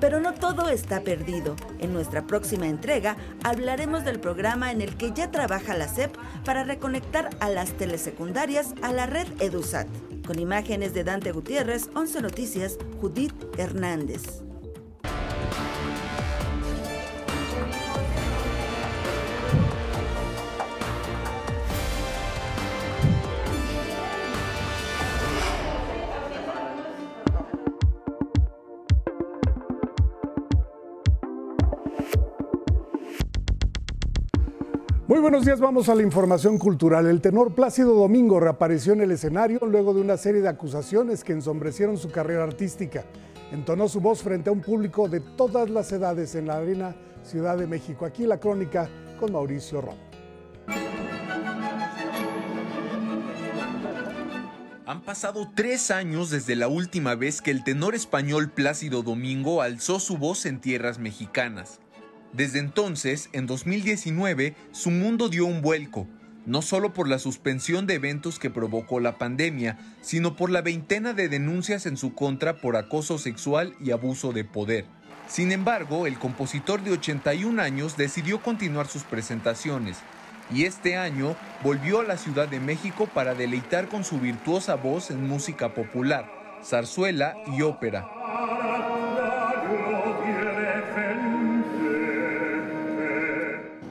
Pero 0.00 0.20
no 0.20 0.34
todo 0.34 0.68
está 0.68 1.00
perdido. 1.02 1.56
En 1.78 1.92
nuestra 1.92 2.26
próxima 2.26 2.66
entrega 2.66 3.16
hablaremos 3.42 4.04
del 4.04 4.20
programa 4.20 4.72
en 4.72 4.80
el 4.80 4.96
que 4.96 5.12
ya 5.12 5.30
trabaja 5.30 5.76
la 5.76 5.88
SEP 5.88 6.14
para 6.44 6.64
reconectar 6.64 7.30
a 7.40 7.48
las 7.48 7.72
telesecundarias 7.72 8.74
a 8.82 8.92
la 8.92 9.06
red 9.06 9.26
EduSat. 9.40 9.88
Con 10.26 10.38
imágenes 10.38 10.94
de 10.94 11.04
Dante 11.04 11.32
Gutiérrez, 11.32 11.90
11 11.94 12.22
Noticias, 12.22 12.78
Judith 13.00 13.34
Hernández. 13.58 14.44
Muy 35.06 35.20
buenos 35.20 35.44
días, 35.44 35.60
vamos 35.60 35.90
a 35.90 35.94
la 35.94 36.02
información 36.02 36.56
cultural. 36.56 37.06
El 37.06 37.20
tenor 37.20 37.54
Plácido 37.54 37.94
Domingo 37.94 38.40
reapareció 38.40 38.94
en 38.94 39.02
el 39.02 39.10
escenario 39.10 39.58
luego 39.66 39.92
de 39.92 40.00
una 40.00 40.16
serie 40.16 40.40
de 40.40 40.48
acusaciones 40.48 41.22
que 41.22 41.34
ensombrecieron 41.34 41.98
su 41.98 42.10
carrera 42.10 42.44
artística. 42.44 43.04
Entonó 43.52 43.86
su 43.86 44.00
voz 44.00 44.22
frente 44.22 44.48
a 44.48 44.54
un 44.54 44.62
público 44.62 45.06
de 45.06 45.20
todas 45.20 45.68
las 45.68 45.92
edades 45.92 46.34
en 46.36 46.46
la 46.46 46.56
Arena 46.56 46.96
Ciudad 47.22 47.58
de 47.58 47.66
México. 47.66 48.06
Aquí 48.06 48.24
la 48.24 48.40
crónica 48.40 48.88
con 49.20 49.32
Mauricio 49.32 49.82
Rom. 49.82 49.96
Han 54.86 55.02
pasado 55.02 55.50
tres 55.54 55.90
años 55.90 56.30
desde 56.30 56.56
la 56.56 56.68
última 56.68 57.14
vez 57.14 57.42
que 57.42 57.50
el 57.50 57.62
tenor 57.62 57.94
español 57.94 58.50
Plácido 58.50 59.02
Domingo 59.02 59.60
alzó 59.60 60.00
su 60.00 60.16
voz 60.16 60.46
en 60.46 60.62
tierras 60.62 60.98
mexicanas. 60.98 61.78
Desde 62.34 62.58
entonces, 62.58 63.28
en 63.32 63.46
2019, 63.46 64.56
su 64.72 64.90
mundo 64.90 65.28
dio 65.28 65.46
un 65.46 65.62
vuelco, 65.62 66.08
no 66.46 66.62
solo 66.62 66.92
por 66.92 67.08
la 67.08 67.20
suspensión 67.20 67.86
de 67.86 67.94
eventos 67.94 68.40
que 68.40 68.50
provocó 68.50 68.98
la 68.98 69.18
pandemia, 69.18 69.78
sino 70.02 70.34
por 70.34 70.50
la 70.50 70.60
veintena 70.60 71.12
de 71.12 71.28
denuncias 71.28 71.86
en 71.86 71.96
su 71.96 72.12
contra 72.12 72.56
por 72.56 72.76
acoso 72.76 73.18
sexual 73.18 73.76
y 73.80 73.92
abuso 73.92 74.32
de 74.32 74.42
poder. 74.42 74.84
Sin 75.28 75.52
embargo, 75.52 76.08
el 76.08 76.18
compositor 76.18 76.82
de 76.82 76.90
81 76.90 77.62
años 77.62 77.96
decidió 77.96 78.42
continuar 78.42 78.88
sus 78.88 79.04
presentaciones 79.04 79.98
y 80.52 80.64
este 80.64 80.96
año 80.96 81.36
volvió 81.62 82.00
a 82.00 82.04
la 82.04 82.16
Ciudad 82.16 82.48
de 82.48 82.58
México 82.58 83.08
para 83.14 83.34
deleitar 83.34 83.88
con 83.88 84.02
su 84.02 84.18
virtuosa 84.18 84.74
voz 84.74 85.12
en 85.12 85.26
música 85.26 85.72
popular, 85.72 86.28
zarzuela 86.64 87.36
y 87.56 87.62
ópera. 87.62 88.10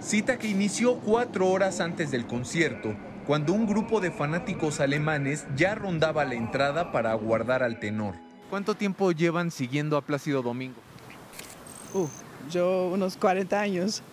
Cita 0.04 0.38
que 0.38 0.50
inició 0.50 0.98
cuatro 0.98 1.48
horas 1.48 1.80
antes 1.80 2.12
del 2.12 2.28
concierto, 2.28 2.94
cuando 3.26 3.54
un 3.54 3.66
grupo 3.66 4.02
de 4.02 4.12
fanáticos 4.12 4.82
alemanes 4.82 5.46
ya 5.56 5.76
rondaba 5.76 6.26
la 6.26 6.36
entrada 6.36 6.92
para 6.92 7.14
aguardar 7.14 7.64
al 7.64 7.80
tenor. 7.80 8.16
¿Cuánto 8.50 8.76
tiempo 8.76 9.14
llevan 9.14 9.50
siguiendo 9.50 9.96
a 9.96 10.02
Plácido 10.02 10.42
Domingo? 10.42 10.76
Uh, 11.94 12.08
yo 12.52 12.90
unos 12.90 13.16
40 13.16 13.58
años, 13.58 14.04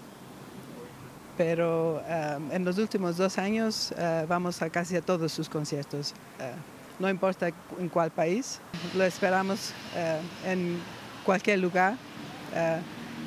pero 1.36 1.96
um, 1.96 2.52
en 2.52 2.64
los 2.64 2.78
últimos 2.78 3.16
dos 3.16 3.36
años 3.36 3.92
uh, 3.92 4.28
vamos 4.28 4.62
a 4.62 4.70
casi 4.70 4.94
a 4.94 5.02
todos 5.02 5.32
sus 5.32 5.48
conciertos. 5.48 6.14
Uh, 6.38 7.02
no 7.02 7.10
importa 7.10 7.48
en 7.80 7.88
cuál 7.88 8.12
país, 8.12 8.60
lo 8.94 9.02
esperamos 9.02 9.72
uh, 9.96 10.48
en 10.48 10.78
cualquier 11.26 11.58
lugar 11.58 11.96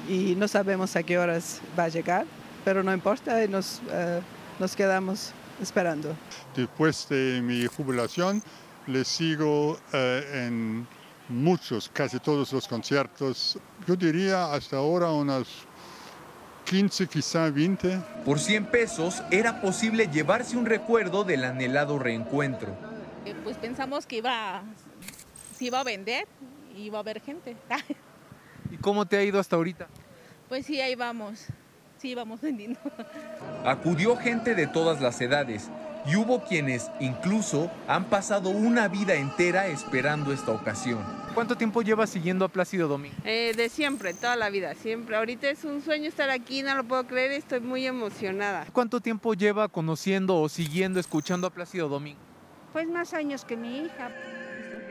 y 0.07 0.36
no 0.36 0.47
sabemos 0.47 0.95
a 0.95 1.03
qué 1.03 1.18
horas 1.18 1.61
va 1.78 1.86
a 1.86 1.89
llegar 1.89 2.26
pero 2.64 2.84
no 2.84 2.93
importa, 2.93 3.45
nos, 3.47 3.82
eh, 3.91 4.22
nos 4.59 4.76
quedamos 4.76 5.32
esperando. 5.61 6.16
Después 6.55 7.07
de 7.09 7.41
mi 7.41 7.66
jubilación, 7.66 8.41
le 8.88 9.03
sigo 9.03 9.78
eh, 9.91 10.45
en 10.47 10.88
muchos, 11.30 11.89
casi 11.89 12.20
todos 12.20 12.51
los 12.53 12.68
conciertos. 12.68 13.57
Yo 13.88 13.95
diría 13.95 14.53
hasta 14.53 14.78
ahora 14.78 15.11
unos 15.11 15.47
15, 16.66 17.07
quizá 17.07 17.49
20. 17.49 17.99
Por 18.26 18.39
100 18.39 18.66
pesos 18.68 19.24
era 19.32 19.61
posible 19.61 20.07
llevarse 20.07 20.57
un 20.57 20.66
recuerdo 20.66 21.24
del 21.24 21.43
anhelado 21.43 21.99
reencuentro. 21.99 22.76
Eh, 23.26 23.36
pues 23.43 23.57
pensamos 23.57 24.05
que 24.05 24.18
iba, 24.18 24.64
se 25.57 25.66
iba 25.66 25.80
a 25.80 25.84
vender 25.84 26.28
y 26.76 26.84
iba 26.84 26.97
a 26.97 27.01
haber 27.01 27.22
gente. 27.22 27.55
¿Y 28.72 28.78
cómo 28.78 29.05
te 29.05 29.18
ha 29.18 29.24
ido 29.24 29.39
hasta 29.39 29.55
ahorita? 29.55 29.88
Pues 30.49 30.66
sí, 30.66 30.82
ahí 30.82 30.95
vamos 30.95 31.47
sí 32.04 32.16
vamos 32.16 32.41
vendiendo. 32.41 32.78
Acudió 33.66 34.18
gente 34.18 34.56
de 34.56 34.68
todas 34.68 34.99
las 34.99 35.22
edades 35.22 35.70
y 36.06 36.18
hubo 36.18 36.43
quienes 36.43 36.91
incluso 36.99 37.72
han 37.88 38.04
pasado 38.10 38.49
una 38.49 38.89
vida 38.89 39.14
entera 39.14 39.68
esperando 39.68 40.34
esta 40.34 40.51
ocasión. 40.51 40.99
¿Cuánto 41.34 41.56
tiempo 41.56 41.82
llevas 41.82 42.10
siguiendo 42.10 42.43
a 42.43 42.49
Plácido 42.49 42.89
Domingo? 42.89 43.16
Eh, 43.24 43.54
de 43.56 43.70
siempre, 43.70 44.14
toda 44.14 44.36
la 44.36 44.49
vida, 44.49 44.76
siempre. 44.76 45.16
Ahorita 45.16 45.49
es 45.49 45.64
un 45.64 45.82
sueño 45.82 46.10
estar 46.10 46.30
aquí, 46.30 46.62
no 46.62 46.76
lo 46.76 46.84
puedo 46.84 47.08
creer, 47.08 47.32
estoy 47.32 47.62
muy 47.62 47.88
emocionada. 47.88 48.68
¿Cuánto 48.74 48.99
tiempo 48.99 49.34
lleva 49.34 49.70
conociendo 49.70 50.41
o 50.41 50.49
siguiendo, 50.49 50.99
escuchando 50.99 51.47
a 51.47 51.51
Plácido 51.51 51.88
Domingo? 51.88 52.20
Pues 52.74 52.86
más 52.89 53.14
años 53.14 53.45
que 53.45 53.56
mi 53.56 53.78
hija. 53.78 54.12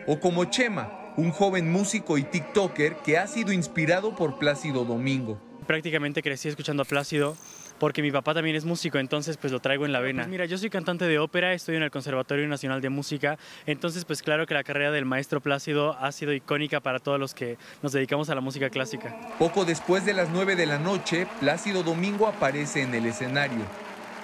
O 0.07 0.19
como 0.19 0.47
Chema, 0.47 1.13
un 1.19 1.31
joven 1.31 1.71
músico 1.71 2.17
y 2.17 2.23
TikToker 2.23 2.97
que 3.05 3.19
ha 3.19 3.27
sido 3.27 3.53
inspirado 3.53 4.17
por 4.17 4.39
Plácido 4.39 4.87
Domingo 4.87 5.52
prácticamente 5.67 6.23
crecí 6.23 6.49
escuchando 6.49 6.83
a 6.83 6.87
Plácido 6.87 7.37
porque 7.79 8.01
mi 8.01 8.13
papá 8.13 8.33
también 8.33 8.55
es 8.55 8.65
músico, 8.65 8.99
entonces 8.99 9.37
pues 9.37 9.53
lo 9.53 9.59
traigo 9.59 9.87
en 9.87 9.93
la 9.93 9.99
vena. 9.99 10.23
Pues 10.23 10.31
mira, 10.31 10.45
yo 10.45 10.57
soy 10.57 10.71
cantante 10.71 11.07
de 11.07 11.19
ópera, 11.19 11.53
estoy 11.53 11.77
en 11.77 11.83
el 11.83 11.91
Conservatorio 11.91 12.47
Nacional 12.47 12.81
de 12.81 12.91
Música, 12.91 13.39
entonces 13.67 14.05
pues 14.05 14.23
claro 14.23 14.47
que 14.47 14.55
la 14.55 14.63
carrera 14.63 14.93
del 14.93 15.05
maestro 15.05 15.41
Plácido 15.41 15.97
ha 15.99 16.13
sido 16.13 16.33
icónica 16.33 16.81
para 16.81 17.01
todos 17.01 17.19
los 17.19 17.35
que 17.35 17.59
nos 17.83 17.93
dedicamos 17.93 18.31
a 18.31 18.37
la 18.37 18.41
música 18.41 18.71
clásica. 18.71 19.17
Poco 19.39 19.65
después 19.65 20.05
de 20.05 20.13
las 20.13 20.31
9 20.31 20.55
de 20.55 20.67
la 20.67 20.79
noche, 20.79 21.27
Plácido 21.41 21.83
Domingo 21.83 22.29
aparece 22.29 22.83
en 22.83 22.95
el 22.95 23.07
escenario. 23.07 23.65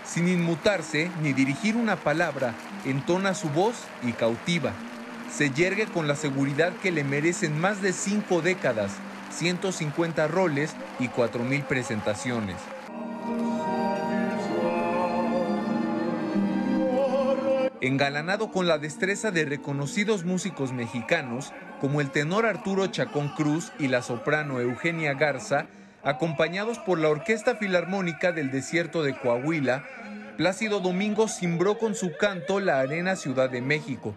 Sin 0.05 0.29
inmutarse 0.29 1.11
ni 1.21 1.33
dirigir 1.33 1.77
una 1.77 1.97
palabra, 1.97 2.55
entona 2.87 3.35
su 3.35 3.49
voz 3.51 3.75
y 4.03 4.13
cautiva. 4.13 4.73
Se 5.31 5.51
yergue 5.51 5.87
con 5.87 6.09
la 6.09 6.15
seguridad 6.15 6.73
que 6.83 6.91
le 6.91 7.05
merecen 7.05 7.61
más 7.61 7.83
de 7.83 7.93
cinco 7.93 8.41
décadas, 8.41 8.93
150 9.31 10.29
roles 10.29 10.75
y 10.99 11.09
4.000 11.09 11.65
presentaciones. 11.65 12.57
Engalanado 17.81 18.51
con 18.51 18.67
la 18.67 18.79
destreza 18.79 19.31
de 19.31 19.45
reconocidos 19.45 20.25
músicos 20.25 20.73
mexicanos, 20.73 21.53
como 21.81 22.01
el 22.01 22.11
tenor 22.11 22.45
Arturo 22.45 22.89
Chacón 22.89 23.29
Cruz 23.29 23.73
y 23.79 23.87
la 23.87 24.03
soprano 24.03 24.61
Eugenia 24.61 25.15
Garza, 25.15 25.67
acompañados 26.03 26.79
por 26.79 26.99
la 26.99 27.09
Orquesta 27.09 27.55
Filarmónica 27.55 28.33
del 28.33 28.51
Desierto 28.51 29.03
de 29.03 29.17
Coahuila, 29.17 29.85
Plácido 30.37 30.79
Domingo 30.79 31.27
cimbró 31.27 31.79
con 31.79 31.97
su 31.97 32.17
canto 32.17 32.61
la 32.61 32.79
Arena 32.79 33.17
Ciudad 33.17 33.51
de 33.51 33.61
México 33.61 34.15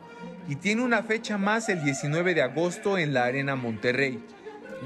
y 0.47 0.55
tiene 0.55 0.83
una 0.83 1.01
fecha 1.01 1.39
más 1.39 1.67
el 1.67 1.83
19 1.83 2.35
de 2.35 2.43
agosto 2.43 2.97
en 2.97 3.13
la 3.13 3.25
Arena 3.25 3.55
Monterrey, 3.55 4.23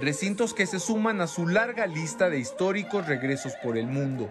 recintos 0.01 0.53
que 0.53 0.65
se 0.65 0.79
suman 0.79 1.21
a 1.21 1.27
su 1.27 1.47
larga 1.47 1.87
lista 1.87 2.29
de 2.29 2.39
históricos 2.39 3.07
regresos 3.07 3.53
por 3.63 3.77
el 3.77 3.87
mundo. 3.87 4.29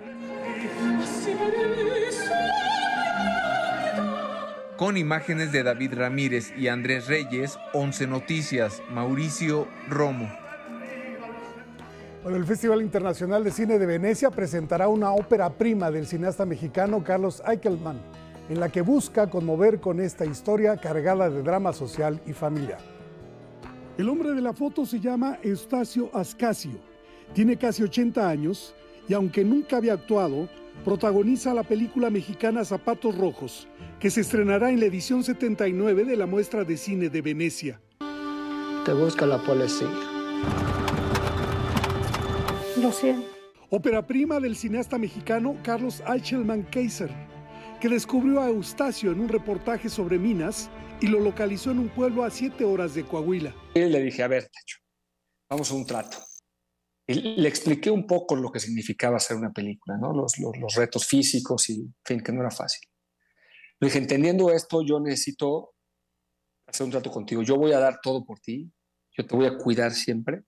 Con 4.76 4.96
imágenes 4.96 5.52
de 5.52 5.62
David 5.62 5.94
Ramírez 5.94 6.52
y 6.56 6.68
Andrés 6.68 7.06
Reyes, 7.06 7.58
11 7.72 8.06
Noticias, 8.08 8.82
Mauricio 8.90 9.68
Romo. 9.88 10.30
El 12.26 12.44
Festival 12.44 12.80
Internacional 12.80 13.44
de 13.44 13.50
Cine 13.50 13.78
de 13.78 13.86
Venecia 13.86 14.30
presentará 14.30 14.88
una 14.88 15.12
ópera 15.12 15.50
prima 15.50 15.90
del 15.90 16.06
cineasta 16.06 16.46
mexicano 16.46 17.04
Carlos 17.04 17.42
Eichelman, 17.46 18.00
en 18.48 18.60
la 18.60 18.70
que 18.70 18.80
busca 18.80 19.28
conmover 19.28 19.78
con 19.78 20.00
esta 20.00 20.24
historia 20.24 20.76
cargada 20.76 21.30
de 21.30 21.42
drama 21.42 21.72
social 21.72 22.20
y 22.26 22.32
familiar. 22.32 22.93
El 23.96 24.08
hombre 24.08 24.32
de 24.32 24.40
la 24.40 24.52
foto 24.52 24.84
se 24.84 24.98
llama 24.98 25.38
Eustacio 25.40 26.10
Ascasio. 26.12 26.80
Tiene 27.32 27.56
casi 27.56 27.84
80 27.84 28.28
años 28.28 28.74
y 29.08 29.14
aunque 29.14 29.44
nunca 29.44 29.76
había 29.76 29.92
actuado, 29.92 30.48
protagoniza 30.84 31.54
la 31.54 31.62
película 31.62 32.10
mexicana 32.10 32.64
Zapatos 32.64 33.16
Rojos, 33.16 33.68
que 34.00 34.10
se 34.10 34.22
estrenará 34.22 34.70
en 34.70 34.80
la 34.80 34.86
edición 34.86 35.22
79 35.22 36.04
de 36.04 36.16
la 36.16 36.26
muestra 36.26 36.64
de 36.64 36.76
cine 36.76 37.08
de 37.08 37.22
Venecia. 37.22 37.80
Te 38.84 38.92
busca 38.92 39.26
la 39.26 39.38
policía. 39.38 39.88
Lo 42.82 42.90
siento. 42.90 43.28
Ópera 43.70 44.04
prima 44.04 44.40
del 44.40 44.56
cineasta 44.56 44.98
mexicano 44.98 45.56
Carlos 45.62 46.02
Eichelman 46.12 46.64
Kaiser, 46.64 47.10
que 47.80 47.88
descubrió 47.88 48.40
a 48.40 48.48
Eustacio 48.48 49.12
en 49.12 49.20
un 49.20 49.28
reportaje 49.28 49.88
sobre 49.88 50.18
minas 50.18 50.68
y 51.04 51.06
lo 51.06 51.20
localizó 51.20 51.70
en 51.70 51.80
un 51.80 51.90
pueblo 51.90 52.24
a 52.24 52.30
siete 52.30 52.64
horas 52.64 52.94
de 52.94 53.04
Coahuila. 53.04 53.54
Y 53.74 53.80
le 53.80 54.00
dije, 54.00 54.22
a 54.22 54.28
ver, 54.28 54.44
Tacho, 54.44 54.78
vamos 55.50 55.70
a 55.70 55.74
un 55.74 55.84
trato. 55.84 56.16
Y 57.06 57.36
le 57.36 57.46
expliqué 57.46 57.90
un 57.90 58.06
poco 58.06 58.34
lo 58.34 58.50
que 58.50 58.58
significaba 58.58 59.18
hacer 59.18 59.36
una 59.36 59.52
película, 59.52 59.98
¿no? 59.98 60.14
los, 60.14 60.38
los, 60.38 60.56
los 60.56 60.74
retos 60.74 61.06
físicos 61.06 61.68
y, 61.68 61.82
en 61.82 61.94
fin, 62.06 62.20
que 62.22 62.32
no 62.32 62.40
era 62.40 62.50
fácil. 62.50 62.88
Le 63.80 63.88
dije, 63.88 63.98
entendiendo 63.98 64.50
esto, 64.50 64.80
yo 64.80 64.98
necesito 64.98 65.74
hacer 66.66 66.86
un 66.86 66.90
trato 66.90 67.10
contigo. 67.10 67.42
Yo 67.42 67.56
voy 67.56 67.72
a 67.72 67.80
dar 67.80 68.00
todo 68.02 68.24
por 68.24 68.40
ti, 68.40 68.72
yo 69.14 69.26
te 69.26 69.36
voy 69.36 69.44
a 69.44 69.58
cuidar 69.58 69.92
siempre, 69.92 70.44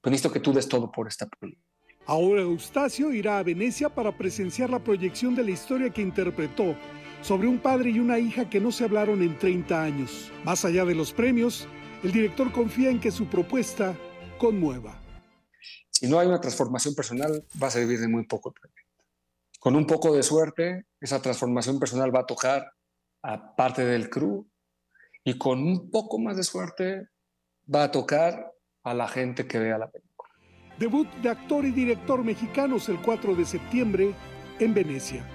pero 0.00 0.10
necesito 0.10 0.32
que 0.32 0.40
tú 0.40 0.52
des 0.52 0.68
todo 0.68 0.90
por 0.90 1.06
esta 1.06 1.28
película. 1.28 1.64
Ahora 2.06 2.40
Eustacio 2.40 3.12
irá 3.12 3.38
a 3.38 3.44
Venecia 3.44 3.88
para 3.88 4.10
presenciar 4.18 4.70
la 4.70 4.82
proyección 4.82 5.36
de 5.36 5.44
la 5.44 5.52
historia 5.52 5.90
que 5.90 6.02
interpretó 6.02 6.76
sobre 7.24 7.48
un 7.48 7.58
padre 7.58 7.88
y 7.88 7.98
una 7.98 8.18
hija 8.18 8.50
que 8.50 8.60
no 8.60 8.70
se 8.70 8.84
hablaron 8.84 9.22
en 9.22 9.38
30 9.38 9.82
años. 9.82 10.30
Más 10.44 10.66
allá 10.66 10.84
de 10.84 10.94
los 10.94 11.14
premios, 11.14 11.66
el 12.02 12.12
director 12.12 12.52
confía 12.52 12.90
en 12.90 13.00
que 13.00 13.10
su 13.10 13.26
propuesta 13.26 13.96
conmueva. 14.38 15.00
Si 15.90 16.06
no 16.06 16.18
hay 16.18 16.28
una 16.28 16.40
transformación 16.40 16.94
personal, 16.94 17.46
va 17.60 17.68
a 17.68 17.70
servir 17.70 17.98
de 17.98 18.08
muy 18.08 18.26
poco. 18.26 18.52
Con 19.58 19.74
un 19.74 19.86
poco 19.86 20.14
de 20.14 20.22
suerte, 20.22 20.84
esa 21.00 21.22
transformación 21.22 21.78
personal 21.78 22.14
va 22.14 22.20
a 22.20 22.26
tocar 22.26 22.70
a 23.22 23.56
parte 23.56 23.86
del 23.86 24.10
crew 24.10 24.46
y 25.24 25.38
con 25.38 25.60
un 25.60 25.90
poco 25.90 26.18
más 26.18 26.36
de 26.36 26.44
suerte 26.44 27.08
va 27.74 27.84
a 27.84 27.90
tocar 27.90 28.52
a 28.82 28.92
la 28.92 29.08
gente 29.08 29.46
que 29.46 29.58
vea 29.58 29.78
la 29.78 29.90
película. 29.90 30.28
Debut 30.78 31.08
de 31.22 31.30
actor 31.30 31.64
y 31.64 31.70
director 31.70 32.22
mexicanos 32.22 32.90
el 32.90 33.00
4 33.00 33.34
de 33.34 33.46
septiembre 33.46 34.14
en 34.58 34.74
Venecia. 34.74 35.26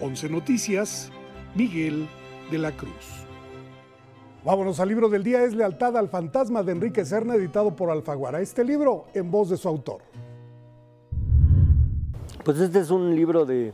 11 0.00 0.28
Noticias, 0.28 1.10
Miguel 1.54 2.08
de 2.50 2.58
la 2.58 2.72
Cruz. 2.72 3.26
Vámonos 4.44 4.80
al 4.80 4.88
libro 4.88 5.08
del 5.08 5.22
día, 5.22 5.44
es 5.44 5.54
Lealtad 5.54 5.96
al 5.96 6.08
Fantasma 6.08 6.62
de 6.62 6.72
Enrique 6.72 7.04
Serna, 7.04 7.34
editado 7.34 7.76
por 7.76 7.90
Alfaguara. 7.90 8.40
Este 8.40 8.64
libro 8.64 9.06
en 9.14 9.30
voz 9.30 9.50
de 9.50 9.56
su 9.56 9.68
autor. 9.68 10.00
Pues 12.44 12.58
este 12.58 12.80
es 12.80 12.90
un 12.90 13.14
libro 13.14 13.44
de 13.44 13.72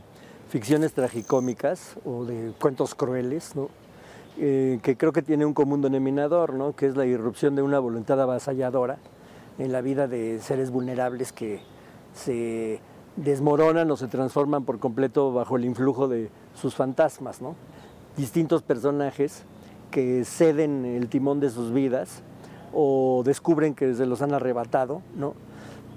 ficciones 0.49 0.93
tragicómicas 0.93 1.95
o 2.05 2.25
de 2.25 2.53
cuentos 2.59 2.93
crueles, 2.93 3.55
¿no? 3.55 3.69
Eh, 4.41 4.79
que 4.83 4.95
creo 4.95 5.11
que 5.11 5.21
tiene 5.21 5.45
un 5.45 5.53
común 5.53 5.81
denominador, 5.81 6.53
¿no? 6.53 6.73
que 6.73 6.85
es 6.85 6.95
la 6.95 7.05
irrupción 7.05 7.55
de 7.55 7.61
una 7.61 7.77
voluntad 7.79 8.21
avasalladora 8.21 8.97
en 9.57 9.73
la 9.73 9.81
vida 9.81 10.07
de 10.07 10.39
seres 10.39 10.71
vulnerables 10.71 11.33
que 11.33 11.59
se 12.13 12.79
desmoronan 13.17 13.91
o 13.91 13.97
se 13.97 14.07
transforman 14.07 14.63
por 14.63 14.79
completo 14.79 15.33
bajo 15.33 15.57
el 15.57 15.65
influjo 15.65 16.07
de 16.07 16.29
sus 16.59 16.75
fantasmas. 16.75 17.41
¿no? 17.41 17.55
Distintos 18.17 18.61
personajes 18.61 19.43
que 19.91 20.23
ceden 20.25 20.85
el 20.85 21.09
timón 21.09 21.39
de 21.39 21.49
sus 21.49 21.73
vidas 21.73 22.21
o 22.73 23.23
descubren 23.25 23.73
que 23.73 23.93
se 23.95 24.05
los 24.05 24.21
han 24.21 24.33
arrebatado, 24.33 25.01
¿no? 25.15 25.33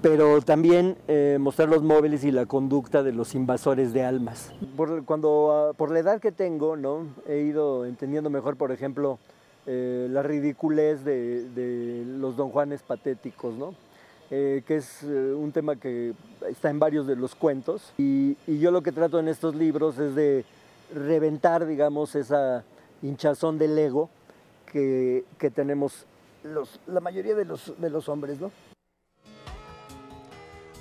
pero 0.01 0.41
también 0.41 0.97
eh, 1.07 1.37
mostrar 1.39 1.69
los 1.69 1.81
móviles 1.81 2.25
y 2.25 2.31
la 2.31 2.45
conducta 2.45 3.03
de 3.03 3.13
los 3.13 3.35
invasores 3.35 3.93
de 3.93 4.03
almas. 4.03 4.51
Por, 4.75 5.05
cuando, 5.05 5.69
uh, 5.69 5.73
por 5.75 5.91
la 5.91 5.99
edad 5.99 6.19
que 6.19 6.33
tengo, 6.33 6.75
¿no? 6.75 7.05
he 7.25 7.37
ido 7.37 7.85
entendiendo 7.85 8.29
mejor, 8.29 8.57
por 8.57 8.73
ejemplo, 8.73 9.17
eh, 9.65 10.07
la 10.09 10.21
ridiculez 10.21 11.05
de, 11.05 11.47
de, 11.51 12.03
los 12.05 12.35
don 12.35 12.49
Juanes 12.49 12.81
patéticos, 12.83 13.53
¿no? 13.55 13.73
Eh, 14.31 14.63
que 14.65 14.77
es 14.77 15.03
un 15.03 15.51
tema 15.51 15.75
que 15.75 16.13
está 16.49 16.69
en 16.69 16.79
varios 16.79 17.05
de 17.05 17.15
los 17.15 17.35
cuentos. 17.35 17.93
Y, 17.97 18.35
yo 18.47 18.71
lo 18.71 18.81
que 18.81 18.91
trato 18.91 19.19
en 19.19 19.27
estos 19.27 19.55
libros 19.55 19.99
es 19.99 20.15
de 20.15 20.45
reventar, 20.93 21.65
digamos, 21.65 22.15
esa 22.15 22.63
hinchazón 23.01 23.57
del 23.57 23.77
ego 23.77 24.09
que, 24.71 25.23
que 25.37 25.49
tenemos 25.51 26.05
los, 26.43 26.79
la 26.87 26.99
mayoría 26.99 27.35
de 27.35 27.45
los, 27.45 27.73
de 27.79 27.89
los 27.89 28.09
hombres, 28.09 28.39
¿no? 28.39 28.51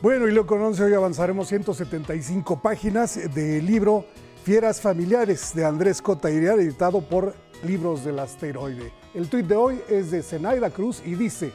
Bueno, 0.00 0.26
y 0.26 0.32
lo 0.32 0.46
con 0.46 0.60
11 0.60 0.82
hoy 0.82 0.94
avanzaremos 0.94 1.46
175 1.48 2.60
páginas 2.60 3.32
del 3.34 3.64
libro 3.64 4.04
Fieras 4.42 4.80
Familiares 4.80 5.54
de 5.54 5.64
Andrés 5.64 6.02
Cota 6.02 6.28
editado 6.28 7.00
por 7.00 7.34
Libros 7.64 8.04
del 8.04 8.18
Asteroide. 8.18 8.92
El 9.14 9.28
tuit 9.28 9.46
de 9.46 9.54
hoy 9.54 9.80
es 9.88 10.10
de 10.10 10.24
Zenaida 10.24 10.70
Cruz 10.70 11.00
y 11.06 11.14
dice, 11.14 11.52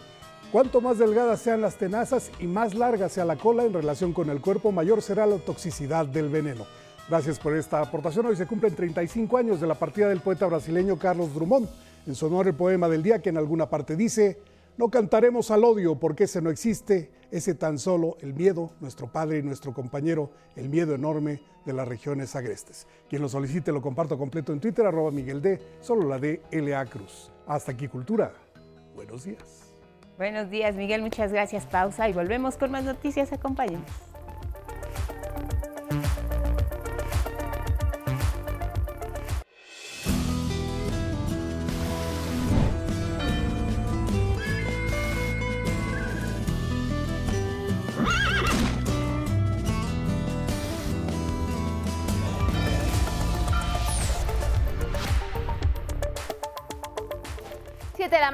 cuanto 0.52 0.82
más 0.82 0.98
delgadas 0.98 1.42
sean 1.42 1.62
las 1.62 1.78
tenazas 1.78 2.32
y 2.40 2.48
más 2.48 2.74
larga 2.74 3.10
sea 3.10 3.26
la 3.26 3.36
cola 3.36 3.64
en 3.64 3.74
relación 3.74 4.14
con 4.14 4.30
el 4.30 4.42
cuerpo, 4.42 4.72
mayor 4.72 5.02
será 5.02 5.26
la 5.26 5.38
toxicidad 5.38 6.06
del 6.06 6.30
veneno. 6.30 6.66
Gracias 7.10 7.40
por 7.40 7.56
esta 7.56 7.82
aportación. 7.82 8.26
Hoy 8.26 8.36
se 8.36 8.48
cumplen 8.48 8.76
35 8.76 9.38
años 9.38 9.62
de 9.62 9.68
la 9.68 9.76
partida 9.76 10.10
del 10.10 10.20
poeta 10.20 10.46
brasileño 10.46 11.00
Carlos 11.00 11.34
Drummond. 11.34 11.70
En 12.06 12.16
su 12.16 12.26
honor 12.26 12.48
el 12.48 12.54
poema 12.54 12.90
del 12.90 13.04
día 13.04 13.22
que 13.22 13.30
en 13.30 13.38
alguna 13.38 13.70
parte 13.70 13.96
dice, 13.96 14.38
no 14.78 14.90
cantaremos 14.90 15.50
al 15.52 15.64
odio 15.64 15.96
porque 15.96 16.26
ese 16.26 16.42
no 16.42 16.50
existe, 16.50 17.12
ese 17.32 17.56
tan 17.56 17.80
solo 17.80 18.18
el 18.22 18.34
miedo, 18.34 18.72
nuestro 18.80 19.12
padre 19.12 19.40
y 19.40 19.44
nuestro 19.44 19.74
compañero, 19.74 20.32
el 20.56 20.70
miedo 20.70 20.96
enorme 20.96 21.42
de 21.66 21.74
las 21.74 21.88
regiones 21.88 22.36
agrestes. 22.36 22.88
Quien 23.10 23.22
lo 23.22 23.30
solicite 23.30 23.72
lo 23.72 23.82
comparto 23.82 24.18
completo 24.18 24.54
en 24.54 24.60
Twitter, 24.60 24.86
arroba 24.86 25.12
Miguel 25.12 25.42
D, 25.42 25.60
solo 25.82 26.08
la 26.08 26.20
de 26.20 26.42
LA 26.52 26.86
Cruz. 26.86 27.32
Hasta 27.48 27.72
aquí 27.72 27.88
Cultura. 27.88 28.34
Buenos 28.96 29.24
días. 29.24 29.67
Buenos 30.18 30.50
días, 30.50 30.76
Miguel. 30.76 31.04
Muchas 31.04 31.32
gracias. 31.32 31.68
Pausa 31.68 32.10
y 32.10 32.14
volvemos 32.14 32.58
con 32.58 32.72
más 32.72 32.84
noticias. 32.84 33.32
Acompáñenos. 33.32 34.07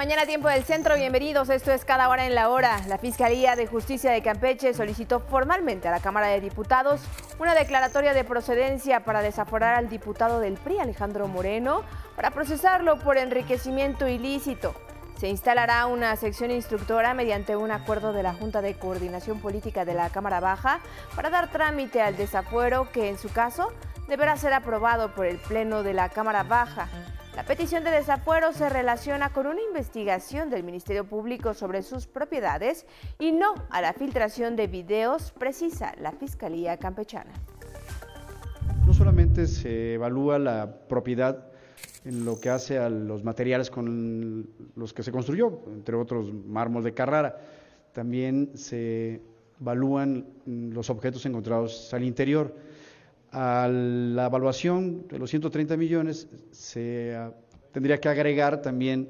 Mañana, 0.03 0.25
tiempo 0.25 0.49
del 0.49 0.65
centro. 0.65 0.97
Bienvenidos. 0.97 1.47
Esto 1.47 1.71
es 1.71 1.85
Cada 1.85 2.09
Hora 2.09 2.25
en 2.25 2.35
la 2.35 2.49
Hora. 2.49 2.81
La 2.89 2.97
Fiscalía 2.97 3.55
de 3.55 3.67
Justicia 3.67 4.11
de 4.11 4.21
Campeche 4.21 4.73
solicitó 4.73 5.21
formalmente 5.21 5.87
a 5.87 5.91
la 5.91 6.01
Cámara 6.01 6.27
de 6.27 6.41
Diputados 6.41 6.99
una 7.39 7.55
declaratoria 7.55 8.13
de 8.13 8.25
procedencia 8.25 9.05
para 9.05 9.21
desaforar 9.21 9.75
al 9.75 9.87
diputado 9.87 10.41
del 10.41 10.55
PRI, 10.55 10.79
Alejandro 10.79 11.29
Moreno, 11.29 11.83
para 12.17 12.31
procesarlo 12.31 12.99
por 12.99 13.17
enriquecimiento 13.17 14.09
ilícito. 14.09 14.75
Se 15.17 15.29
instalará 15.29 15.85
una 15.85 16.17
sección 16.17 16.51
instructora 16.51 17.13
mediante 17.13 17.55
un 17.55 17.71
acuerdo 17.71 18.11
de 18.11 18.23
la 18.23 18.33
Junta 18.33 18.61
de 18.61 18.73
Coordinación 18.73 19.39
Política 19.39 19.85
de 19.85 19.93
la 19.93 20.09
Cámara 20.09 20.41
Baja 20.41 20.81
para 21.15 21.29
dar 21.29 21.49
trámite 21.49 22.01
al 22.01 22.17
desafuero 22.17 22.91
que, 22.91 23.07
en 23.07 23.17
su 23.17 23.31
caso, 23.31 23.71
deberá 24.09 24.35
ser 24.35 24.51
aprobado 24.51 25.15
por 25.15 25.27
el 25.27 25.37
Pleno 25.37 25.81
de 25.81 25.93
la 25.93 26.09
Cámara 26.09 26.43
Baja. 26.43 26.89
La 27.35 27.43
petición 27.43 27.83
de 27.83 27.89
desafuero 27.89 28.53
se 28.53 28.69
relaciona 28.69 29.33
con 29.33 29.47
una 29.47 29.59
investigación 29.59 30.51
del 30.51 30.63
Ministerio 30.63 31.03
Público 31.03 31.55
sobre 31.55 31.81
sus 31.81 32.05
propiedades 32.05 32.85
y 33.17 33.31
no 33.31 33.55
a 33.71 33.81
la 33.81 33.93
filtración 33.93 34.55
de 34.55 34.67
videos, 34.67 35.31
precisa 35.31 35.95
la 35.99 36.11
Fiscalía 36.11 36.77
Campechana. 36.77 37.31
No 38.85 38.93
solamente 38.93 39.47
se 39.47 39.95
evalúa 39.95 40.37
la 40.37 40.75
propiedad 40.87 41.47
en 42.05 42.23
lo 42.23 42.39
que 42.39 42.51
hace 42.51 42.77
a 42.77 42.87
los 42.89 43.23
materiales 43.23 43.71
con 43.71 44.47
los 44.75 44.93
que 44.93 45.01
se 45.01 45.11
construyó, 45.11 45.59
entre 45.73 45.95
otros 45.95 46.31
mármol 46.31 46.83
de 46.83 46.93
Carrara, 46.93 47.39
también 47.93 48.51
se 48.53 49.21
evalúan 49.59 50.27
los 50.45 50.91
objetos 50.91 51.25
encontrados 51.25 51.91
al 51.95 52.03
interior. 52.03 52.53
A 53.33 53.67
la 53.67 54.27
evaluación 54.27 55.07
de 55.07 55.17
los 55.17 55.31
130 55.31 55.75
millones 55.75 56.27
se 56.51 57.15
ah, 57.15 57.33
tendría 57.71 57.99
que 57.99 58.07
agregar 58.07 58.61
también 58.61 59.09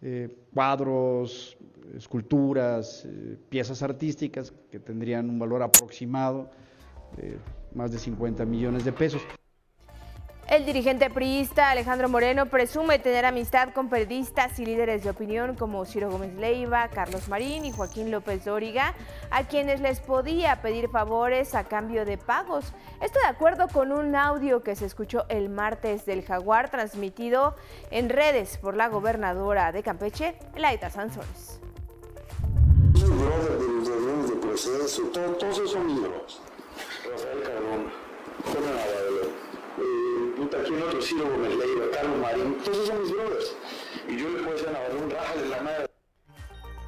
eh, 0.00 0.34
cuadros, 0.54 1.58
esculturas, 1.94 3.04
eh, 3.04 3.36
piezas 3.50 3.82
artísticas 3.82 4.54
que 4.70 4.78
tendrían 4.78 5.28
un 5.28 5.38
valor 5.38 5.62
aproximado 5.62 6.50
de 7.18 7.36
más 7.74 7.92
de 7.92 7.98
50 7.98 8.46
millones 8.46 8.86
de 8.86 8.92
pesos. 8.92 9.20
El 10.48 10.64
dirigente 10.64 11.10
priista 11.10 11.70
Alejandro 11.70 12.08
Moreno 12.08 12.46
presume 12.46 12.98
tener 12.98 13.26
amistad 13.26 13.74
con 13.74 13.90
periodistas 13.90 14.58
y 14.58 14.64
líderes 14.64 15.04
de 15.04 15.10
opinión 15.10 15.54
como 15.54 15.84
Ciro 15.84 16.10
Gómez 16.10 16.32
Leiva, 16.36 16.88
Carlos 16.88 17.28
Marín 17.28 17.66
y 17.66 17.72
Joaquín 17.72 18.10
López 18.10 18.46
Dóriga, 18.46 18.94
a 19.30 19.44
quienes 19.44 19.82
les 19.82 20.00
podía 20.00 20.62
pedir 20.62 20.88
favores 20.88 21.54
a 21.54 21.64
cambio 21.64 22.06
de 22.06 22.16
pagos. 22.16 22.72
Esto 23.02 23.18
de 23.20 23.26
acuerdo 23.26 23.68
con 23.68 23.92
un 23.92 24.16
audio 24.16 24.62
que 24.62 24.74
se 24.74 24.86
escuchó 24.86 25.26
el 25.28 25.50
martes 25.50 26.06
del 26.06 26.24
Jaguar 26.24 26.70
transmitido 26.70 27.54
en 27.90 28.08
redes 28.08 28.56
por 28.56 28.74
la 28.74 28.88
gobernadora 28.88 29.70
de 29.70 29.82
Campeche, 29.82 30.34
Laita 30.56 30.88
son 30.88 31.10
Rafael 38.54 39.17
aquí 40.60 40.74
otro, 40.74 41.00
Carlos 41.92 42.18
Marín, 42.20 42.58
todos 42.64 42.86
son 42.86 43.02
mis. 43.02 43.12
Y 44.08 44.18
yo 44.18 44.28
le 44.30 44.42
puedo 44.42 44.72
Navarro, 44.72 45.08
rájale 45.10 45.48
la 45.48 45.60
madre. 45.60 45.88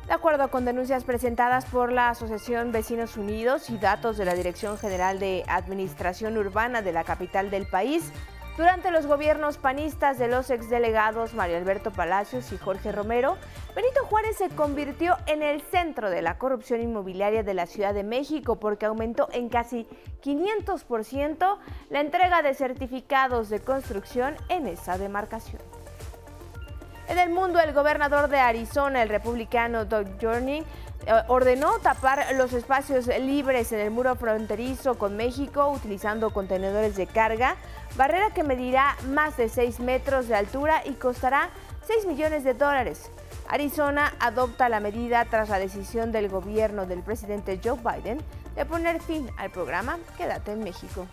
De 0.06 0.14
acuerdo 0.14 0.50
con 0.50 0.64
denuncias 0.64 1.04
presentadas 1.04 1.66
por 1.66 1.92
la 1.92 2.08
Asociación 2.08 2.72
Vecinos 2.72 3.16
Unidos 3.16 3.70
y 3.70 3.78
datos 3.78 4.16
de 4.16 4.24
la 4.24 4.34
Dirección 4.34 4.76
General 4.76 5.20
de 5.20 5.44
Administración 5.46 6.36
Urbana 6.36 6.82
de 6.82 6.92
la 6.92 7.04
capital 7.04 7.48
del 7.50 7.66
país, 7.66 8.10
durante 8.56 8.90
los 8.90 9.06
gobiernos 9.06 9.56
panistas 9.56 10.18
de 10.18 10.28
los 10.28 10.50
exdelegados 10.50 11.34
Mario 11.34 11.56
Alberto 11.56 11.90
Palacios 11.90 12.52
y 12.52 12.58
Jorge 12.58 12.92
Romero, 12.92 13.36
Benito 13.74 14.04
Juárez 14.04 14.36
se 14.36 14.48
convirtió 14.50 15.16
en 15.26 15.42
el 15.42 15.60
centro 15.62 16.10
de 16.10 16.22
la 16.22 16.38
corrupción 16.38 16.80
inmobiliaria 16.80 17.42
de 17.42 17.54
la 17.54 17.66
Ciudad 17.66 17.94
de 17.94 18.02
México 18.02 18.56
porque 18.56 18.86
aumentó 18.86 19.28
en 19.32 19.48
casi 19.48 19.86
500% 20.22 21.58
la 21.88 22.00
entrega 22.00 22.42
de 22.42 22.54
certificados 22.54 23.48
de 23.48 23.60
construcción 23.60 24.36
en 24.48 24.66
esa 24.66 24.98
demarcación. 24.98 25.62
En 27.08 27.18
el 27.18 27.30
mundo, 27.30 27.58
el 27.58 27.72
gobernador 27.72 28.28
de 28.28 28.38
Arizona, 28.38 29.02
el 29.02 29.08
republicano 29.08 29.84
Doug 29.84 30.06
Journey, 30.20 30.64
ordenó 31.28 31.78
tapar 31.78 32.34
los 32.34 32.52
espacios 32.52 33.06
libres 33.06 33.72
en 33.72 33.80
el 33.80 33.90
muro 33.90 34.14
fronterizo 34.16 34.96
con 34.96 35.16
México 35.16 35.70
utilizando 35.70 36.30
contenedores 36.30 36.96
de 36.96 37.06
carga, 37.06 37.56
barrera 37.96 38.30
que 38.30 38.42
medirá 38.42 38.96
más 39.08 39.36
de 39.36 39.48
6 39.48 39.80
metros 39.80 40.28
de 40.28 40.34
altura 40.34 40.82
y 40.84 40.92
costará 40.92 41.50
6 41.86 42.06
millones 42.06 42.44
de 42.44 42.54
dólares. 42.54 43.10
Arizona 43.48 44.12
adopta 44.20 44.68
la 44.68 44.78
medida 44.78 45.24
tras 45.24 45.48
la 45.48 45.58
decisión 45.58 46.12
del 46.12 46.28
gobierno 46.28 46.86
del 46.86 47.02
presidente 47.02 47.60
Joe 47.62 47.78
Biden 47.78 48.18
de 48.54 48.64
poner 48.64 49.00
fin 49.00 49.28
al 49.38 49.50
programa 49.50 49.98
Quédate 50.16 50.52
en 50.52 50.62
México. 50.62 51.06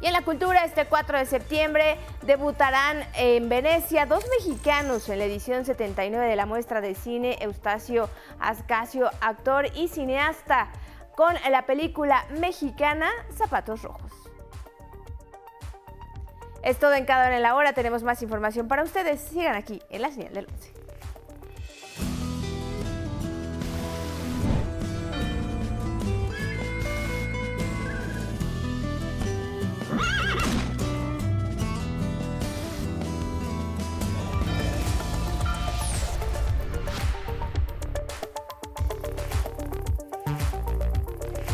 Y 0.00 0.06
en 0.06 0.14
la 0.14 0.22
cultura, 0.22 0.64
este 0.64 0.86
4 0.86 1.18
de 1.18 1.26
septiembre 1.26 1.98
debutarán 2.22 3.04
en 3.14 3.48
Venecia 3.50 4.06
dos 4.06 4.24
mexicanos 4.38 5.08
en 5.10 5.18
la 5.18 5.26
edición 5.26 5.66
79 5.66 6.26
de 6.26 6.36
la 6.36 6.46
muestra 6.46 6.80
de 6.80 6.94
cine 6.94 7.36
Eustacio 7.40 8.08
Ascasio, 8.38 9.10
actor 9.20 9.66
y 9.74 9.88
cineasta, 9.88 10.70
con 11.16 11.34
la 11.50 11.66
película 11.66 12.24
mexicana 12.40 13.10
Zapatos 13.36 13.82
Rojos. 13.82 14.12
Es 16.62 16.78
todo 16.78 16.94
en 16.94 17.04
cada 17.04 17.26
hora 17.26 17.36
en 17.36 17.42
la 17.42 17.54
hora. 17.54 17.74
Tenemos 17.74 18.02
más 18.02 18.22
información 18.22 18.68
para 18.68 18.82
ustedes. 18.82 19.20
Sigan 19.20 19.54
aquí 19.54 19.82
en 19.90 20.02
la 20.02 20.10
señal 20.10 20.32
del 20.32 20.46
11. 20.46 20.79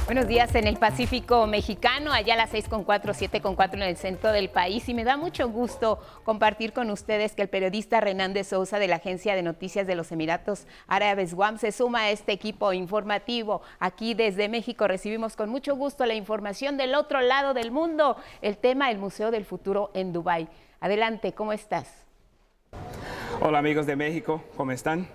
Buenos 0.07 0.29
días 0.29 0.55
en 0.55 0.69
el 0.69 0.77
Pacífico 0.77 1.49
mexicano, 1.49 2.13
allá 2.13 2.35
a 2.35 2.37
las 2.37 2.55
6.4, 2.55 2.87
7.4 2.87 3.75
en 3.75 3.83
el 3.83 3.97
centro 3.97 4.31
del 4.31 4.51
país 4.51 4.89
y 4.89 4.95
me 4.95 5.03
da 5.03 5.17
mucho 5.17 5.49
gusto 5.49 5.99
compartir 6.23 6.73
con 6.73 6.93
ustedes 6.93 7.35
que 7.35 7.43
el 7.43 7.49
periodista 7.49 8.01
Renan 8.01 8.33
de 8.33 8.45
Sousa 8.45 8.79
de 8.79 8.87
la 8.87 8.97
Agencia 8.97 9.35
de 9.35 9.43
Noticias 9.43 9.89
de 9.89 9.97
los 9.97 10.13
Emiratos 10.13 10.69
Árabes 10.87 11.35
Guam 11.35 11.59
se 11.59 11.73
suma 11.73 12.03
a 12.03 12.11
este 12.11 12.31
equipo 12.31 12.73
informativo. 12.73 13.63
Aquí 13.81 14.15
desde 14.15 14.49
México 14.49 14.87
recibimos 14.87 15.35
con 15.35 15.49
mucho 15.49 15.75
gusto 15.75 16.07
la 16.07 16.15
información 16.15 16.77
del 16.77 16.95
otro 16.95 17.21
lado 17.21 17.53
del 17.53 17.73
mundo, 17.73 18.17
el 18.43 18.59
tema 18.59 18.91
del 18.91 18.99
Museo 18.99 19.33
del 19.33 19.45
Futuro 19.45 19.91
en 19.93 20.13
Dubái. 20.13 20.47
Adelante, 20.79 21.33
¿cómo 21.33 21.53
estás? 21.53 22.07
Hola 23.41 23.59
amigos 23.59 23.87
de 23.87 23.97
México, 23.97 24.45
¿cómo 24.57 24.71
están? 24.71 25.09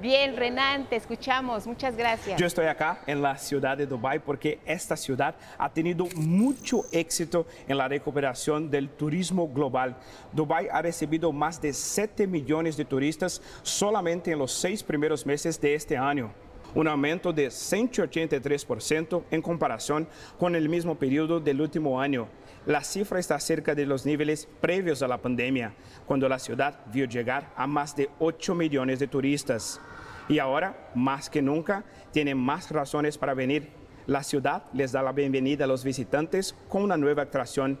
Bien, 0.00 0.36
Renan, 0.36 0.88
te 0.88 0.94
escuchamos. 0.94 1.66
Muchas 1.66 1.96
gracias. 1.96 2.38
Yo 2.40 2.46
estoy 2.46 2.66
acá 2.66 3.00
en 3.06 3.20
la 3.20 3.36
ciudad 3.36 3.76
de 3.76 3.84
Dubái 3.84 4.20
porque 4.20 4.60
esta 4.64 4.96
ciudad 4.96 5.34
ha 5.58 5.68
tenido 5.70 6.06
mucho 6.14 6.84
éxito 6.92 7.46
en 7.66 7.78
la 7.78 7.88
recuperación 7.88 8.70
del 8.70 8.90
turismo 8.90 9.48
global. 9.48 9.96
Dubái 10.32 10.68
ha 10.70 10.82
recibido 10.82 11.32
más 11.32 11.60
de 11.60 11.72
7 11.72 12.28
millones 12.28 12.76
de 12.76 12.84
turistas 12.84 13.42
solamente 13.62 14.30
en 14.30 14.38
los 14.38 14.52
seis 14.52 14.84
primeros 14.84 15.26
meses 15.26 15.60
de 15.60 15.74
este 15.74 15.96
año 15.96 16.32
un 16.74 16.86
aumento 16.86 17.32
de 17.32 17.48
183% 17.48 19.22
en 19.30 19.42
comparación 19.42 20.06
con 20.38 20.54
el 20.54 20.68
mismo 20.68 20.96
periodo 20.96 21.40
del 21.40 21.62
último 21.62 22.00
año. 22.00 22.28
La 22.68 22.84
cifra 22.84 23.18
está 23.18 23.40
cerca 23.40 23.74
de 23.74 23.86
los 23.86 24.04
niveles 24.04 24.46
previos 24.60 25.00
a 25.00 25.08
la 25.08 25.22
pandemia, 25.22 25.72
cuando 26.04 26.28
la 26.28 26.38
ciudad 26.38 26.80
vio 26.92 27.06
llegar 27.06 27.50
a 27.56 27.66
más 27.66 27.96
de 27.96 28.10
8 28.18 28.54
millones 28.54 28.98
de 28.98 29.06
turistas. 29.06 29.80
Y 30.28 30.38
ahora, 30.38 30.90
más 30.94 31.30
que 31.30 31.40
nunca, 31.40 31.84
tienen 32.12 32.36
más 32.36 32.70
razones 32.70 33.16
para 33.16 33.32
venir. 33.32 33.70
La 34.06 34.22
ciudad 34.22 34.64
les 34.74 34.92
da 34.92 35.02
la 35.02 35.12
bienvenida 35.12 35.64
a 35.64 35.66
los 35.66 35.82
visitantes 35.82 36.54
con 36.68 36.82
una 36.82 36.98
nueva 36.98 37.22
atracción. 37.22 37.78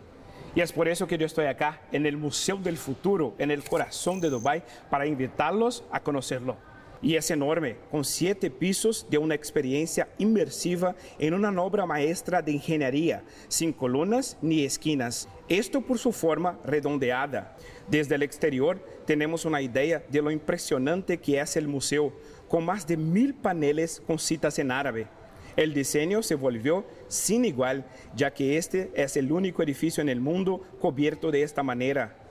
Y 0.54 0.62
es 0.62 0.72
por 0.72 0.88
eso 0.88 1.06
que 1.06 1.18
yo 1.18 1.26
estoy 1.26 1.44
acá, 1.44 1.82
en 1.92 2.06
el 2.06 2.16
Museo 2.16 2.56
del 2.56 2.78
Futuro, 2.78 3.34
en 3.36 3.50
el 3.50 3.64
corazón 3.64 4.22
de 4.22 4.30
Dubái, 4.30 4.62
para 4.88 5.04
invitarlos 5.04 5.84
a 5.92 6.00
conocerlo 6.00 6.56
y 7.00 7.14
es 7.16 7.30
enorme, 7.30 7.76
con 7.90 8.04
siete 8.04 8.50
pisos 8.50 9.06
de 9.08 9.18
una 9.18 9.34
experiencia 9.34 10.08
inmersiva 10.18 10.96
en 11.18 11.34
una 11.34 11.50
obra 11.62 11.86
maestra 11.86 12.42
de 12.42 12.52
ingeniería, 12.52 13.22
sin 13.48 13.72
columnas 13.72 14.36
ni 14.42 14.64
esquinas. 14.64 15.28
Esto 15.48 15.80
por 15.80 15.98
su 15.98 16.12
forma 16.12 16.58
redondeada. 16.64 17.56
Desde 17.88 18.16
el 18.16 18.22
exterior 18.22 18.78
tenemos 19.06 19.44
una 19.44 19.62
idea 19.62 20.02
de 20.08 20.22
lo 20.22 20.30
impresionante 20.30 21.18
que 21.18 21.40
es 21.40 21.56
el 21.56 21.68
museo, 21.68 22.12
con 22.48 22.64
más 22.64 22.86
de 22.86 22.96
mil 22.96 23.34
paneles 23.34 24.02
con 24.06 24.18
citas 24.18 24.58
en 24.58 24.70
árabe. 24.70 25.06
El 25.56 25.74
diseño 25.74 26.22
se 26.22 26.34
volvió 26.34 26.84
sin 27.08 27.44
igual, 27.44 27.84
ya 28.14 28.32
que 28.32 28.58
este 28.58 28.90
es 28.94 29.16
el 29.16 29.32
único 29.32 29.62
edificio 29.62 30.00
en 30.00 30.08
el 30.08 30.20
mundo 30.20 30.62
cubierto 30.80 31.30
de 31.30 31.42
esta 31.42 31.62
manera 31.62 32.27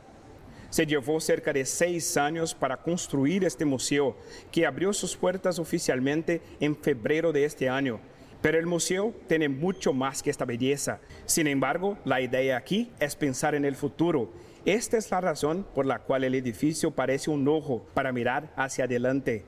Se 0.69 0.85
llevó 0.85 1.19
cerca 1.19 1.53
de 1.53 1.65
seis 1.65 2.17
años 2.17 2.53
para 2.53 2.77
construir 2.77 3.45
este 3.45 3.65
museo, 3.65 4.15
que 4.51 4.65
abrió 4.65 4.91
sus 4.93 5.15
puertas 5.15 5.59
oficialmente 5.59 6.41
en 6.59 6.75
febrero 6.75 7.31
de 7.31 7.45
este 7.45 7.69
año. 7.69 7.99
Pero 8.41 8.59
el 8.59 8.65
museo 8.65 9.13
tiene 9.27 9.49
mucho 9.49 9.93
más 9.93 10.21
que 10.21 10.29
esta 10.29 10.45
belleza. 10.45 10.99
Sin 11.25 11.47
embargo, 11.47 11.97
la 12.05 12.21
idea 12.21 12.57
aquí 12.57 12.91
es 12.99 13.15
pensar 13.15 13.55
en 13.55 13.65
el 13.65 13.75
futuro. 13.75 14.29
Esta 14.65 14.97
es 14.97 15.09
la 15.09 15.21
razón 15.21 15.65
por 15.73 15.85
la 15.85 15.99
cual 15.99 16.23
el 16.23 16.35
edificio 16.35 16.91
parece 16.91 17.31
un 17.31 17.47
ojo 17.47 17.85
para 17.93 18.11
mirar 18.11 18.51
hacia 18.55 18.83
adelante. 18.83 19.45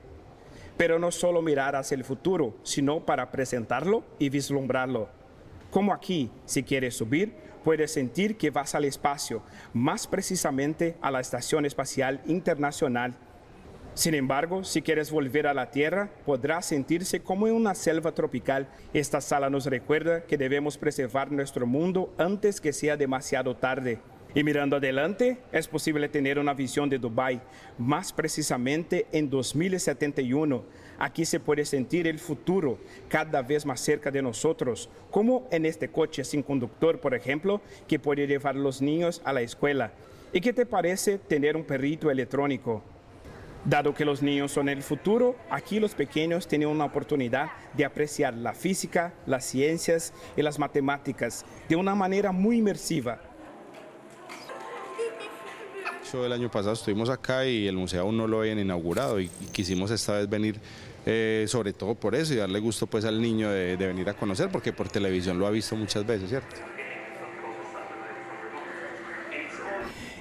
Pero 0.76 0.98
no 0.98 1.10
solo 1.10 1.42
mirar 1.42 1.76
hacia 1.76 1.94
el 1.94 2.04
futuro, 2.04 2.54
sino 2.62 3.04
para 3.04 3.30
presentarlo 3.30 4.02
y 4.18 4.30
vislumbrarlo. 4.30 5.08
Como 5.70 5.92
aquí, 5.92 6.30
si 6.46 6.64
quieres 6.64 6.96
subir, 6.96 7.32
puedes 7.64 7.92
sentir 7.92 8.36
que 8.36 8.50
vas 8.50 8.74
al 8.74 8.84
espacio, 8.84 9.42
más 9.72 10.06
precisamente 10.06 10.96
a 11.00 11.10
la 11.10 11.20
Estación 11.20 11.66
Espacial 11.66 12.20
Internacional. 12.26 13.14
Sin 13.94 14.14
embargo, 14.14 14.62
si 14.64 14.82
quieres 14.82 15.10
volver 15.10 15.46
a 15.46 15.54
la 15.54 15.70
Tierra, 15.70 16.10
podrás 16.24 16.66
sentirse 16.66 17.20
como 17.20 17.48
en 17.48 17.54
una 17.54 17.74
selva 17.74 18.12
tropical. 18.12 18.68
Esta 18.94 19.20
sala 19.20 19.50
nos 19.50 19.66
recuerda 19.66 20.22
que 20.22 20.38
debemos 20.38 20.78
preservar 20.78 21.32
nuestro 21.32 21.66
mundo 21.66 22.14
antes 22.16 22.60
que 22.60 22.72
sea 22.72 22.96
demasiado 22.96 23.56
tarde. 23.56 23.98
Y 24.32 24.44
mirando 24.44 24.76
adelante, 24.76 25.38
es 25.50 25.66
posible 25.66 26.08
tener 26.08 26.38
una 26.38 26.54
visión 26.54 26.88
de 26.88 26.98
Dubái, 26.98 27.40
más 27.78 28.12
precisamente 28.12 29.06
en 29.10 29.28
2071. 29.28 30.62
Aquí 31.00 31.24
se 31.24 31.40
puede 31.40 31.64
sentir 31.64 32.06
el 32.06 32.18
futuro 32.18 32.76
cada 33.08 33.40
vez 33.40 33.64
más 33.64 33.80
cerca 33.80 34.10
de 34.10 34.20
nosotros, 34.20 34.90
como 35.10 35.48
en 35.50 35.64
este 35.64 35.88
coche 35.88 36.24
sin 36.24 36.42
conductor, 36.42 37.00
por 37.00 37.14
ejemplo, 37.14 37.62
que 37.88 37.98
puede 37.98 38.26
llevar 38.26 38.54
a 38.54 38.58
los 38.58 38.82
niños 38.82 39.22
a 39.24 39.32
la 39.32 39.40
escuela. 39.40 39.92
¿Y 40.34 40.42
qué 40.42 40.52
te 40.52 40.66
parece 40.66 41.16
tener 41.16 41.56
un 41.56 41.64
perrito 41.64 42.10
electrónico? 42.10 42.82
Dado 43.64 43.94
que 43.94 44.04
los 44.04 44.22
niños 44.22 44.52
son 44.52 44.68
el 44.68 44.82
futuro, 44.82 45.36
aquí 45.48 45.80
los 45.80 45.94
pequeños 45.94 46.46
tienen 46.46 46.68
una 46.68 46.84
oportunidad 46.84 47.48
de 47.72 47.86
apreciar 47.86 48.34
la 48.34 48.52
física, 48.52 49.14
las 49.26 49.46
ciencias 49.46 50.12
y 50.36 50.42
las 50.42 50.58
matemáticas 50.58 51.46
de 51.66 51.76
una 51.76 51.94
manera 51.94 52.30
muy 52.30 52.58
inmersiva 52.58 53.22
el 56.14 56.32
año 56.32 56.50
pasado 56.50 56.72
estuvimos 56.72 57.08
acá 57.08 57.46
y 57.46 57.68
el 57.68 57.76
museo 57.76 58.02
aún 58.02 58.16
no 58.16 58.26
lo 58.26 58.40
habían 58.40 58.58
inaugurado 58.58 59.20
y, 59.20 59.28
quisimos 59.52 59.90
esta 59.90 60.14
vez 60.14 60.28
venir 60.28 60.60
eh, 61.06 61.44
sobre 61.48 61.72
todo 61.72 61.94
por 61.94 62.14
eso 62.14 62.34
y 62.34 62.36
darle 62.36 62.60
gusto 62.60 62.86
pues 62.86 63.04
al 63.04 63.20
niño 63.20 63.50
de, 63.50 63.76
de 63.76 63.86
venir 63.86 64.08
a 64.08 64.14
conocer 64.14 64.48
porque 64.50 64.72
por 64.72 64.88
televisión 64.88 65.38
lo 65.38 65.46
ha 65.46 65.50
visto 65.50 65.76
muchas 65.76 66.06
veces, 66.06 66.28
¿cierto? 66.28 66.56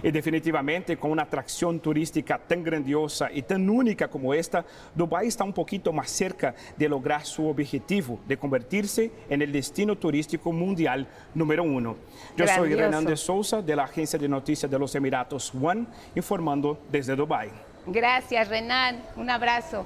Y 0.01 0.11
definitivamente 0.11 0.97
con 0.97 1.11
una 1.11 1.23
atracción 1.23 1.79
turística 1.79 2.37
tan 2.37 2.63
grandiosa 2.63 3.29
y 3.31 3.41
tan 3.41 3.69
única 3.69 4.07
como 4.07 4.33
esta, 4.33 4.65
Dubái 4.95 5.27
está 5.27 5.43
un 5.43 5.53
poquito 5.53 5.91
más 5.91 6.09
cerca 6.09 6.55
de 6.77 6.87
lograr 6.87 7.25
su 7.25 7.47
objetivo 7.47 8.19
de 8.27 8.37
convertirse 8.37 9.11
en 9.29 9.41
el 9.41 9.51
destino 9.51 9.97
turístico 9.97 10.51
mundial 10.51 11.07
número 11.33 11.63
uno. 11.63 11.97
Yo 12.37 12.47
soy 12.47 12.75
Renan 12.75 13.05
de 13.05 13.17
Sousa 13.17 13.61
de 13.61 13.75
la 13.75 13.83
agencia 13.83 14.17
de 14.17 14.29
noticias 14.29 14.71
de 14.71 14.79
los 14.79 14.95
Emiratos 14.95 15.53
One, 15.53 15.85
informando 16.15 16.79
desde 16.89 17.15
Dubái. 17.15 17.49
Gracias, 17.85 18.47
Renan. 18.47 19.03
Un 19.15 19.29
abrazo. 19.29 19.85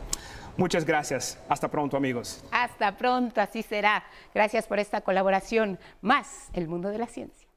Muchas 0.55 0.85
gracias. 0.85 1.39
Hasta 1.49 1.67
pronto, 1.67 1.97
amigos. 1.97 2.43
Hasta 2.51 2.95
pronto, 2.95 3.41
así 3.41 3.63
será. 3.63 4.03
Gracias 4.33 4.67
por 4.67 4.79
esta 4.79 5.01
colaboración. 5.01 5.79
Más 6.01 6.49
el 6.53 6.67
mundo 6.67 6.89
de 6.89 6.99
la 6.99 7.07
ciencia. 7.07 7.47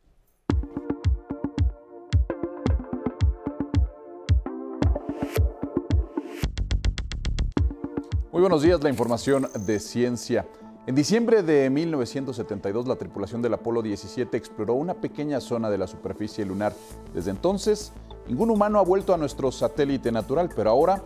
Muy 8.33 8.41
buenos 8.43 8.63
días, 8.63 8.83
la 8.83 8.91
información 8.91 9.49
de 9.67 9.79
ciencia. 9.79 10.47
En 10.87 10.95
diciembre 10.95 11.43
de 11.43 11.69
1972, 11.69 12.87
la 12.87 12.97
tripulación 12.97 13.43
del 13.43 13.55
Apolo 13.55 13.83
17 13.83 14.37
exploró 14.37 14.75
una 14.75 14.95
pequeña 14.95 15.41
zona 15.41 15.69
de 15.69 15.79
la 15.79 15.87
superficie 15.87 16.45
lunar. 16.45 16.75
Desde 17.13 17.31
entonces, 17.31 17.93
ningún 18.29 18.51
humano 18.51 18.79
ha 18.79 18.83
vuelto 18.83 19.13
a 19.13 19.17
nuestro 19.17 19.51
satélite 19.51 20.13
natural, 20.13 20.49
pero 20.55 20.71
ahora 20.71 21.03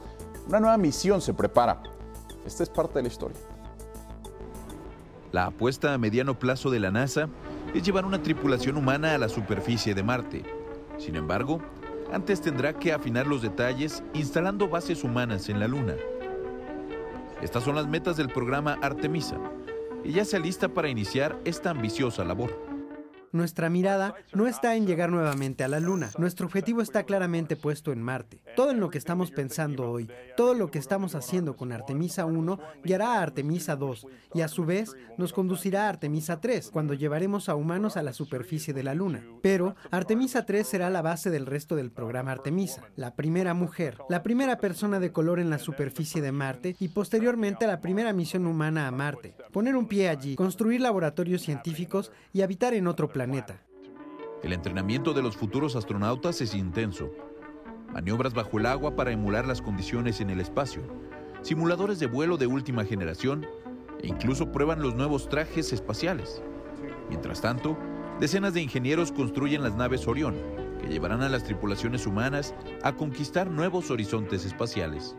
una 0.48 0.60
nueva 0.60 0.76
misión 0.76 1.20
se 1.20 1.34
prepara. 1.34 1.82
Esta 2.46 2.62
es 2.62 2.68
parte 2.68 2.94
de 2.94 3.02
la 3.02 3.08
historia. 3.08 3.38
La 5.32 5.46
apuesta 5.46 5.94
a 5.94 5.98
mediano 5.98 6.38
plazo 6.38 6.70
de 6.70 6.80
la 6.80 6.90
NASA 6.90 7.28
es 7.72 7.84
llevar 7.84 8.04
una 8.04 8.22
tripulación 8.22 8.76
humana 8.76 9.14
a 9.14 9.18
la 9.18 9.28
superficie 9.28 9.94
de 9.94 10.02
Marte. 10.02 10.42
Sin 10.98 11.14
embargo, 11.14 11.60
antes 12.12 12.40
tendrá 12.40 12.72
que 12.72 12.92
afinar 12.92 13.26
los 13.26 13.42
detalles 13.42 14.02
instalando 14.12 14.68
bases 14.68 15.04
humanas 15.04 15.48
en 15.48 15.60
la 15.60 15.68
Luna. 15.68 15.94
Estas 17.40 17.62
son 17.62 17.76
las 17.76 17.86
metas 17.86 18.16
del 18.16 18.28
programa 18.28 18.76
Artemisa 18.82 19.38
y 20.04 20.12
ya 20.12 20.24
se 20.24 20.36
alista 20.36 20.68
para 20.68 20.88
iniciar 20.88 21.38
esta 21.44 21.70
ambiciosa 21.70 22.24
labor. 22.24 22.50
Nuestra 23.32 23.70
mirada 23.70 24.14
no 24.32 24.48
está 24.48 24.74
en 24.74 24.86
llegar 24.86 25.10
nuevamente 25.10 25.62
a 25.62 25.68
la 25.68 25.78
Luna. 25.78 26.10
Nuestro 26.18 26.46
objetivo 26.46 26.82
está 26.82 27.04
claramente 27.04 27.54
puesto 27.54 27.92
en 27.92 28.02
Marte. 28.02 28.42
Todo 28.56 28.70
en 28.70 28.80
lo 28.80 28.90
que 28.90 28.98
estamos 28.98 29.30
pensando 29.30 29.90
hoy, 29.90 30.08
todo 30.36 30.54
lo 30.54 30.70
que 30.70 30.78
estamos 30.78 31.14
haciendo 31.14 31.56
con 31.56 31.72
Artemisa 31.72 32.24
1, 32.24 32.58
guiará 32.84 33.14
a 33.14 33.22
Artemisa 33.22 33.76
2 33.76 34.06
y 34.34 34.40
a 34.40 34.48
su 34.48 34.64
vez 34.64 34.96
nos 35.16 35.32
conducirá 35.32 35.86
a 35.86 35.88
Artemisa 35.90 36.40
3 36.40 36.70
cuando 36.70 36.94
llevaremos 36.94 37.48
a 37.48 37.54
humanos 37.54 37.96
a 37.96 38.02
la 38.02 38.12
superficie 38.12 38.74
de 38.74 38.82
la 38.82 38.94
Luna. 38.94 39.24
Pero 39.42 39.76
Artemisa 39.90 40.46
3 40.46 40.66
será 40.66 40.90
la 40.90 41.02
base 41.02 41.30
del 41.30 41.46
resto 41.46 41.76
del 41.76 41.90
programa 41.90 42.32
Artemisa. 42.32 42.82
La 42.96 43.14
primera 43.14 43.54
mujer, 43.54 43.98
la 44.08 44.22
primera 44.22 44.58
persona 44.58 45.00
de 45.00 45.12
color 45.12 45.40
en 45.40 45.50
la 45.50 45.58
superficie 45.58 46.20
de 46.20 46.32
Marte 46.32 46.76
y 46.78 46.88
posteriormente 46.88 47.66
la 47.66 47.80
primera 47.80 48.12
misión 48.12 48.46
humana 48.46 48.88
a 48.88 48.90
Marte. 48.90 49.34
Poner 49.52 49.76
un 49.76 49.86
pie 49.86 50.08
allí, 50.08 50.36
construir 50.36 50.80
laboratorios 50.80 51.42
científicos 51.42 52.12
y 52.32 52.42
habitar 52.42 52.74
en 52.74 52.86
otro 52.86 53.08
planeta 53.08 53.60
el 54.42 54.52
entrenamiento 54.52 55.12
de 55.12 55.22
los 55.22 55.36
futuros 55.36 55.76
astronautas 55.76 56.40
es 56.40 56.54
intenso. 56.54 57.10
Maniobras 57.92 58.34
bajo 58.34 58.58
el 58.58 58.66
agua 58.66 58.94
para 58.94 59.10
emular 59.10 59.46
las 59.46 59.60
condiciones 59.60 60.20
en 60.20 60.30
el 60.30 60.40
espacio, 60.40 60.82
simuladores 61.42 61.98
de 61.98 62.06
vuelo 62.06 62.36
de 62.36 62.46
última 62.46 62.84
generación 62.84 63.46
e 64.00 64.06
incluso 64.06 64.52
prueban 64.52 64.80
los 64.80 64.94
nuevos 64.94 65.28
trajes 65.28 65.72
espaciales. 65.72 66.42
Mientras 67.08 67.40
tanto, 67.40 67.76
decenas 68.20 68.54
de 68.54 68.62
ingenieros 68.62 69.10
construyen 69.10 69.62
las 69.62 69.74
naves 69.74 70.06
Orión, 70.06 70.36
que 70.80 70.88
llevarán 70.88 71.22
a 71.22 71.28
las 71.28 71.44
tripulaciones 71.44 72.06
humanas 72.06 72.54
a 72.82 72.92
conquistar 72.92 73.50
nuevos 73.50 73.90
horizontes 73.90 74.44
espaciales. 74.44 75.16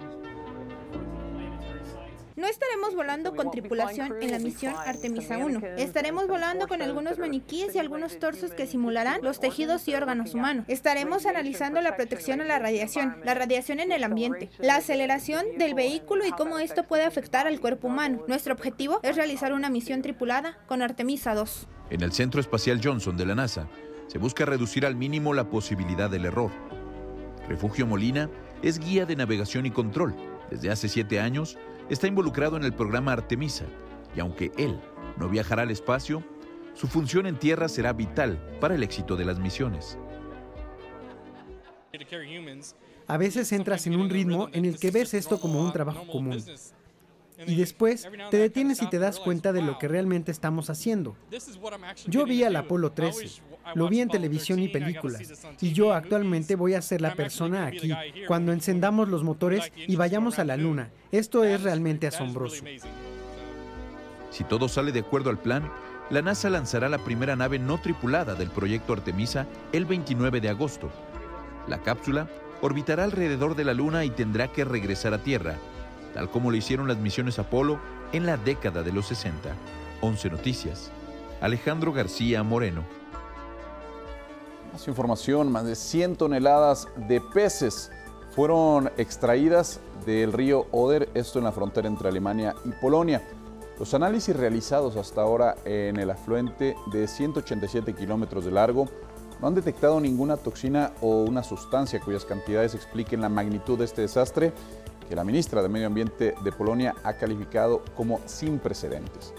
No 2.41 2.47
estaremos 2.47 2.95
volando 2.95 3.35
con 3.35 3.51
tripulación 3.51 4.15
en 4.19 4.31
la 4.31 4.39
misión 4.39 4.73
Artemisa 4.75 5.37
1. 5.37 5.61
Estaremos 5.77 6.27
volando 6.27 6.67
con 6.67 6.81
algunos 6.81 7.19
maniquíes 7.19 7.75
y 7.75 7.77
algunos 7.77 8.17
torsos 8.17 8.49
que 8.49 8.65
simularán 8.65 9.21
los 9.21 9.39
tejidos 9.39 9.87
y 9.87 9.93
órganos 9.93 10.33
humanos. 10.33 10.65
Estaremos 10.67 11.27
analizando 11.27 11.81
la 11.81 11.95
protección 11.95 12.41
a 12.41 12.45
la 12.45 12.57
radiación, 12.57 13.17
la 13.23 13.35
radiación 13.35 13.79
en 13.79 13.91
el 13.91 14.03
ambiente, 14.03 14.49
la 14.57 14.77
aceleración 14.77 15.45
del 15.59 15.75
vehículo 15.75 16.25
y 16.25 16.31
cómo 16.31 16.57
esto 16.57 16.87
puede 16.87 17.03
afectar 17.03 17.45
al 17.45 17.59
cuerpo 17.59 17.89
humano. 17.89 18.23
Nuestro 18.27 18.55
objetivo 18.55 19.01
es 19.03 19.17
realizar 19.17 19.53
una 19.53 19.69
misión 19.69 20.01
tripulada 20.01 20.57
con 20.65 20.81
Artemisa 20.81 21.35
2. 21.35 21.67
En 21.91 22.01
el 22.01 22.11
Centro 22.11 22.41
Espacial 22.41 22.81
Johnson 22.83 23.17
de 23.17 23.27
la 23.27 23.35
NASA 23.35 23.67
se 24.07 24.17
busca 24.17 24.45
reducir 24.45 24.87
al 24.87 24.95
mínimo 24.95 25.35
la 25.35 25.47
posibilidad 25.47 26.09
del 26.09 26.25
error. 26.25 26.49
Refugio 27.47 27.85
Molina 27.85 28.31
es 28.63 28.79
guía 28.79 29.05
de 29.05 29.15
navegación 29.15 29.67
y 29.67 29.71
control. 29.71 30.15
Desde 30.49 30.71
hace 30.71 30.89
siete 30.89 31.19
años 31.19 31.57
está 31.91 32.07
involucrado 32.07 32.57
en 32.57 32.63
el 32.63 32.73
programa 32.73 33.11
Artemisa 33.11 33.65
y 34.15 34.19
aunque 34.21 34.51
él 34.57 34.79
no 35.17 35.27
viajará 35.29 35.63
al 35.63 35.71
espacio, 35.71 36.23
su 36.73 36.87
función 36.87 37.25
en 37.25 37.37
tierra 37.37 37.67
será 37.67 37.91
vital 37.93 38.41
para 38.59 38.75
el 38.75 38.83
éxito 38.83 39.17
de 39.17 39.25
las 39.25 39.39
misiones. 39.39 39.97
A 43.07 43.17
veces 43.17 43.51
entras 43.51 43.85
en 43.87 43.97
un 43.97 44.09
ritmo 44.09 44.49
en 44.53 44.63
el 44.63 44.79
que 44.79 44.91
ves 44.91 45.13
esto 45.13 45.39
como 45.39 45.61
un 45.61 45.73
trabajo 45.73 46.07
común. 46.07 46.41
Y 47.45 47.55
después 47.55 48.07
te 48.29 48.37
detienes 48.37 48.81
y 48.81 48.87
te 48.87 48.99
das 48.99 49.19
cuenta 49.19 49.51
de 49.51 49.61
lo 49.61 49.77
que 49.77 49.87
realmente 49.87 50.31
estamos 50.31 50.69
haciendo. 50.69 51.17
Yo 52.07 52.25
vi 52.25 52.43
al 52.43 52.55
Apolo 52.55 52.91
13, 52.93 53.41
lo 53.75 53.87
vi 53.87 54.01
en 54.01 54.09
televisión 54.09 54.59
y 54.59 54.67
películas, 54.67 55.21
y 55.61 55.73
yo 55.73 55.93
actualmente 55.93 56.55
voy 56.55 56.73
a 56.73 56.81
ser 56.81 57.01
la 57.01 57.13
persona 57.13 57.67
aquí, 57.67 57.91
cuando 58.27 58.51
encendamos 58.51 59.09
los 59.09 59.23
motores 59.23 59.71
y 59.75 59.95
vayamos 59.95 60.39
a 60.39 60.45
la 60.45 60.57
Luna. 60.57 60.89
Esto 61.11 61.43
es 61.43 61.61
realmente 61.61 62.07
asombroso. 62.07 62.63
Si 64.29 64.43
todo 64.43 64.67
sale 64.67 64.91
de 64.91 65.01
acuerdo 65.01 65.29
al 65.29 65.39
plan, 65.39 65.69
la 66.09 66.21
NASA 66.21 66.49
lanzará 66.49 66.89
la 66.89 66.99
primera 66.99 67.35
nave 67.35 67.59
no 67.59 67.79
tripulada 67.79 68.35
del 68.35 68.49
proyecto 68.49 68.93
Artemisa 68.93 69.47
el 69.71 69.85
29 69.85 70.41
de 70.41 70.49
agosto. 70.49 70.89
La 71.67 71.79
cápsula 71.79 72.27
orbitará 72.61 73.03
alrededor 73.03 73.55
de 73.55 73.65
la 73.65 73.73
Luna 73.73 74.05
y 74.05 74.09
tendrá 74.09 74.47
que 74.51 74.65
regresar 74.65 75.13
a 75.13 75.23
Tierra 75.23 75.55
tal 76.13 76.29
como 76.29 76.51
lo 76.51 76.57
hicieron 76.57 76.87
las 76.87 76.97
misiones 76.97 77.39
Apolo 77.39 77.79
en 78.11 78.25
la 78.25 78.37
década 78.37 78.83
de 78.83 78.91
los 78.91 79.07
60. 79.07 79.49
11 80.01 80.29
Noticias. 80.29 80.91
Alejandro 81.41 81.93
García 81.93 82.43
Moreno. 82.43 82.83
Más 84.71 84.87
información, 84.87 85.51
más 85.51 85.65
de 85.65 85.75
100 85.75 86.15
toneladas 86.15 86.87
de 86.95 87.19
peces 87.19 87.91
fueron 88.33 88.89
extraídas 88.95 89.81
del 90.05 90.31
río 90.31 90.65
Oder, 90.71 91.09
esto 91.13 91.39
en 91.39 91.45
la 91.45 91.51
frontera 91.51 91.89
entre 91.89 92.07
Alemania 92.07 92.55
y 92.63 92.69
Polonia. 92.69 93.21
Los 93.77 93.93
análisis 93.93 94.33
realizados 94.33 94.95
hasta 94.95 95.21
ahora 95.21 95.55
en 95.65 95.97
el 95.97 96.09
afluente 96.09 96.75
de 96.91 97.07
187 97.07 97.93
kilómetros 97.93 98.45
de 98.45 98.51
largo 98.51 98.87
no 99.41 99.47
han 99.47 99.55
detectado 99.55 99.99
ninguna 99.99 100.37
toxina 100.37 100.93
o 101.01 101.23
una 101.23 101.43
sustancia 101.43 101.99
cuyas 101.99 102.23
cantidades 102.23 102.73
expliquen 102.73 103.19
la 103.19 103.29
magnitud 103.29 103.77
de 103.77 103.85
este 103.85 104.03
desastre 104.03 104.53
que 105.09 105.15
la 105.17 105.25
ministra 105.25 105.61
de 105.61 105.67
Medio 105.67 105.87
Ambiente 105.87 106.33
de 106.41 106.51
Polonia 106.53 106.95
ha 107.03 107.13
calificado 107.13 107.81
como 107.97 108.21
sin 108.25 108.59
precedentes. 108.59 109.33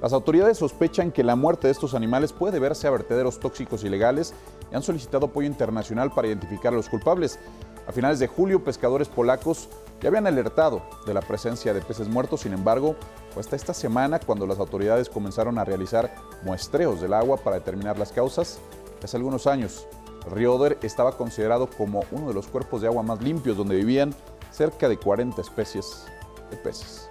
Las 0.00 0.12
autoridades 0.12 0.58
sospechan 0.58 1.10
que 1.10 1.24
la 1.24 1.36
muerte 1.36 1.68
de 1.68 1.72
estos 1.72 1.94
animales 1.94 2.32
puede 2.32 2.52
deberse 2.52 2.86
a 2.86 2.90
vertederos 2.90 3.40
tóxicos 3.40 3.82
ilegales 3.82 4.34
y 4.70 4.74
han 4.74 4.82
solicitado 4.82 5.26
apoyo 5.26 5.46
internacional 5.46 6.10
para 6.10 6.28
identificar 6.28 6.72
a 6.72 6.76
los 6.76 6.88
culpables. 6.88 7.38
A 7.86 7.92
finales 7.92 8.18
de 8.18 8.26
julio, 8.26 8.64
pescadores 8.64 9.08
polacos 9.08 9.68
ya 10.00 10.08
habían 10.08 10.26
alertado 10.26 10.82
de 11.06 11.14
la 11.14 11.20
presencia 11.20 11.72
de 11.72 11.80
peces 11.80 12.08
muertos, 12.08 12.40
sin 12.40 12.52
embargo, 12.52 12.96
fue 13.32 13.40
hasta 13.40 13.56
esta 13.56 13.74
semana 13.74 14.18
cuando 14.18 14.46
las 14.46 14.58
autoridades 14.58 15.08
comenzaron 15.08 15.58
a 15.58 15.64
realizar 15.64 16.14
muestreos 16.42 17.00
del 17.00 17.14
agua 17.14 17.36
para 17.36 17.56
determinar 17.56 17.98
las 17.98 18.12
causas. 18.12 18.58
Hace 19.02 19.16
algunos 19.16 19.46
años, 19.46 19.86
el 20.26 20.32
río 20.32 20.54
Oder 20.54 20.78
estaba 20.82 21.16
considerado 21.16 21.68
como 21.70 22.04
uno 22.10 22.28
de 22.28 22.34
los 22.34 22.48
cuerpos 22.48 22.82
de 22.82 22.88
agua 22.88 23.02
más 23.02 23.22
limpios 23.22 23.56
donde 23.56 23.76
vivían 23.76 24.14
cerca 24.50 24.88
de 24.88 24.96
40 24.96 25.40
especies 25.40 26.04
de 26.50 26.56
peces. 26.56 27.08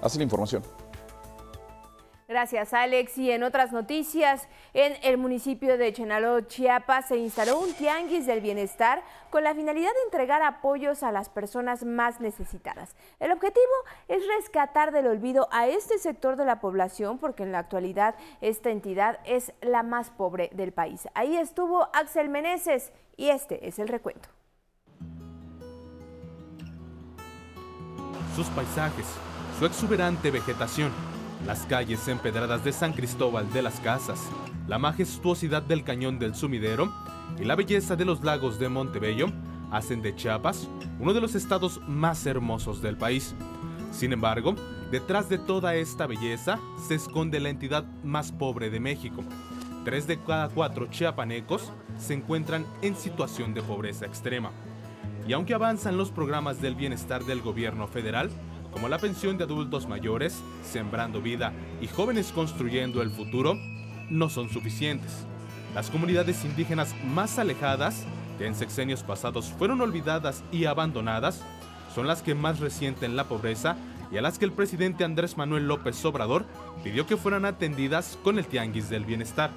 Así 0.00 0.18
la 0.18 0.24
información. 0.24 0.77
Gracias, 2.28 2.74
Alex. 2.74 3.16
Y 3.16 3.30
en 3.30 3.42
otras 3.42 3.72
noticias, 3.72 4.48
en 4.74 4.94
el 5.02 5.16
municipio 5.16 5.78
de 5.78 5.94
Chenaló, 5.94 6.42
Chiapas, 6.42 7.08
se 7.08 7.16
instaló 7.16 7.58
un 7.58 7.72
tianguis 7.72 8.26
del 8.26 8.42
bienestar 8.42 9.02
con 9.30 9.44
la 9.44 9.54
finalidad 9.54 9.88
de 9.88 10.02
entregar 10.04 10.42
apoyos 10.42 11.02
a 11.02 11.10
las 11.10 11.30
personas 11.30 11.86
más 11.86 12.20
necesitadas. 12.20 12.94
El 13.18 13.32
objetivo 13.32 13.64
es 14.08 14.22
rescatar 14.36 14.92
del 14.92 15.06
olvido 15.06 15.48
a 15.52 15.68
este 15.68 15.96
sector 15.96 16.36
de 16.36 16.44
la 16.44 16.60
población 16.60 17.16
porque 17.16 17.44
en 17.44 17.52
la 17.52 17.60
actualidad 17.60 18.14
esta 18.42 18.68
entidad 18.68 19.20
es 19.24 19.54
la 19.62 19.82
más 19.82 20.10
pobre 20.10 20.50
del 20.52 20.72
país. 20.72 21.08
Ahí 21.14 21.34
estuvo 21.34 21.88
Axel 21.94 22.28
Meneses 22.28 22.92
y 23.16 23.30
este 23.30 23.66
es 23.66 23.78
el 23.78 23.88
recuento. 23.88 24.28
Sus 28.36 28.48
paisajes, 28.48 29.06
su 29.58 29.64
exuberante 29.64 30.30
vegetación 30.30 30.92
las 31.46 31.60
calles 31.66 32.06
empedradas 32.08 32.64
de 32.64 32.72
San 32.72 32.92
Cristóbal 32.92 33.50
de 33.52 33.62
las 33.62 33.80
Casas, 33.80 34.20
la 34.66 34.78
majestuosidad 34.78 35.62
del 35.62 35.84
cañón 35.84 36.18
del 36.18 36.34
Sumidero 36.34 36.92
y 37.40 37.44
la 37.44 37.54
belleza 37.54 37.96
de 37.96 38.04
los 38.04 38.22
lagos 38.24 38.58
de 38.58 38.68
Montebello 38.68 39.28
hacen 39.70 40.02
de 40.02 40.14
Chiapas 40.14 40.68
uno 40.98 41.14
de 41.14 41.20
los 41.20 41.34
estados 41.34 41.80
más 41.86 42.26
hermosos 42.26 42.82
del 42.82 42.96
país. 42.96 43.34
Sin 43.92 44.12
embargo, 44.12 44.54
detrás 44.90 45.28
de 45.28 45.38
toda 45.38 45.74
esta 45.76 46.06
belleza 46.06 46.58
se 46.86 46.94
esconde 46.94 47.40
la 47.40 47.50
entidad 47.50 47.84
más 48.02 48.32
pobre 48.32 48.70
de 48.70 48.80
México. 48.80 49.22
Tres 49.84 50.06
de 50.06 50.18
cada 50.18 50.48
cuatro 50.48 50.86
chiapanecos 50.86 51.72
se 51.98 52.14
encuentran 52.14 52.66
en 52.82 52.96
situación 52.96 53.54
de 53.54 53.62
pobreza 53.62 54.06
extrema. 54.06 54.50
Y 55.26 55.32
aunque 55.32 55.54
avanzan 55.54 55.96
los 55.96 56.10
programas 56.10 56.60
del 56.60 56.74
bienestar 56.74 57.24
del 57.24 57.42
gobierno 57.42 57.86
federal, 57.86 58.30
como 58.72 58.88
la 58.88 58.98
pensión 58.98 59.38
de 59.38 59.44
adultos 59.44 59.86
mayores, 59.86 60.42
Sembrando 60.62 61.20
Vida 61.20 61.52
y 61.80 61.86
Jóvenes 61.86 62.32
Construyendo 62.32 63.02
el 63.02 63.10
Futuro, 63.10 63.58
no 64.10 64.28
son 64.28 64.48
suficientes. 64.48 65.26
Las 65.74 65.90
comunidades 65.90 66.44
indígenas 66.44 66.94
más 67.04 67.38
alejadas, 67.38 68.04
que 68.38 68.46
en 68.46 68.54
sexenios 68.54 69.02
pasados 69.02 69.52
fueron 69.58 69.80
olvidadas 69.80 70.42
y 70.52 70.64
abandonadas, 70.64 71.42
son 71.94 72.06
las 72.06 72.22
que 72.22 72.34
más 72.34 72.60
resienten 72.60 73.16
la 73.16 73.24
pobreza 73.24 73.76
y 74.10 74.16
a 74.16 74.22
las 74.22 74.38
que 74.38 74.44
el 74.44 74.52
presidente 74.52 75.04
Andrés 75.04 75.36
Manuel 75.36 75.66
López 75.66 76.02
Obrador 76.04 76.44
pidió 76.82 77.06
que 77.06 77.16
fueran 77.16 77.44
atendidas 77.44 78.18
con 78.22 78.38
el 78.38 78.46
Tianguis 78.46 78.88
del 78.88 79.04
Bienestar, 79.04 79.50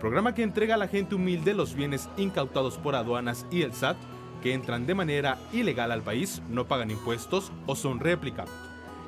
programa 0.00 0.34
que 0.34 0.42
entrega 0.42 0.74
a 0.74 0.78
la 0.78 0.88
gente 0.88 1.14
humilde 1.14 1.54
los 1.54 1.74
bienes 1.74 2.08
incautados 2.16 2.78
por 2.78 2.94
aduanas 2.94 3.46
y 3.50 3.62
el 3.62 3.74
SAT 3.74 3.96
que 4.42 4.54
entran 4.54 4.86
de 4.86 4.94
manera 4.94 5.38
ilegal 5.52 5.92
al 5.92 6.02
país, 6.02 6.42
no 6.48 6.66
pagan 6.66 6.90
impuestos 6.90 7.52
o 7.66 7.74
son 7.74 8.00
réplica. 8.00 8.44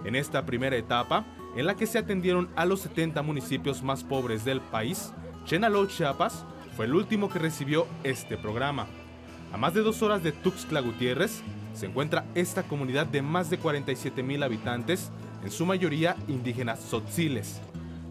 En 0.04 0.16
esta 0.16 0.46
primera 0.46 0.76
etapa, 0.76 1.24
en 1.56 1.66
la 1.66 1.76
que 1.76 1.86
se 1.86 1.98
atendieron 1.98 2.48
a 2.56 2.64
los 2.64 2.80
70 2.80 3.22
municipios 3.22 3.82
más 3.82 4.04
pobres 4.04 4.44
del 4.44 4.60
país, 4.60 5.12
Chenaló, 5.44 5.86
Chiapas, 5.86 6.44
fue 6.76 6.86
el 6.86 6.94
último 6.94 7.28
que 7.28 7.38
recibió 7.38 7.86
este 8.04 8.36
programa. 8.36 8.86
A 9.52 9.56
más 9.56 9.74
de 9.74 9.82
dos 9.82 10.02
horas 10.02 10.22
de 10.22 10.32
Tuxtla 10.32 10.80
Gutiérrez, 10.80 11.42
se 11.74 11.86
encuentra 11.86 12.24
esta 12.34 12.62
comunidad 12.62 13.06
de 13.06 13.22
más 13.22 13.50
de 13.50 13.58
47 13.58 14.22
mil 14.22 14.42
habitantes, 14.42 15.10
en 15.42 15.50
su 15.50 15.66
mayoría 15.66 16.16
indígenas 16.28 16.80
tzotziles. 16.80 17.60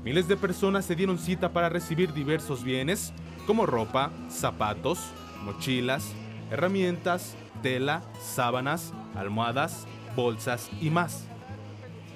Miles 0.04 0.28
de 0.28 0.38
personas 0.38 0.86
se 0.86 0.96
dieron 0.96 1.18
cita 1.18 1.52
para 1.52 1.70
recibir 1.70 2.14
diversos 2.14 2.64
bienes 2.64 3.14
como 3.46 3.66
ropa, 3.66 4.12
zapatos, 4.30 5.00
mochilas, 5.44 6.14
herramientas, 6.50 7.36
tela, 7.62 8.02
sábanas, 8.22 8.94
almohadas, 9.16 9.86
bolsas 10.16 10.70
y 10.82 10.90
más. 10.90 11.26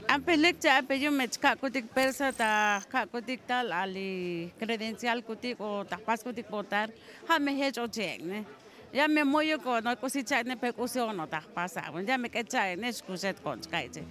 Ampelik 0.07 0.59
cha 0.59 0.77
apello 0.77 1.11
mech 1.11 1.39
kutik 1.59 1.85
persa 1.93 2.31
ta 2.31 2.81
kutik 3.11 3.41
tal 3.47 3.71
ali 3.71 4.51
credencial 4.59 5.23
kutik 5.23 5.59
o 5.59 5.85
ta 5.85 5.97
pas 5.97 6.21
kutik 6.21 6.49
botar 6.49 6.89
ha 7.27 7.39
me 7.39 7.55
hech 7.55 7.77
o 7.77 7.87
ne 7.87 8.45
ya 8.93 9.07
me 9.07 9.23
moyo 9.23 9.57
ko 9.59 9.79
no 9.81 9.95
kusicha 9.95 10.43
ne 10.43 10.55
pe 10.55 10.71
kusio 10.73 11.13
no 11.13 11.25
ta 11.25 11.41
pasa 11.55 11.81
ya 12.05 12.17
me 12.17 12.29
kecha 12.29 12.75
ne 12.75 12.91
skuset 12.91 13.41
con 13.41 13.63
skaite 13.63 14.03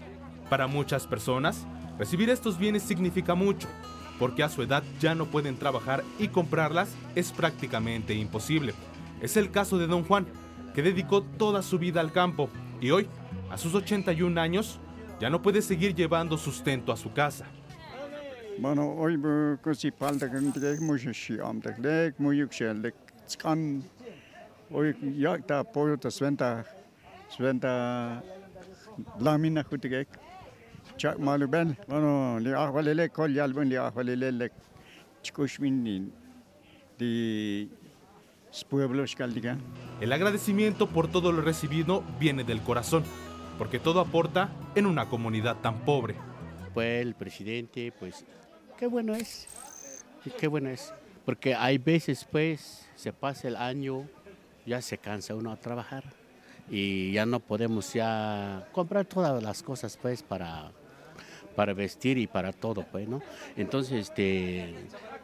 Para 0.48 0.66
muchas 0.66 1.06
personas, 1.06 1.66
recibir 1.98 2.30
estos 2.30 2.58
bienes 2.58 2.82
significa 2.82 3.34
mucho, 3.34 3.68
porque 4.18 4.42
a 4.42 4.48
su 4.48 4.62
edad 4.62 4.82
ya 5.00 5.14
no 5.14 5.26
pueden 5.26 5.56
trabajar 5.56 6.02
y 6.18 6.28
comprarlas 6.28 6.88
es 7.14 7.32
prácticamente 7.32 8.14
imposible. 8.14 8.74
Es 9.22 9.36
el 9.36 9.52
caso 9.52 9.78
de 9.78 9.86
don 9.86 10.02
Juan, 10.02 10.26
que 10.74 10.82
dedicó 10.82 11.22
toda 11.22 11.62
su 11.62 11.78
vida 11.78 12.00
al 12.00 12.10
campo 12.10 12.50
y 12.80 12.90
hoy, 12.90 13.08
a 13.50 13.56
sus 13.56 13.72
81 13.72 14.38
años, 14.40 14.80
ya 15.20 15.30
no 15.30 15.40
puede 15.40 15.62
seguir 15.62 15.94
llevando 15.94 16.36
sustento 16.36 16.92
a 16.92 16.96
su 16.96 17.12
casa. 17.12 17.46
Bueno, 18.58 18.90
hoy 18.90 19.16
el 40.03 40.12
agradecimiento 40.12 40.86
por 40.86 41.11
todo 41.11 41.32
lo 41.32 41.40
recibido 41.40 42.05
viene 42.20 42.44
del 42.44 42.61
corazón, 42.61 43.03
porque 43.57 43.78
todo 43.78 43.98
aporta 44.00 44.50
en 44.74 44.84
una 44.84 45.09
comunidad 45.09 45.57
tan 45.62 45.86
pobre. 45.86 46.16
Pues 46.74 47.00
el 47.00 47.14
presidente, 47.14 47.92
pues, 47.98 48.26
qué 48.78 48.86
bueno 48.86 49.14
es, 49.14 49.48
qué 50.38 50.48
bueno 50.48 50.68
es, 50.68 50.92
porque 51.24 51.55
hay 51.55 51.78
veces, 51.78 52.26
pues, 52.30 52.86
se 52.94 53.14
pasa 53.14 53.48
el 53.48 53.57
año, 53.57 54.07
ya 54.66 54.82
se 54.82 54.98
cansa 54.98 55.34
uno 55.34 55.50
a 55.50 55.57
trabajar 55.57 56.05
y 56.70 57.12
ya 57.12 57.24
no 57.24 57.40
podemos 57.40 57.94
ya 57.94 58.68
comprar 58.72 59.07
todas 59.07 59.42
las 59.42 59.62
cosas, 59.62 59.96
pues, 59.96 60.22
para, 60.22 60.72
para 61.57 61.72
vestir 61.72 62.18
y 62.18 62.26
para 62.26 62.53
todo, 62.53 62.84
pues, 62.92 63.09
¿no? 63.09 63.22
Entonces, 63.57 64.11
este 64.11 64.74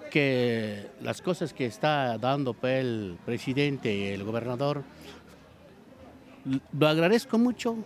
que 0.08 0.86
las 1.00 1.22
cosas 1.22 1.52
que 1.52 1.66
está 1.66 2.18
dando 2.18 2.54
pues, 2.54 2.80
el 2.80 3.18
presidente 3.24 3.94
y 3.94 4.04
el 4.08 4.24
gobernador, 4.24 4.82
lo 6.72 6.88
agradezco 6.88 7.38
mucho 7.38 7.76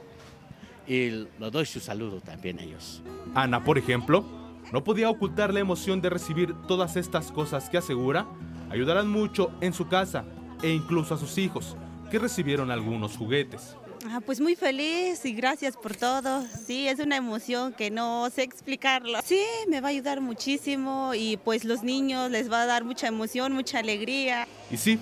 y 0.86 1.26
lo 1.38 1.50
doy 1.50 1.66
su 1.66 1.80
saludo 1.80 2.20
también 2.20 2.58
a 2.58 2.62
ellos. 2.62 3.02
Ana, 3.34 3.64
por 3.64 3.78
ejemplo, 3.78 4.24
no 4.72 4.84
podía 4.84 5.10
ocultar 5.10 5.52
la 5.52 5.60
emoción 5.60 6.00
de 6.00 6.10
recibir 6.10 6.54
todas 6.66 6.96
estas 6.96 7.32
cosas 7.32 7.68
que 7.68 7.78
asegura 7.78 8.26
ayudarán 8.70 9.08
mucho 9.08 9.50
en 9.60 9.72
su 9.72 9.88
casa 9.88 10.24
e 10.62 10.70
incluso 10.70 11.14
a 11.14 11.18
sus 11.18 11.36
hijos, 11.38 11.76
que 12.10 12.18
recibieron 12.18 12.70
algunos 12.70 13.16
juguetes. 13.16 13.76
Ah, 14.10 14.20
pues 14.24 14.40
muy 14.40 14.56
feliz 14.56 15.24
y 15.24 15.32
gracias 15.32 15.76
por 15.76 15.94
todo. 15.94 16.44
Sí, 16.66 16.88
es 16.88 16.98
una 16.98 17.16
emoción 17.16 17.72
que 17.72 17.90
no 17.90 18.28
sé 18.30 18.42
explicarlo. 18.42 19.18
Sí, 19.24 19.42
me 19.68 19.80
va 19.80 19.88
a 19.88 19.90
ayudar 19.90 20.20
muchísimo 20.20 21.12
y 21.14 21.36
pues 21.36 21.64
los 21.64 21.82
niños 21.82 22.30
les 22.30 22.50
va 22.50 22.62
a 22.62 22.66
dar 22.66 22.84
mucha 22.84 23.06
emoción, 23.06 23.52
mucha 23.52 23.78
alegría. 23.78 24.48
Y 24.70 24.76
sí, 24.76 24.98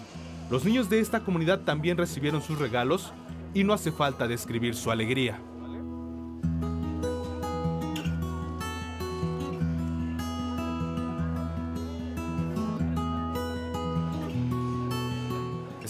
los 0.51 0.65
niños 0.65 0.91
de 0.91 1.01
esta 1.01 1.21
comunidad 1.21 1.61
también 1.61 1.97
recibieron 1.97 2.43
sus 2.43 2.59
regalos 2.59 3.13
y 3.55 3.65
no 3.65 3.73
hace 3.73 3.91
falta 3.91 4.29
describir 4.29 4.75
su 4.75 4.91
alegría. 4.91 5.41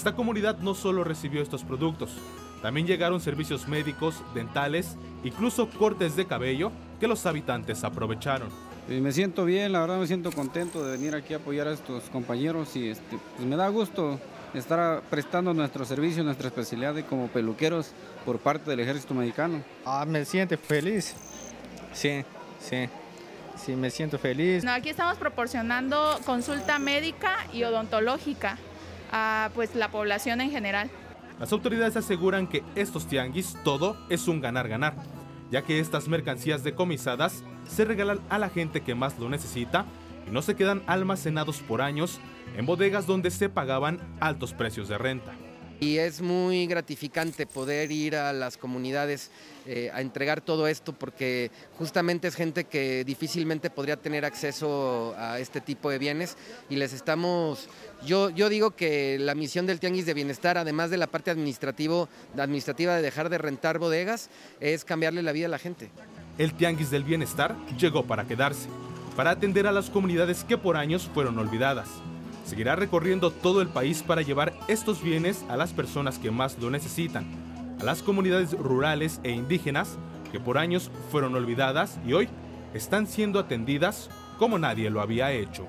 Esta 0.00 0.14
comunidad 0.14 0.56
no 0.60 0.74
solo 0.74 1.04
recibió 1.04 1.42
estos 1.42 1.62
productos, 1.62 2.12
también 2.62 2.86
llegaron 2.86 3.20
servicios 3.20 3.68
médicos, 3.68 4.22
dentales, 4.32 4.96
incluso 5.24 5.68
cortes 5.68 6.16
de 6.16 6.24
cabello 6.24 6.72
que 6.98 7.06
los 7.06 7.26
habitantes 7.26 7.84
aprovecharon. 7.84 8.48
Me 8.88 9.12
siento 9.12 9.44
bien, 9.44 9.72
la 9.72 9.80
verdad 9.80 9.98
me 9.98 10.06
siento 10.06 10.32
contento 10.32 10.82
de 10.82 10.92
venir 10.92 11.14
aquí 11.14 11.34
a 11.34 11.36
apoyar 11.36 11.68
a 11.68 11.74
estos 11.74 12.04
compañeros 12.04 12.76
y 12.76 12.88
este, 12.88 13.18
pues 13.36 13.46
me 13.46 13.56
da 13.56 13.68
gusto 13.68 14.18
estar 14.54 15.02
prestando 15.10 15.52
nuestro 15.52 15.84
servicio, 15.84 16.24
nuestra 16.24 16.48
especialidad 16.48 16.94
de 16.94 17.04
como 17.04 17.28
peluqueros 17.28 17.92
por 18.24 18.38
parte 18.38 18.70
del 18.70 18.80
ejército 18.80 19.12
mexicano. 19.12 19.62
Ah, 19.84 20.06
me 20.08 20.24
siento 20.24 20.56
feliz. 20.56 21.14
Sí, 21.92 22.24
sí. 22.58 22.88
Sí, 23.54 23.76
me 23.76 23.90
siento 23.90 24.18
feliz. 24.18 24.64
No, 24.64 24.72
aquí 24.72 24.88
estamos 24.88 25.18
proporcionando 25.18 26.18
consulta 26.24 26.78
médica 26.78 27.36
y 27.52 27.64
odontológica 27.64 28.56
a 29.10 29.50
pues, 29.54 29.74
la 29.74 29.90
población 29.90 30.40
en 30.40 30.50
general. 30.50 30.90
Las 31.38 31.52
autoridades 31.52 31.96
aseguran 31.96 32.46
que 32.46 32.62
estos 32.74 33.06
tianguis 33.06 33.56
todo 33.64 33.96
es 34.10 34.28
un 34.28 34.40
ganar-ganar, 34.40 34.94
ya 35.50 35.62
que 35.62 35.80
estas 35.80 36.06
mercancías 36.08 36.62
decomisadas 36.62 37.44
se 37.66 37.84
regalan 37.84 38.20
a 38.28 38.38
la 38.38 38.50
gente 38.50 38.82
que 38.82 38.94
más 38.94 39.18
lo 39.18 39.28
necesita 39.28 39.86
y 40.26 40.30
no 40.30 40.42
se 40.42 40.54
quedan 40.54 40.82
almacenados 40.86 41.60
por 41.60 41.80
años 41.80 42.20
en 42.56 42.66
bodegas 42.66 43.06
donde 43.06 43.30
se 43.30 43.48
pagaban 43.48 44.00
altos 44.20 44.52
precios 44.52 44.88
de 44.88 44.98
renta. 44.98 45.32
Y 45.80 45.96
es 45.96 46.20
muy 46.20 46.66
gratificante 46.66 47.46
poder 47.46 47.90
ir 47.90 48.14
a 48.14 48.34
las 48.34 48.58
comunidades 48.58 49.30
eh, 49.66 49.90
a 49.94 50.02
entregar 50.02 50.42
todo 50.42 50.66
esto 50.66 50.92
porque 50.92 51.50
justamente 51.78 52.28
es 52.28 52.34
gente 52.34 52.64
que 52.64 53.02
difícilmente 53.02 53.70
podría 53.70 53.96
tener 53.96 54.26
acceso 54.26 55.14
a 55.16 55.38
este 55.38 55.62
tipo 55.62 55.88
de 55.88 55.98
bienes 55.98 56.36
y 56.68 56.76
les 56.76 56.92
estamos, 56.92 57.70
yo, 58.04 58.28
yo 58.28 58.50
digo 58.50 58.72
que 58.72 59.18
la 59.18 59.34
misión 59.34 59.64
del 59.64 59.80
Tianguis 59.80 60.04
de 60.04 60.12
Bienestar, 60.12 60.58
además 60.58 60.90
de 60.90 60.98
la 60.98 61.06
parte 61.06 61.30
administrativo, 61.30 62.10
administrativa 62.36 62.94
de 62.96 63.00
dejar 63.00 63.30
de 63.30 63.38
rentar 63.38 63.78
bodegas, 63.78 64.28
es 64.60 64.84
cambiarle 64.84 65.22
la 65.22 65.32
vida 65.32 65.46
a 65.46 65.50
la 65.50 65.58
gente. 65.58 65.90
El 66.36 66.52
Tianguis 66.52 66.90
del 66.90 67.04
Bienestar 67.04 67.56
llegó 67.78 68.06
para 68.06 68.26
quedarse, 68.26 68.68
para 69.16 69.30
atender 69.30 69.66
a 69.66 69.72
las 69.72 69.88
comunidades 69.88 70.44
que 70.44 70.58
por 70.58 70.76
años 70.76 71.08
fueron 71.14 71.38
olvidadas 71.38 71.88
seguirá 72.50 72.74
recorriendo 72.74 73.30
todo 73.30 73.62
el 73.62 73.68
país 73.68 74.02
para 74.02 74.22
llevar 74.22 74.52
estos 74.66 75.00
bienes 75.00 75.44
a 75.48 75.56
las 75.56 75.72
personas 75.72 76.18
que 76.18 76.32
más 76.32 76.58
lo 76.58 76.68
necesitan, 76.68 77.24
a 77.80 77.84
las 77.84 78.02
comunidades 78.02 78.58
rurales 78.58 79.20
e 79.22 79.30
indígenas 79.30 79.96
que 80.32 80.40
por 80.40 80.58
años 80.58 80.90
fueron 81.12 81.36
olvidadas 81.36 82.00
y 82.04 82.12
hoy 82.12 82.28
están 82.74 83.06
siendo 83.06 83.38
atendidas 83.38 84.10
como 84.36 84.58
nadie 84.58 84.90
lo 84.90 85.00
había 85.00 85.30
hecho. 85.30 85.64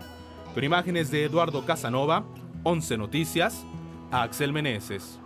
Con 0.56 0.64
imágenes 0.64 1.12
de 1.12 1.24
Eduardo 1.24 1.68
Casanova, 1.68 2.26
11 2.64 2.98
Noticias, 2.98 3.64
Axel 4.12 4.52
Meneses. 4.52 5.20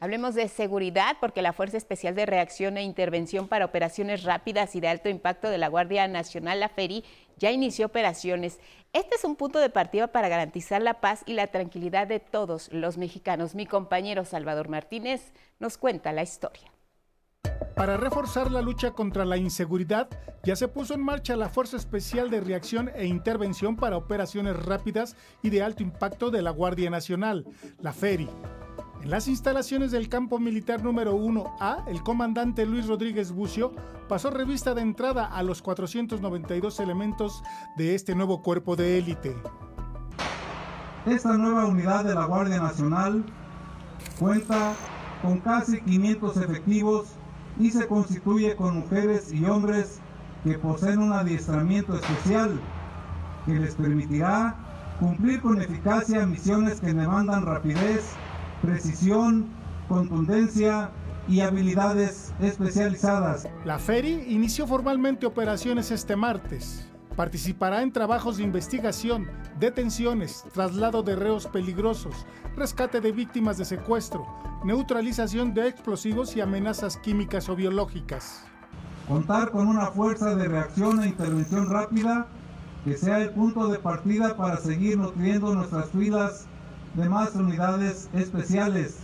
Hablemos 0.00 0.34
de 0.34 0.48
seguridad 0.48 1.16
porque 1.20 1.42
la 1.42 1.52
Fuerza 1.52 1.76
Especial 1.76 2.14
de 2.14 2.26
Reacción 2.26 2.76
e 2.76 2.82
Intervención 2.82 3.48
para 3.48 3.64
Operaciones 3.64 4.22
Rápidas 4.22 4.76
y 4.76 4.80
de 4.80 4.88
Alto 4.88 5.08
Impacto 5.08 5.50
de 5.50 5.58
la 5.58 5.68
Guardia 5.68 6.06
Nacional, 6.06 6.60
la 6.60 6.68
FERI, 6.68 7.04
ya 7.38 7.50
inició 7.50 7.86
operaciones. 7.86 8.58
Este 8.92 9.16
es 9.16 9.24
un 9.24 9.36
punto 9.36 9.58
de 9.58 9.70
partida 9.70 10.08
para 10.08 10.28
garantizar 10.28 10.82
la 10.82 11.00
paz 11.00 11.22
y 11.26 11.34
la 11.34 11.46
tranquilidad 11.48 12.06
de 12.06 12.20
todos 12.20 12.72
los 12.72 12.98
mexicanos. 12.98 13.54
Mi 13.54 13.66
compañero 13.66 14.24
Salvador 14.24 14.68
Martínez 14.68 15.32
nos 15.58 15.78
cuenta 15.78 16.12
la 16.12 16.22
historia. 16.22 16.72
Para 17.76 17.96
reforzar 17.96 18.50
la 18.50 18.60
lucha 18.60 18.90
contra 18.90 19.24
la 19.24 19.36
inseguridad, 19.36 20.08
ya 20.42 20.56
se 20.56 20.66
puso 20.66 20.94
en 20.94 21.00
marcha 21.00 21.36
la 21.36 21.48
Fuerza 21.48 21.76
Especial 21.76 22.28
de 22.28 22.40
Reacción 22.40 22.90
e 22.94 23.06
Intervención 23.06 23.76
para 23.76 23.96
Operaciones 23.96 24.56
Rápidas 24.56 25.16
y 25.42 25.50
de 25.50 25.62
Alto 25.62 25.84
Impacto 25.84 26.30
de 26.30 26.42
la 26.42 26.50
Guardia 26.50 26.90
Nacional, 26.90 27.46
la 27.80 27.92
FERI. 27.92 28.28
Las 29.08 29.26
instalaciones 29.26 29.90
del 29.90 30.10
campo 30.10 30.38
militar 30.38 30.84
número 30.84 31.16
1A, 31.16 31.84
el 31.88 32.02
comandante 32.02 32.66
Luis 32.66 32.86
Rodríguez 32.86 33.32
Bucio 33.32 33.72
pasó 34.06 34.28
revista 34.28 34.74
de 34.74 34.82
entrada 34.82 35.24
a 35.24 35.42
los 35.42 35.62
492 35.62 36.78
elementos 36.78 37.42
de 37.78 37.94
este 37.94 38.14
nuevo 38.14 38.42
cuerpo 38.42 38.76
de 38.76 38.98
élite. 38.98 39.34
Esta 41.06 41.38
nueva 41.38 41.64
unidad 41.64 42.04
de 42.04 42.14
la 42.14 42.26
Guardia 42.26 42.60
Nacional 42.60 43.24
cuenta 44.18 44.74
con 45.22 45.38
casi 45.38 45.80
500 45.80 46.36
efectivos 46.36 47.06
y 47.58 47.70
se 47.70 47.86
constituye 47.86 48.56
con 48.56 48.80
mujeres 48.80 49.32
y 49.32 49.42
hombres 49.46 50.00
que 50.44 50.58
poseen 50.58 50.98
un 50.98 51.14
adiestramiento 51.14 51.94
especial 51.94 52.60
que 53.46 53.54
les 53.54 53.74
permitirá 53.74 54.54
cumplir 55.00 55.40
con 55.40 55.62
eficacia 55.62 56.26
misiones 56.26 56.82
que 56.82 56.92
demandan 56.92 57.46
rapidez 57.46 58.04
precisión, 58.62 59.46
contundencia 59.88 60.90
y 61.28 61.40
habilidades 61.40 62.32
especializadas. 62.40 63.48
La 63.64 63.78
FERI 63.78 64.24
inició 64.28 64.66
formalmente 64.66 65.26
operaciones 65.26 65.90
este 65.90 66.16
martes. 66.16 66.88
Participará 67.16 67.82
en 67.82 67.92
trabajos 67.92 68.36
de 68.36 68.44
investigación, 68.44 69.28
detenciones, 69.58 70.44
traslado 70.54 71.02
de 71.02 71.16
reos 71.16 71.46
peligrosos, 71.46 72.26
rescate 72.56 73.00
de 73.00 73.12
víctimas 73.12 73.58
de 73.58 73.64
secuestro, 73.64 74.24
neutralización 74.64 75.52
de 75.52 75.68
explosivos 75.68 76.36
y 76.36 76.40
amenazas 76.40 76.96
químicas 76.96 77.48
o 77.48 77.56
biológicas. 77.56 78.44
Contar 79.08 79.50
con 79.50 79.66
una 79.66 79.86
fuerza 79.88 80.34
de 80.36 80.46
reacción 80.46 81.02
e 81.02 81.08
intervención 81.08 81.68
rápida 81.68 82.28
que 82.84 82.96
sea 82.96 83.18
el 83.20 83.30
punto 83.30 83.68
de 83.68 83.78
partida 83.78 84.36
para 84.36 84.56
seguir 84.58 84.96
nutriendo 84.96 85.54
nuestras 85.54 85.90
filas 85.90 86.46
de 86.94 87.08
más 87.08 87.34
unidades 87.34 88.08
especiales 88.12 88.96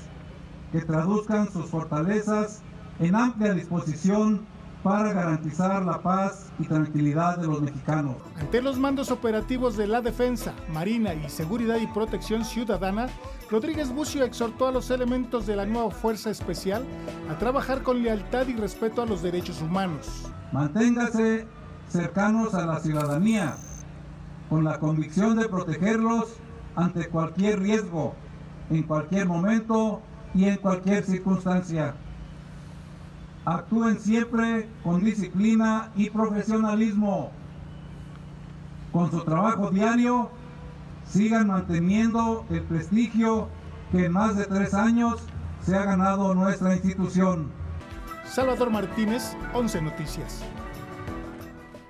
que 0.73 0.81
traduzcan 0.81 1.51
sus 1.53 1.67
fortalezas 1.67 2.61
en 2.99 3.15
amplia 3.15 3.55
disposición 3.55 4.47
para 4.83 5.15
garantizar 5.15 5.83
la 5.83 6.03
paz 6.03 6.53
y 6.59 6.65
tranquilidad 6.65 7.39
de 7.39 7.47
los 7.47 7.63
mexicanos. 7.63 8.17
Ante 8.39 8.61
los 8.61 8.79
mandos 8.79 9.11
operativos 9.11 9.79
de 9.79 9.87
la 9.87 10.03
Defensa, 10.03 10.53
Marina 10.69 11.15
y 11.15 11.31
Seguridad 11.31 11.79
y 11.79 11.87
Protección 11.87 12.45
Ciudadana, 12.45 13.07
Rodríguez 13.51 13.91
Bucio 13.91 14.25
exhortó 14.25 14.67
a 14.67 14.73
los 14.73 14.91
elementos 14.91 15.47
de 15.47 15.57
la 15.57 15.65
nueva 15.65 15.91
Fuerza 15.91 16.29
Especial 16.29 16.85
a 17.31 17.39
trabajar 17.39 17.83
con 17.83 18.03
lealtad 18.03 18.47
y 18.47 18.55
respeto 18.57 19.01
a 19.01 19.07
los 19.07 19.23
derechos 19.23 19.63
humanos. 19.63 20.31
Manténgase 20.53 21.47
cercanos 21.89 22.53
a 22.53 22.67
la 22.67 22.81
ciudadanía, 22.81 23.57
con 24.51 24.65
la 24.65 24.79
convicción 24.79 25.39
de 25.39 25.49
protegerlos 25.49 26.37
ante 26.77 27.09
cualquier 27.09 27.61
riesgo, 27.61 28.15
en 28.71 28.83
cualquier 28.83 29.27
momento 29.27 30.01
y 30.35 30.45
en 30.47 30.57
cualquier 30.57 31.05
circunstancia. 31.05 31.95
Actúen 33.45 33.99
siempre 33.99 34.69
con 34.83 35.05
disciplina 35.05 35.91
y 35.97 36.11
profesionalismo. 36.11 37.31
Con 38.91 39.11
su 39.11 39.21
trabajo 39.23 39.71
diario, 39.71 40.31
sigan 41.07 41.49
manteniendo 41.49 42.47
el 42.51 42.63
prestigio 42.63 43.49
que 43.93 44.07
en 44.07 44.13
más 44.13 44.37
de 44.37 44.47
tres 44.47 44.73
años 44.73 45.23
se 45.61 45.77
ha 45.77 45.85
ganado 45.85 46.35
nuestra 46.35 46.75
institución. 46.75 47.51
Salvador 48.25 48.71
Martínez, 48.71 49.37
11 49.53 49.83
Noticias. 49.83 50.43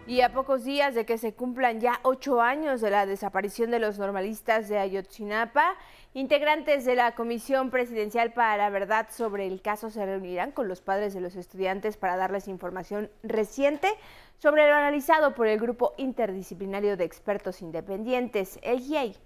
Y 0.06 0.20
a 0.20 0.34
pocos 0.34 0.64
días 0.64 0.94
de 0.94 1.06
que 1.06 1.16
se 1.16 1.32
cumplan 1.32 1.80
ya 1.80 1.98
ocho 2.02 2.42
años 2.42 2.82
de 2.82 2.90
la 2.90 3.06
desaparición 3.06 3.70
de 3.70 3.78
los 3.78 3.98
normalistas 3.98 4.68
de 4.68 4.78
Ayotzinapa, 4.78 5.76
integrantes 6.12 6.84
de 6.84 6.94
la 6.94 7.14
Comisión 7.14 7.70
Presidencial 7.70 8.34
para 8.34 8.58
la 8.58 8.68
Verdad 8.68 9.08
sobre 9.10 9.46
el 9.46 9.62
caso 9.62 9.88
se 9.88 10.04
reunirán 10.04 10.52
con 10.52 10.68
los 10.68 10.82
padres 10.82 11.14
de 11.14 11.22
los 11.22 11.36
estudiantes 11.36 11.96
para 11.96 12.18
darles 12.18 12.48
información 12.48 13.10
reciente 13.22 13.88
sobre 14.36 14.68
lo 14.68 14.74
analizado 14.74 15.34
por 15.34 15.46
el 15.46 15.58
Grupo 15.58 15.94
Interdisciplinario 15.96 16.98
de 16.98 17.04
Expertos 17.04 17.62
Independientes, 17.62 18.58
el 18.62 18.80
GIEI. 18.80 19.16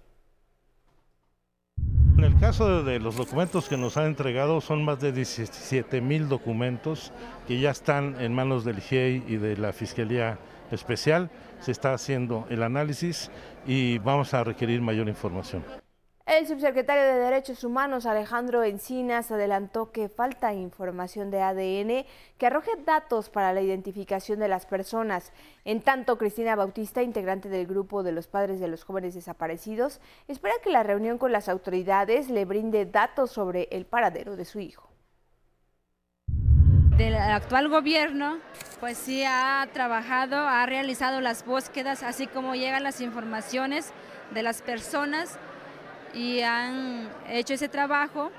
En 2.17 2.23
el 2.23 2.39
caso 2.39 2.83
de 2.83 2.99
los 2.99 3.17
documentos 3.17 3.67
que 3.67 3.75
nos 3.75 3.97
han 3.97 4.05
entregado, 4.05 4.61
son 4.61 4.85
más 4.85 5.01
de 5.01 5.11
17 5.11 5.99
mil 5.99 6.29
documentos 6.29 7.11
que 7.47 7.59
ya 7.59 7.71
están 7.71 8.19
en 8.21 8.33
manos 8.33 8.63
del 8.63 8.79
GIEI 8.79 9.25
y 9.27 9.37
de 9.37 9.57
la 9.57 9.73
Fiscalía 9.73 10.37
especial, 10.71 11.29
se 11.59 11.71
está 11.71 11.93
haciendo 11.93 12.45
el 12.49 12.63
análisis 12.63 13.29
y 13.65 13.97
vamos 13.99 14.33
a 14.33 14.43
requerir 14.43 14.81
mayor 14.81 15.07
información. 15.07 15.63
El 16.29 16.45
subsecretario 16.45 17.05
de 17.05 17.19
Derechos 17.19 17.63
Humanos, 17.63 18.05
Alejandro 18.05 18.63
Encinas, 18.63 19.31
adelantó 19.31 19.91
que 19.91 20.09
falta 20.09 20.53
información 20.53 21.31
de 21.31 21.41
ADN 21.41 22.05
que 22.37 22.45
arroje 22.45 22.69
datos 22.85 23.31
para 23.31 23.51
la 23.51 23.61
identificación 23.61 24.37
de 24.37 24.47
las 24.47 24.67
personas. 24.67 25.33
En 25.65 25.81
tanto, 25.81 26.19
Cristina 26.19 26.55
Bautista, 26.55 27.01
integrante 27.01 27.49
del 27.49 27.65
grupo 27.65 28.03
de 28.03 28.11
los 28.11 28.27
padres 28.27 28.59
de 28.59 28.67
los 28.67 28.83
jóvenes 28.83 29.15
desaparecidos, 29.15 30.01
espera 30.27 30.53
que 30.63 30.69
la 30.69 30.83
reunión 30.83 31.17
con 31.17 31.31
las 31.31 31.49
autoridades 31.49 32.29
le 32.29 32.45
brinde 32.45 32.85
datos 32.85 33.31
sobre 33.31 33.67
el 33.71 33.87
paradero 33.87 34.35
de 34.35 34.45
su 34.45 34.59
hijo 34.59 34.88
del 36.99 37.15
actual 37.15 37.69
gobierno, 37.69 38.39
pues 38.81 38.97
sí 38.97 39.23
ha 39.25 39.65
trabajado, 39.71 40.37
ha 40.37 40.65
realizado 40.65 41.21
las 41.21 41.45
búsquedas, 41.45 42.03
así 42.03 42.27
como 42.27 42.55
llegan 42.55 42.83
las 42.83 42.99
informaciones 42.99 43.93
de 44.31 44.43
las 44.43 44.61
personas 44.61 45.39
y 46.13 46.41
han 46.41 47.07
hecho 47.29 47.53
ese 47.53 47.69
trabajo 47.69 48.31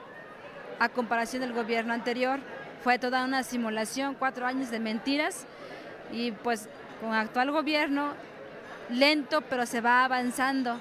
a 0.78 0.90
comparación 0.90 1.40
del 1.40 1.54
gobierno 1.54 1.94
anterior. 1.94 2.38
Fue 2.84 2.98
toda 2.98 3.24
una 3.24 3.44
simulación, 3.44 4.14
cuatro 4.14 4.44
años 4.44 4.70
de 4.70 4.78
mentiras 4.78 5.46
y 6.12 6.32
pues 6.32 6.68
con 7.00 7.14
el 7.14 7.18
actual 7.18 7.52
gobierno, 7.52 8.12
lento 8.90 9.40
pero 9.40 9.64
se 9.64 9.80
va 9.80 10.04
avanzando, 10.04 10.78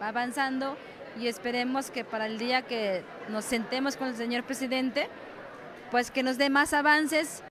va 0.00 0.08
avanzando 0.08 0.78
y 1.20 1.28
esperemos 1.28 1.90
que 1.90 2.04
para 2.04 2.24
el 2.24 2.38
día 2.38 2.62
que 2.62 3.04
nos 3.28 3.44
sentemos 3.44 3.98
con 3.98 4.08
el 4.08 4.16
señor 4.16 4.44
presidente, 4.44 5.10
pues 5.90 6.10
que 6.10 6.22
nos 6.22 6.38
dé 6.38 6.50
más 6.50 6.72
avances. 6.72 7.42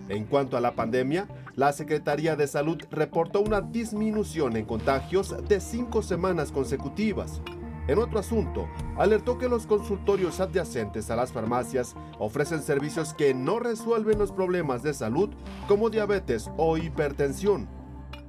En 0.09 0.25
cuanto 0.25 0.57
a 0.57 0.61
la 0.61 0.75
pandemia, 0.75 1.29
la 1.55 1.73
Secretaría 1.73 2.35
de 2.35 2.47
Salud 2.47 2.79
reportó 2.91 3.41
una 3.41 3.61
disminución 3.61 4.57
en 4.57 4.65
contagios 4.65 5.37
de 5.49 5.61
cinco 5.61 6.03
semanas 6.03 6.51
consecutivas. 6.51 7.41
En 7.89 7.99
otro 7.99 8.19
asunto, 8.19 8.69
alertó 8.99 9.39
que 9.39 9.49
los 9.49 9.67
consultorios 9.67 10.41
adyacentes 10.41 11.11
a 11.11 11.17
las 11.17 11.33
farmacias 11.33 11.97
ofrecen 12.19 12.63
servicios 12.63 13.15
que 13.15 13.33
no 13.33 13.59
resuelven 13.59 14.19
los 14.19 14.31
problemas 14.31 14.83
de 14.83 14.93
salud 14.93 15.31
como 15.67 15.89
diabetes 15.89 16.51
o 16.59 16.77
hipertensión. 16.77 17.67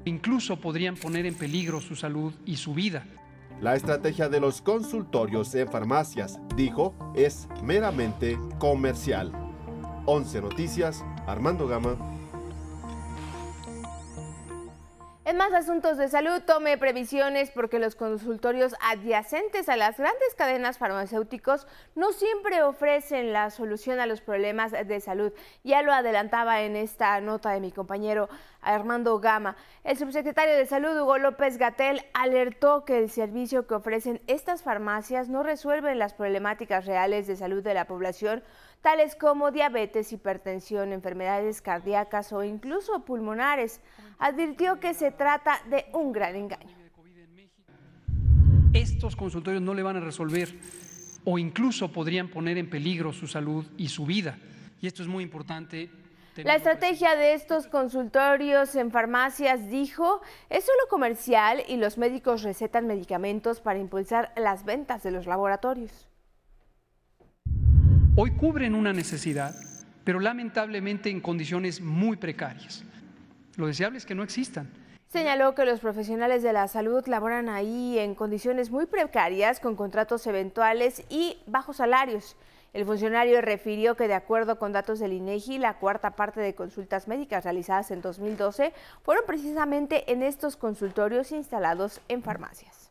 Incluso 0.05 0.61
podrían 0.61 0.95
poner 0.95 1.25
en 1.25 1.35
peligro 1.35 1.81
su 1.81 1.97
salud 1.97 2.33
y 2.45 2.55
su 2.55 2.73
vida. 2.73 3.05
La 3.59 3.75
estrategia 3.75 4.29
de 4.29 4.39
los 4.39 4.61
consultorios 4.61 5.53
en 5.53 5.67
farmacias, 5.67 6.39
dijo, 6.55 6.95
es 7.13 7.49
meramente 7.61 8.39
comercial. 8.59 9.33
11 10.05 10.41
Noticias, 10.41 11.03
Armando 11.27 11.67
Gama. 11.67 11.97
En 15.29 15.37
más 15.37 15.53
asuntos 15.53 15.97
de 15.97 16.07
salud, 16.07 16.41
tome 16.43 16.75
previsiones 16.79 17.51
porque 17.51 17.77
los 17.77 17.95
consultorios 17.95 18.73
adyacentes 18.81 19.69
a 19.69 19.77
las 19.77 19.99
grandes 19.99 20.33
cadenas 20.35 20.79
farmacéuticos 20.79 21.67
no 21.93 22.13
siempre 22.13 22.63
ofrecen 22.63 23.31
la 23.31 23.51
solución 23.51 23.99
a 23.99 24.07
los 24.07 24.21
problemas 24.21 24.71
de 24.71 24.99
salud. 24.99 25.31
Ya 25.63 25.83
lo 25.83 25.93
adelantaba 25.93 26.63
en 26.63 26.75
esta 26.75 27.21
nota 27.21 27.51
de 27.51 27.59
mi 27.59 27.71
compañero 27.71 28.27
Armando 28.61 29.19
Gama. 29.19 29.55
El 29.83 29.99
subsecretario 29.99 30.55
de 30.55 30.65
Salud, 30.65 30.99
Hugo 30.99 31.19
López 31.19 31.59
Gatel, 31.59 32.01
alertó 32.15 32.83
que 32.83 32.97
el 32.97 33.11
servicio 33.11 33.67
que 33.67 33.75
ofrecen 33.75 34.21
estas 34.25 34.63
farmacias 34.63 35.29
no 35.29 35.43
resuelve 35.43 35.93
las 35.93 36.15
problemáticas 36.15 36.87
reales 36.87 37.27
de 37.27 37.35
salud 37.35 37.61
de 37.61 37.75
la 37.75 37.85
población 37.85 38.41
tales 38.81 39.15
como 39.15 39.51
diabetes, 39.51 40.13
hipertensión, 40.13 40.93
enfermedades 40.93 41.61
cardíacas 41.61 42.31
o 42.33 42.43
incluso 42.43 43.03
pulmonares. 43.03 43.81
Advirtió 44.19 44.79
que 44.79 44.93
se 44.93 45.11
trata 45.11 45.61
de 45.69 45.85
un 45.93 46.11
gran 46.11 46.35
engaño. 46.35 46.77
Estos 48.73 49.15
consultorios 49.15 49.63
no 49.63 49.73
le 49.73 49.81
van 49.81 49.97
a 49.97 49.99
resolver 49.99 50.53
o 51.25 51.39
incluso 51.39 51.91
podrían 51.91 52.29
poner 52.29 52.57
en 52.57 52.69
peligro 52.69 53.11
su 53.11 53.27
salud 53.27 53.65
y 53.77 53.87
su 53.87 54.05
vida. 54.05 54.37
Y 54.79 54.87
esto 54.87 55.01
es 55.01 55.07
muy 55.07 55.23
importante 55.23 55.89
la 56.43 56.55
estrategia 56.55 57.15
de 57.15 57.33
estos 57.33 57.67
consultorios 57.67 58.75
en 58.75 58.91
farmacias, 58.91 59.69
dijo, 59.69 60.21
es 60.49 60.63
solo 60.63 60.79
comercial 60.89 61.63
y 61.67 61.77
los 61.77 61.97
médicos 61.97 62.43
recetan 62.43 62.87
medicamentos 62.87 63.59
para 63.59 63.79
impulsar 63.79 64.31
las 64.37 64.63
ventas 64.63 65.03
de 65.03 65.11
los 65.11 65.25
laboratorios. 65.25 66.07
Hoy 68.15 68.31
cubren 68.31 68.75
una 68.75 68.93
necesidad, 68.93 69.53
pero 70.03 70.19
lamentablemente 70.19 71.09
en 71.09 71.19
condiciones 71.19 71.81
muy 71.81 72.17
precarias. 72.17 72.85
Lo 73.59 73.67
deseable 73.67 73.97
es 73.97 74.05
que 74.05 74.15
no 74.15 74.23
existan. 74.23 74.71
Señaló 75.09 75.53
que 75.53 75.65
los 75.65 75.81
profesionales 75.81 76.43
de 76.43 76.53
la 76.53 76.69
salud 76.69 77.05
laboran 77.07 77.49
ahí 77.49 77.99
en 77.99 78.15
condiciones 78.15 78.71
muy 78.71 78.85
precarias, 78.85 79.59
con 79.59 79.75
contratos 79.75 80.25
eventuales 80.27 81.03
y 81.09 81.37
bajos 81.45 81.75
salarios. 81.75 82.37
El 82.71 82.85
funcionario 82.85 83.41
refirió 83.41 83.97
que 83.97 84.07
de 84.07 84.13
acuerdo 84.13 84.59
con 84.59 84.71
datos 84.71 84.99
del 84.99 85.11
INEGI, 85.11 85.57
la 85.57 85.77
cuarta 85.77 86.11
parte 86.11 86.39
de 86.39 86.55
consultas 86.55 87.09
médicas 87.09 87.43
realizadas 87.43 87.91
en 87.91 88.01
2012 88.01 88.71
fueron 89.03 89.25
precisamente 89.27 90.09
en 90.09 90.23
estos 90.23 90.55
consultorios 90.55 91.33
instalados 91.33 91.99
en 92.07 92.23
farmacias 92.23 92.89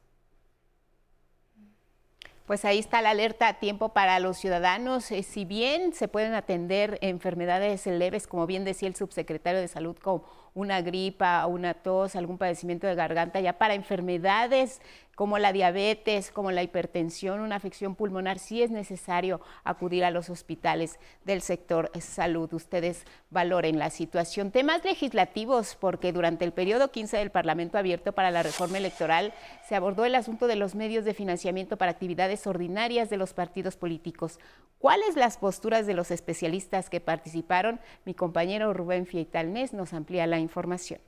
pues 2.48 2.64
ahí 2.64 2.78
está 2.78 3.02
la 3.02 3.10
alerta 3.10 3.46
a 3.46 3.58
tiempo 3.60 3.90
para 3.90 4.18
los 4.20 4.38
ciudadanos. 4.38 5.10
Eh, 5.10 5.22
si 5.22 5.44
bien 5.44 5.92
se 5.92 6.08
pueden 6.08 6.32
atender 6.32 6.98
enfermedades 7.02 7.84
leves, 7.84 8.26
como 8.26 8.46
bien 8.46 8.64
decía 8.64 8.88
el 8.88 8.96
subsecretario 8.96 9.60
de 9.60 9.68
Salud, 9.68 9.98
como 10.00 10.24
una 10.58 10.82
gripa, 10.82 11.46
una 11.46 11.72
tos, 11.72 12.16
algún 12.16 12.36
padecimiento 12.36 12.86
de 12.86 12.96
garganta, 12.96 13.40
ya 13.40 13.58
para 13.58 13.74
enfermedades 13.74 14.80
como 15.18 15.40
la 15.40 15.52
diabetes, 15.52 16.30
como 16.30 16.52
la 16.52 16.62
hipertensión, 16.62 17.40
una 17.40 17.56
afección 17.56 17.96
pulmonar, 17.96 18.38
sí 18.38 18.62
es 18.62 18.70
necesario 18.70 19.40
acudir 19.64 20.04
a 20.04 20.12
los 20.12 20.30
hospitales 20.30 21.00
del 21.24 21.42
sector 21.42 21.90
salud. 21.98 22.54
Ustedes 22.54 23.04
valoren 23.28 23.80
la 23.80 23.90
situación. 23.90 24.52
Temas 24.52 24.84
legislativos, 24.84 25.74
porque 25.74 26.12
durante 26.12 26.44
el 26.44 26.52
periodo 26.52 26.92
15 26.92 27.16
del 27.16 27.32
Parlamento 27.32 27.78
abierto 27.78 28.12
para 28.12 28.30
la 28.30 28.44
reforma 28.44 28.78
electoral 28.78 29.34
se 29.68 29.74
abordó 29.74 30.04
el 30.04 30.14
asunto 30.14 30.46
de 30.46 30.54
los 30.54 30.76
medios 30.76 31.04
de 31.04 31.14
financiamiento 31.14 31.76
para 31.76 31.90
actividades 31.90 32.46
ordinarias 32.46 33.10
de 33.10 33.16
los 33.16 33.34
partidos 33.34 33.74
políticos. 33.74 34.38
¿Cuáles 34.78 35.16
las 35.16 35.36
posturas 35.36 35.88
de 35.88 35.94
los 35.94 36.12
especialistas 36.12 36.88
que 36.88 37.00
participaron? 37.00 37.80
Mi 38.04 38.14
compañero 38.14 38.72
Rubén 38.72 39.04
Fieitalnés 39.04 39.72
nos 39.72 39.94
amplía 39.94 40.28
la 40.28 40.38
información. 40.38 41.00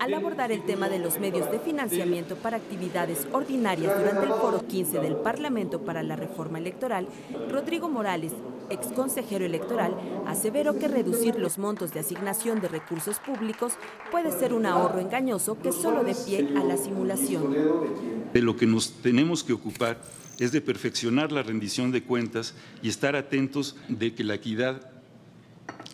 Al 0.00 0.12
abordar 0.12 0.50
el 0.50 0.64
tema 0.64 0.88
de 0.88 0.98
los 0.98 1.20
medios 1.20 1.48
de 1.52 1.60
financiamiento 1.60 2.34
para 2.34 2.56
actividades 2.56 3.28
ordinarias 3.30 3.96
durante 3.96 4.26
el 4.26 4.32
foro 4.32 4.66
15 4.66 4.98
del 4.98 5.14
Parlamento 5.14 5.82
para 5.82 6.02
la 6.02 6.16
Reforma 6.16 6.58
Electoral, 6.58 7.06
Rodrigo 7.48 7.88
Morales, 7.88 8.32
ex 8.70 8.88
consejero 8.88 9.44
electoral, 9.44 9.94
aseveró 10.26 10.80
que 10.80 10.88
reducir 10.88 11.36
los 11.36 11.58
montos 11.58 11.92
de 11.92 12.00
asignación 12.00 12.60
de 12.60 12.66
recursos 12.66 13.20
públicos 13.20 13.74
puede 14.10 14.32
ser 14.32 14.52
un 14.52 14.66
ahorro 14.66 14.98
engañoso 14.98 15.56
que 15.60 15.70
solo 15.70 16.02
de 16.02 16.16
pie 16.16 16.48
a 16.56 16.64
la 16.64 16.76
simulación. 16.76 17.54
De 18.32 18.42
lo 18.42 18.56
que 18.56 18.66
nos 18.66 18.90
tenemos 19.00 19.44
que 19.44 19.52
ocupar 19.52 20.02
es 20.40 20.50
de 20.50 20.60
perfeccionar 20.60 21.30
la 21.30 21.44
rendición 21.44 21.92
de 21.92 22.02
cuentas 22.02 22.56
y 22.82 22.88
estar 22.88 23.14
atentos 23.14 23.76
de 23.88 24.12
que 24.12 24.24
la 24.24 24.34
equidad 24.34 24.90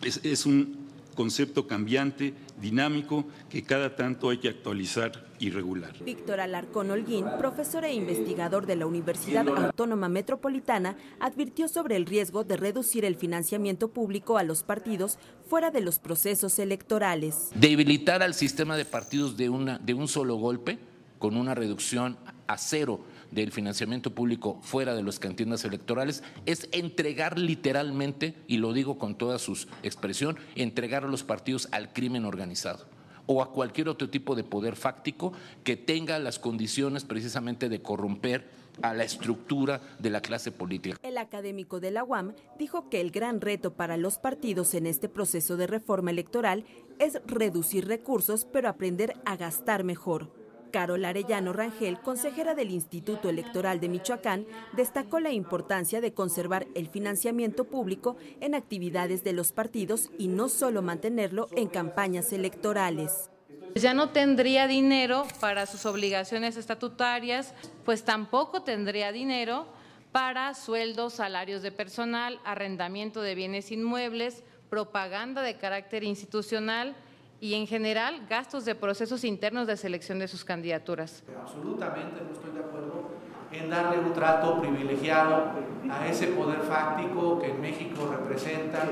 es 0.01 0.45
un 0.47 0.89
concepto 1.19 1.67
cambiante, 1.67 2.33
dinámico, 2.59 3.25
que 3.49 3.63
cada 3.63 3.95
tanto 3.95 4.29
hay 4.29 4.37
que 4.37 4.49
actualizar 4.49 5.27
y 5.39 5.49
regular. 5.49 5.93
Víctor 6.03 6.39
Alarcón 6.39 6.91
Holguín, 6.91 7.25
profesor 7.37 7.85
e 7.85 7.93
investigador 7.93 8.65
de 8.65 8.75
la 8.75 8.85
Universidad 8.85 9.47
Autónoma 9.47 10.09
Metropolitana, 10.09 10.97
advirtió 11.19 11.67
sobre 11.67 11.95
el 11.95 12.05
riesgo 12.05 12.43
de 12.43 12.57
reducir 12.57 13.05
el 13.05 13.15
financiamiento 13.15 13.89
público 13.89 14.37
a 14.37 14.43
los 14.43 14.63
partidos 14.63 15.17
fuera 15.47 15.71
de 15.71 15.81
los 15.81 15.99
procesos 15.99 16.59
electorales. 16.59 17.49
Debilitar 17.55 18.21
al 18.21 18.33
sistema 18.33 18.77
de 18.77 18.85
partidos 18.85 19.37
de, 19.37 19.49
una, 19.49 19.79
de 19.79 19.93
un 19.93 20.07
solo 20.07 20.35
golpe, 20.35 20.79
con 21.19 21.35
una 21.35 21.53
reducción 21.53 22.17
a 22.47 22.57
cero 22.57 23.01
del 23.31 23.51
financiamiento 23.51 24.11
público 24.11 24.59
fuera 24.61 24.95
de 24.95 25.03
las 25.03 25.19
cantinas 25.19 25.63
electorales 25.65 26.23
es 26.45 26.67
entregar 26.71 27.37
literalmente, 27.39 28.35
y 28.47 28.57
lo 28.57 28.73
digo 28.73 28.97
con 28.97 29.17
toda 29.17 29.39
su 29.39 29.67
expresión, 29.83 30.37
entregar 30.55 31.03
a 31.03 31.07
los 31.07 31.23
partidos 31.23 31.67
al 31.71 31.93
crimen 31.93 32.25
organizado 32.25 32.87
o 33.31 33.43
a 33.43 33.51
cualquier 33.51 33.89
otro 33.89 34.09
tipo 34.09 34.33
de 34.33 34.43
poder 34.43 34.75
fáctico 34.75 35.33
que 35.63 35.77
tenga 35.77 36.17
las 36.17 36.39
condiciones 36.39 37.05
precisamente 37.05 37.69
de 37.69 37.79
corromper 37.79 38.49
a 38.81 38.95
la 38.95 39.03
estructura 39.03 39.81
de 39.99 40.09
la 40.09 40.21
clase 40.21 40.51
política. 40.51 40.97
El 41.03 41.17
académico 41.19 41.79
de 41.79 41.91
la 41.91 42.03
UAM 42.03 42.33
dijo 42.57 42.89
que 42.89 43.01
el 43.01 43.11
gran 43.11 43.39
reto 43.39 43.73
para 43.75 43.97
los 43.97 44.17
partidos 44.17 44.73
en 44.73 44.87
este 44.87 45.09
proceso 45.09 45.57
de 45.57 45.67
reforma 45.67 46.09
electoral 46.09 46.65
es 46.97 47.21
reducir 47.27 47.87
recursos, 47.87 48.45
pero 48.51 48.67
aprender 48.67 49.15
a 49.25 49.37
gastar 49.37 49.83
mejor. 49.83 50.38
Carol 50.71 51.05
Arellano 51.05 51.53
Rangel, 51.53 51.99
consejera 51.99 52.55
del 52.55 52.71
Instituto 52.71 53.29
Electoral 53.29 53.79
de 53.79 53.89
Michoacán, 53.89 54.45
destacó 54.73 55.19
la 55.19 55.31
importancia 55.31 56.01
de 56.01 56.13
conservar 56.13 56.67
el 56.75 56.89
financiamiento 56.89 57.65
público 57.65 58.17
en 58.41 58.55
actividades 58.55 59.23
de 59.23 59.33
los 59.33 59.51
partidos 59.51 60.09
y 60.17 60.27
no 60.27 60.49
solo 60.49 60.81
mantenerlo 60.81 61.47
en 61.55 61.67
campañas 61.67 62.33
electorales. 62.33 63.29
Ya 63.75 63.93
no 63.93 64.09
tendría 64.09 64.67
dinero 64.67 65.25
para 65.39 65.65
sus 65.65 65.85
obligaciones 65.85 66.57
estatutarias, 66.57 67.53
pues 67.85 68.03
tampoco 68.03 68.63
tendría 68.63 69.11
dinero 69.11 69.67
para 70.11 70.55
sueldos, 70.55 71.13
salarios 71.13 71.61
de 71.61 71.71
personal, 71.71 72.39
arrendamiento 72.43 73.21
de 73.21 73.35
bienes 73.35 73.71
inmuebles, 73.71 74.43
propaganda 74.69 75.41
de 75.41 75.57
carácter 75.57 76.03
institucional, 76.03 76.95
y 77.41 77.53
en 77.53 77.67
general 77.67 78.25
gastos 78.29 78.65
de 78.65 78.75
procesos 78.75 79.23
internos 79.23 79.67
de 79.67 79.77
selección 79.77 80.19
de 80.19 80.27
sus 80.27 80.43
candidaturas. 80.43 81.23
Absolutamente 81.41 82.21
no 82.21 82.33
estoy 82.33 82.51
de 82.51 82.59
acuerdo 82.59 83.09
en 83.51 83.69
darle 83.69 83.99
un 83.99 84.13
trato 84.13 84.59
privilegiado 84.59 85.51
a 85.89 86.07
ese 86.07 86.27
poder 86.27 86.59
fáctico 86.61 87.39
que 87.39 87.51
en 87.51 87.61
México 87.61 88.07
representan 88.11 88.89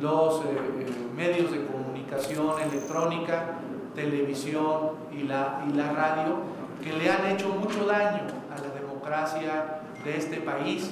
los 0.00 0.40
eh, 0.40 0.48
eh, 0.48 0.86
medios 1.14 1.52
de 1.52 1.64
comunicación 1.66 2.60
electrónica, 2.60 3.60
televisión 3.94 4.92
y 5.12 5.22
la, 5.24 5.64
y 5.68 5.72
la 5.74 5.92
radio, 5.92 6.38
que 6.82 6.92
le 6.92 7.08
han 7.08 7.30
hecho 7.30 7.50
mucho 7.50 7.86
daño 7.86 8.22
a 8.50 8.60
la 8.60 8.74
democracia 8.74 9.82
de 10.04 10.16
este 10.16 10.40
país 10.40 10.90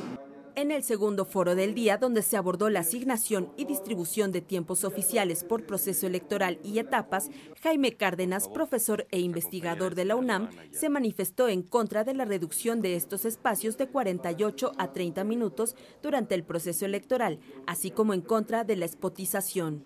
en 0.55 0.71
el 0.71 0.83
segundo 0.83 1.25
foro 1.25 1.55
del 1.55 1.75
día, 1.75 1.97
donde 1.97 2.23
se 2.23 2.37
abordó 2.37 2.69
la 2.71 2.81
asignación 2.81 3.53
y 3.57 3.65
distribución 3.65 4.33
de 4.33 4.41
tiempos 4.41 4.85
oficiales 4.85 5.45
por 5.45 5.65
proceso 5.67 6.07
electoral 6.07 6.59
y 6.63 6.79
etapas, 6.79 7.31
Jaime 7.63 7.97
Cárdenas, 7.97 8.49
profesor 8.49 9.07
e 9.11 9.21
investigador 9.21 9.95
de 9.95 10.05
la 10.05 10.17
UNAM, 10.17 10.51
se 10.71 10.89
manifestó 10.89 11.49
en 11.49 11.63
contra 11.63 12.05
de 12.05 12.15
la 12.15 12.25
reducción 12.25 12.83
de 12.83 12.97
estos 12.97 13.25
espacios 13.25 13.77
de 13.77 13.89
48 13.89 14.73
a 14.79 14.93
30 14.93 15.25
minutos 15.25 15.77
durante 16.03 16.35
el 16.35 16.45
proceso 16.45 16.85
electoral, 16.85 17.41
así 17.67 17.91
como 17.91 18.15
en 18.15 18.21
contra 18.21 18.65
de 18.65 18.77
la 18.77 18.85
espotización. 18.85 19.85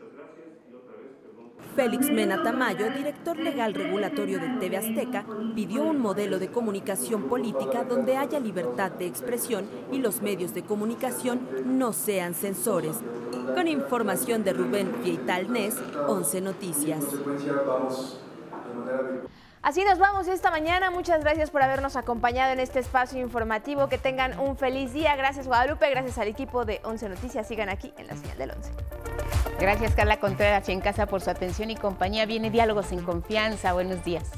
Félix 1.77 2.11
Mena 2.11 2.43
Tamayo, 2.43 2.91
director 2.91 3.37
legal 3.37 3.75
regulatorio 3.75 4.39
de 4.39 4.49
TV 4.59 4.79
Azteca, 4.79 5.27
pidió 5.55 5.83
un 5.85 6.01
modelo 6.01 6.39
de 6.39 6.49
comunicación 6.49 7.25
política 7.25 7.85
donde 7.85 8.17
haya 8.17 8.41
libertad 8.41 8.91
de 8.93 9.07
expresión 9.07 9.67
y 9.93 9.99
los 9.99 10.23
medios 10.23 10.55
de 10.55 10.63
comunicación 10.63 11.47
no 11.67 11.93
sean 11.93 12.33
censores. 12.33 12.97
Con 13.55 13.69
información 13.69 14.43
de 14.43 14.55
Rubén 14.55 14.91
Fieital 15.03 15.53
Nes, 15.53 15.77
11 16.09 16.41
Noticias. 16.41 17.05
Así 19.67 19.83
nos 19.83 19.99
vamos 19.99 20.29
esta 20.29 20.53
mañana. 20.53 20.93
Muchas 20.93 21.25
gracias 21.25 21.51
por 21.51 21.61
habernos 21.61 21.97
acompañado 21.97 22.53
en 22.53 22.61
este 22.61 22.79
espacio 22.79 23.21
informativo. 23.21 23.89
Que 23.89 23.99
tengan 23.99 24.39
un 24.39 24.57
feliz 24.57 24.93
día. 24.93 25.17
Gracias 25.17 25.49
Guadalupe, 25.49 25.91
gracias 25.91 26.19
al 26.19 26.29
equipo 26.29 26.65
de 26.65 26.81
11 26.85 27.09
Noticias. 27.09 27.49
Sigan 27.49 27.69
aquí 27.69 27.93
en 27.99 28.07
la 28.07 28.15
señal 28.15 28.39
del 28.39 28.53
11. 28.53 28.71
Gracias 29.59 29.97
Carla 29.97 30.21
Contreras 30.21 30.69
y 30.69 30.73
en 30.73 30.81
casa 30.81 31.07
por 31.07 31.21
su 31.21 31.31
atención 31.31 31.69
y 31.71 31.75
compañía. 31.75 32.27
Viene 32.27 32.53
Diálogos 32.53 32.93
en 32.93 33.03
Confianza. 33.03 33.73
Buenos 33.73 34.05
días. 34.05 34.31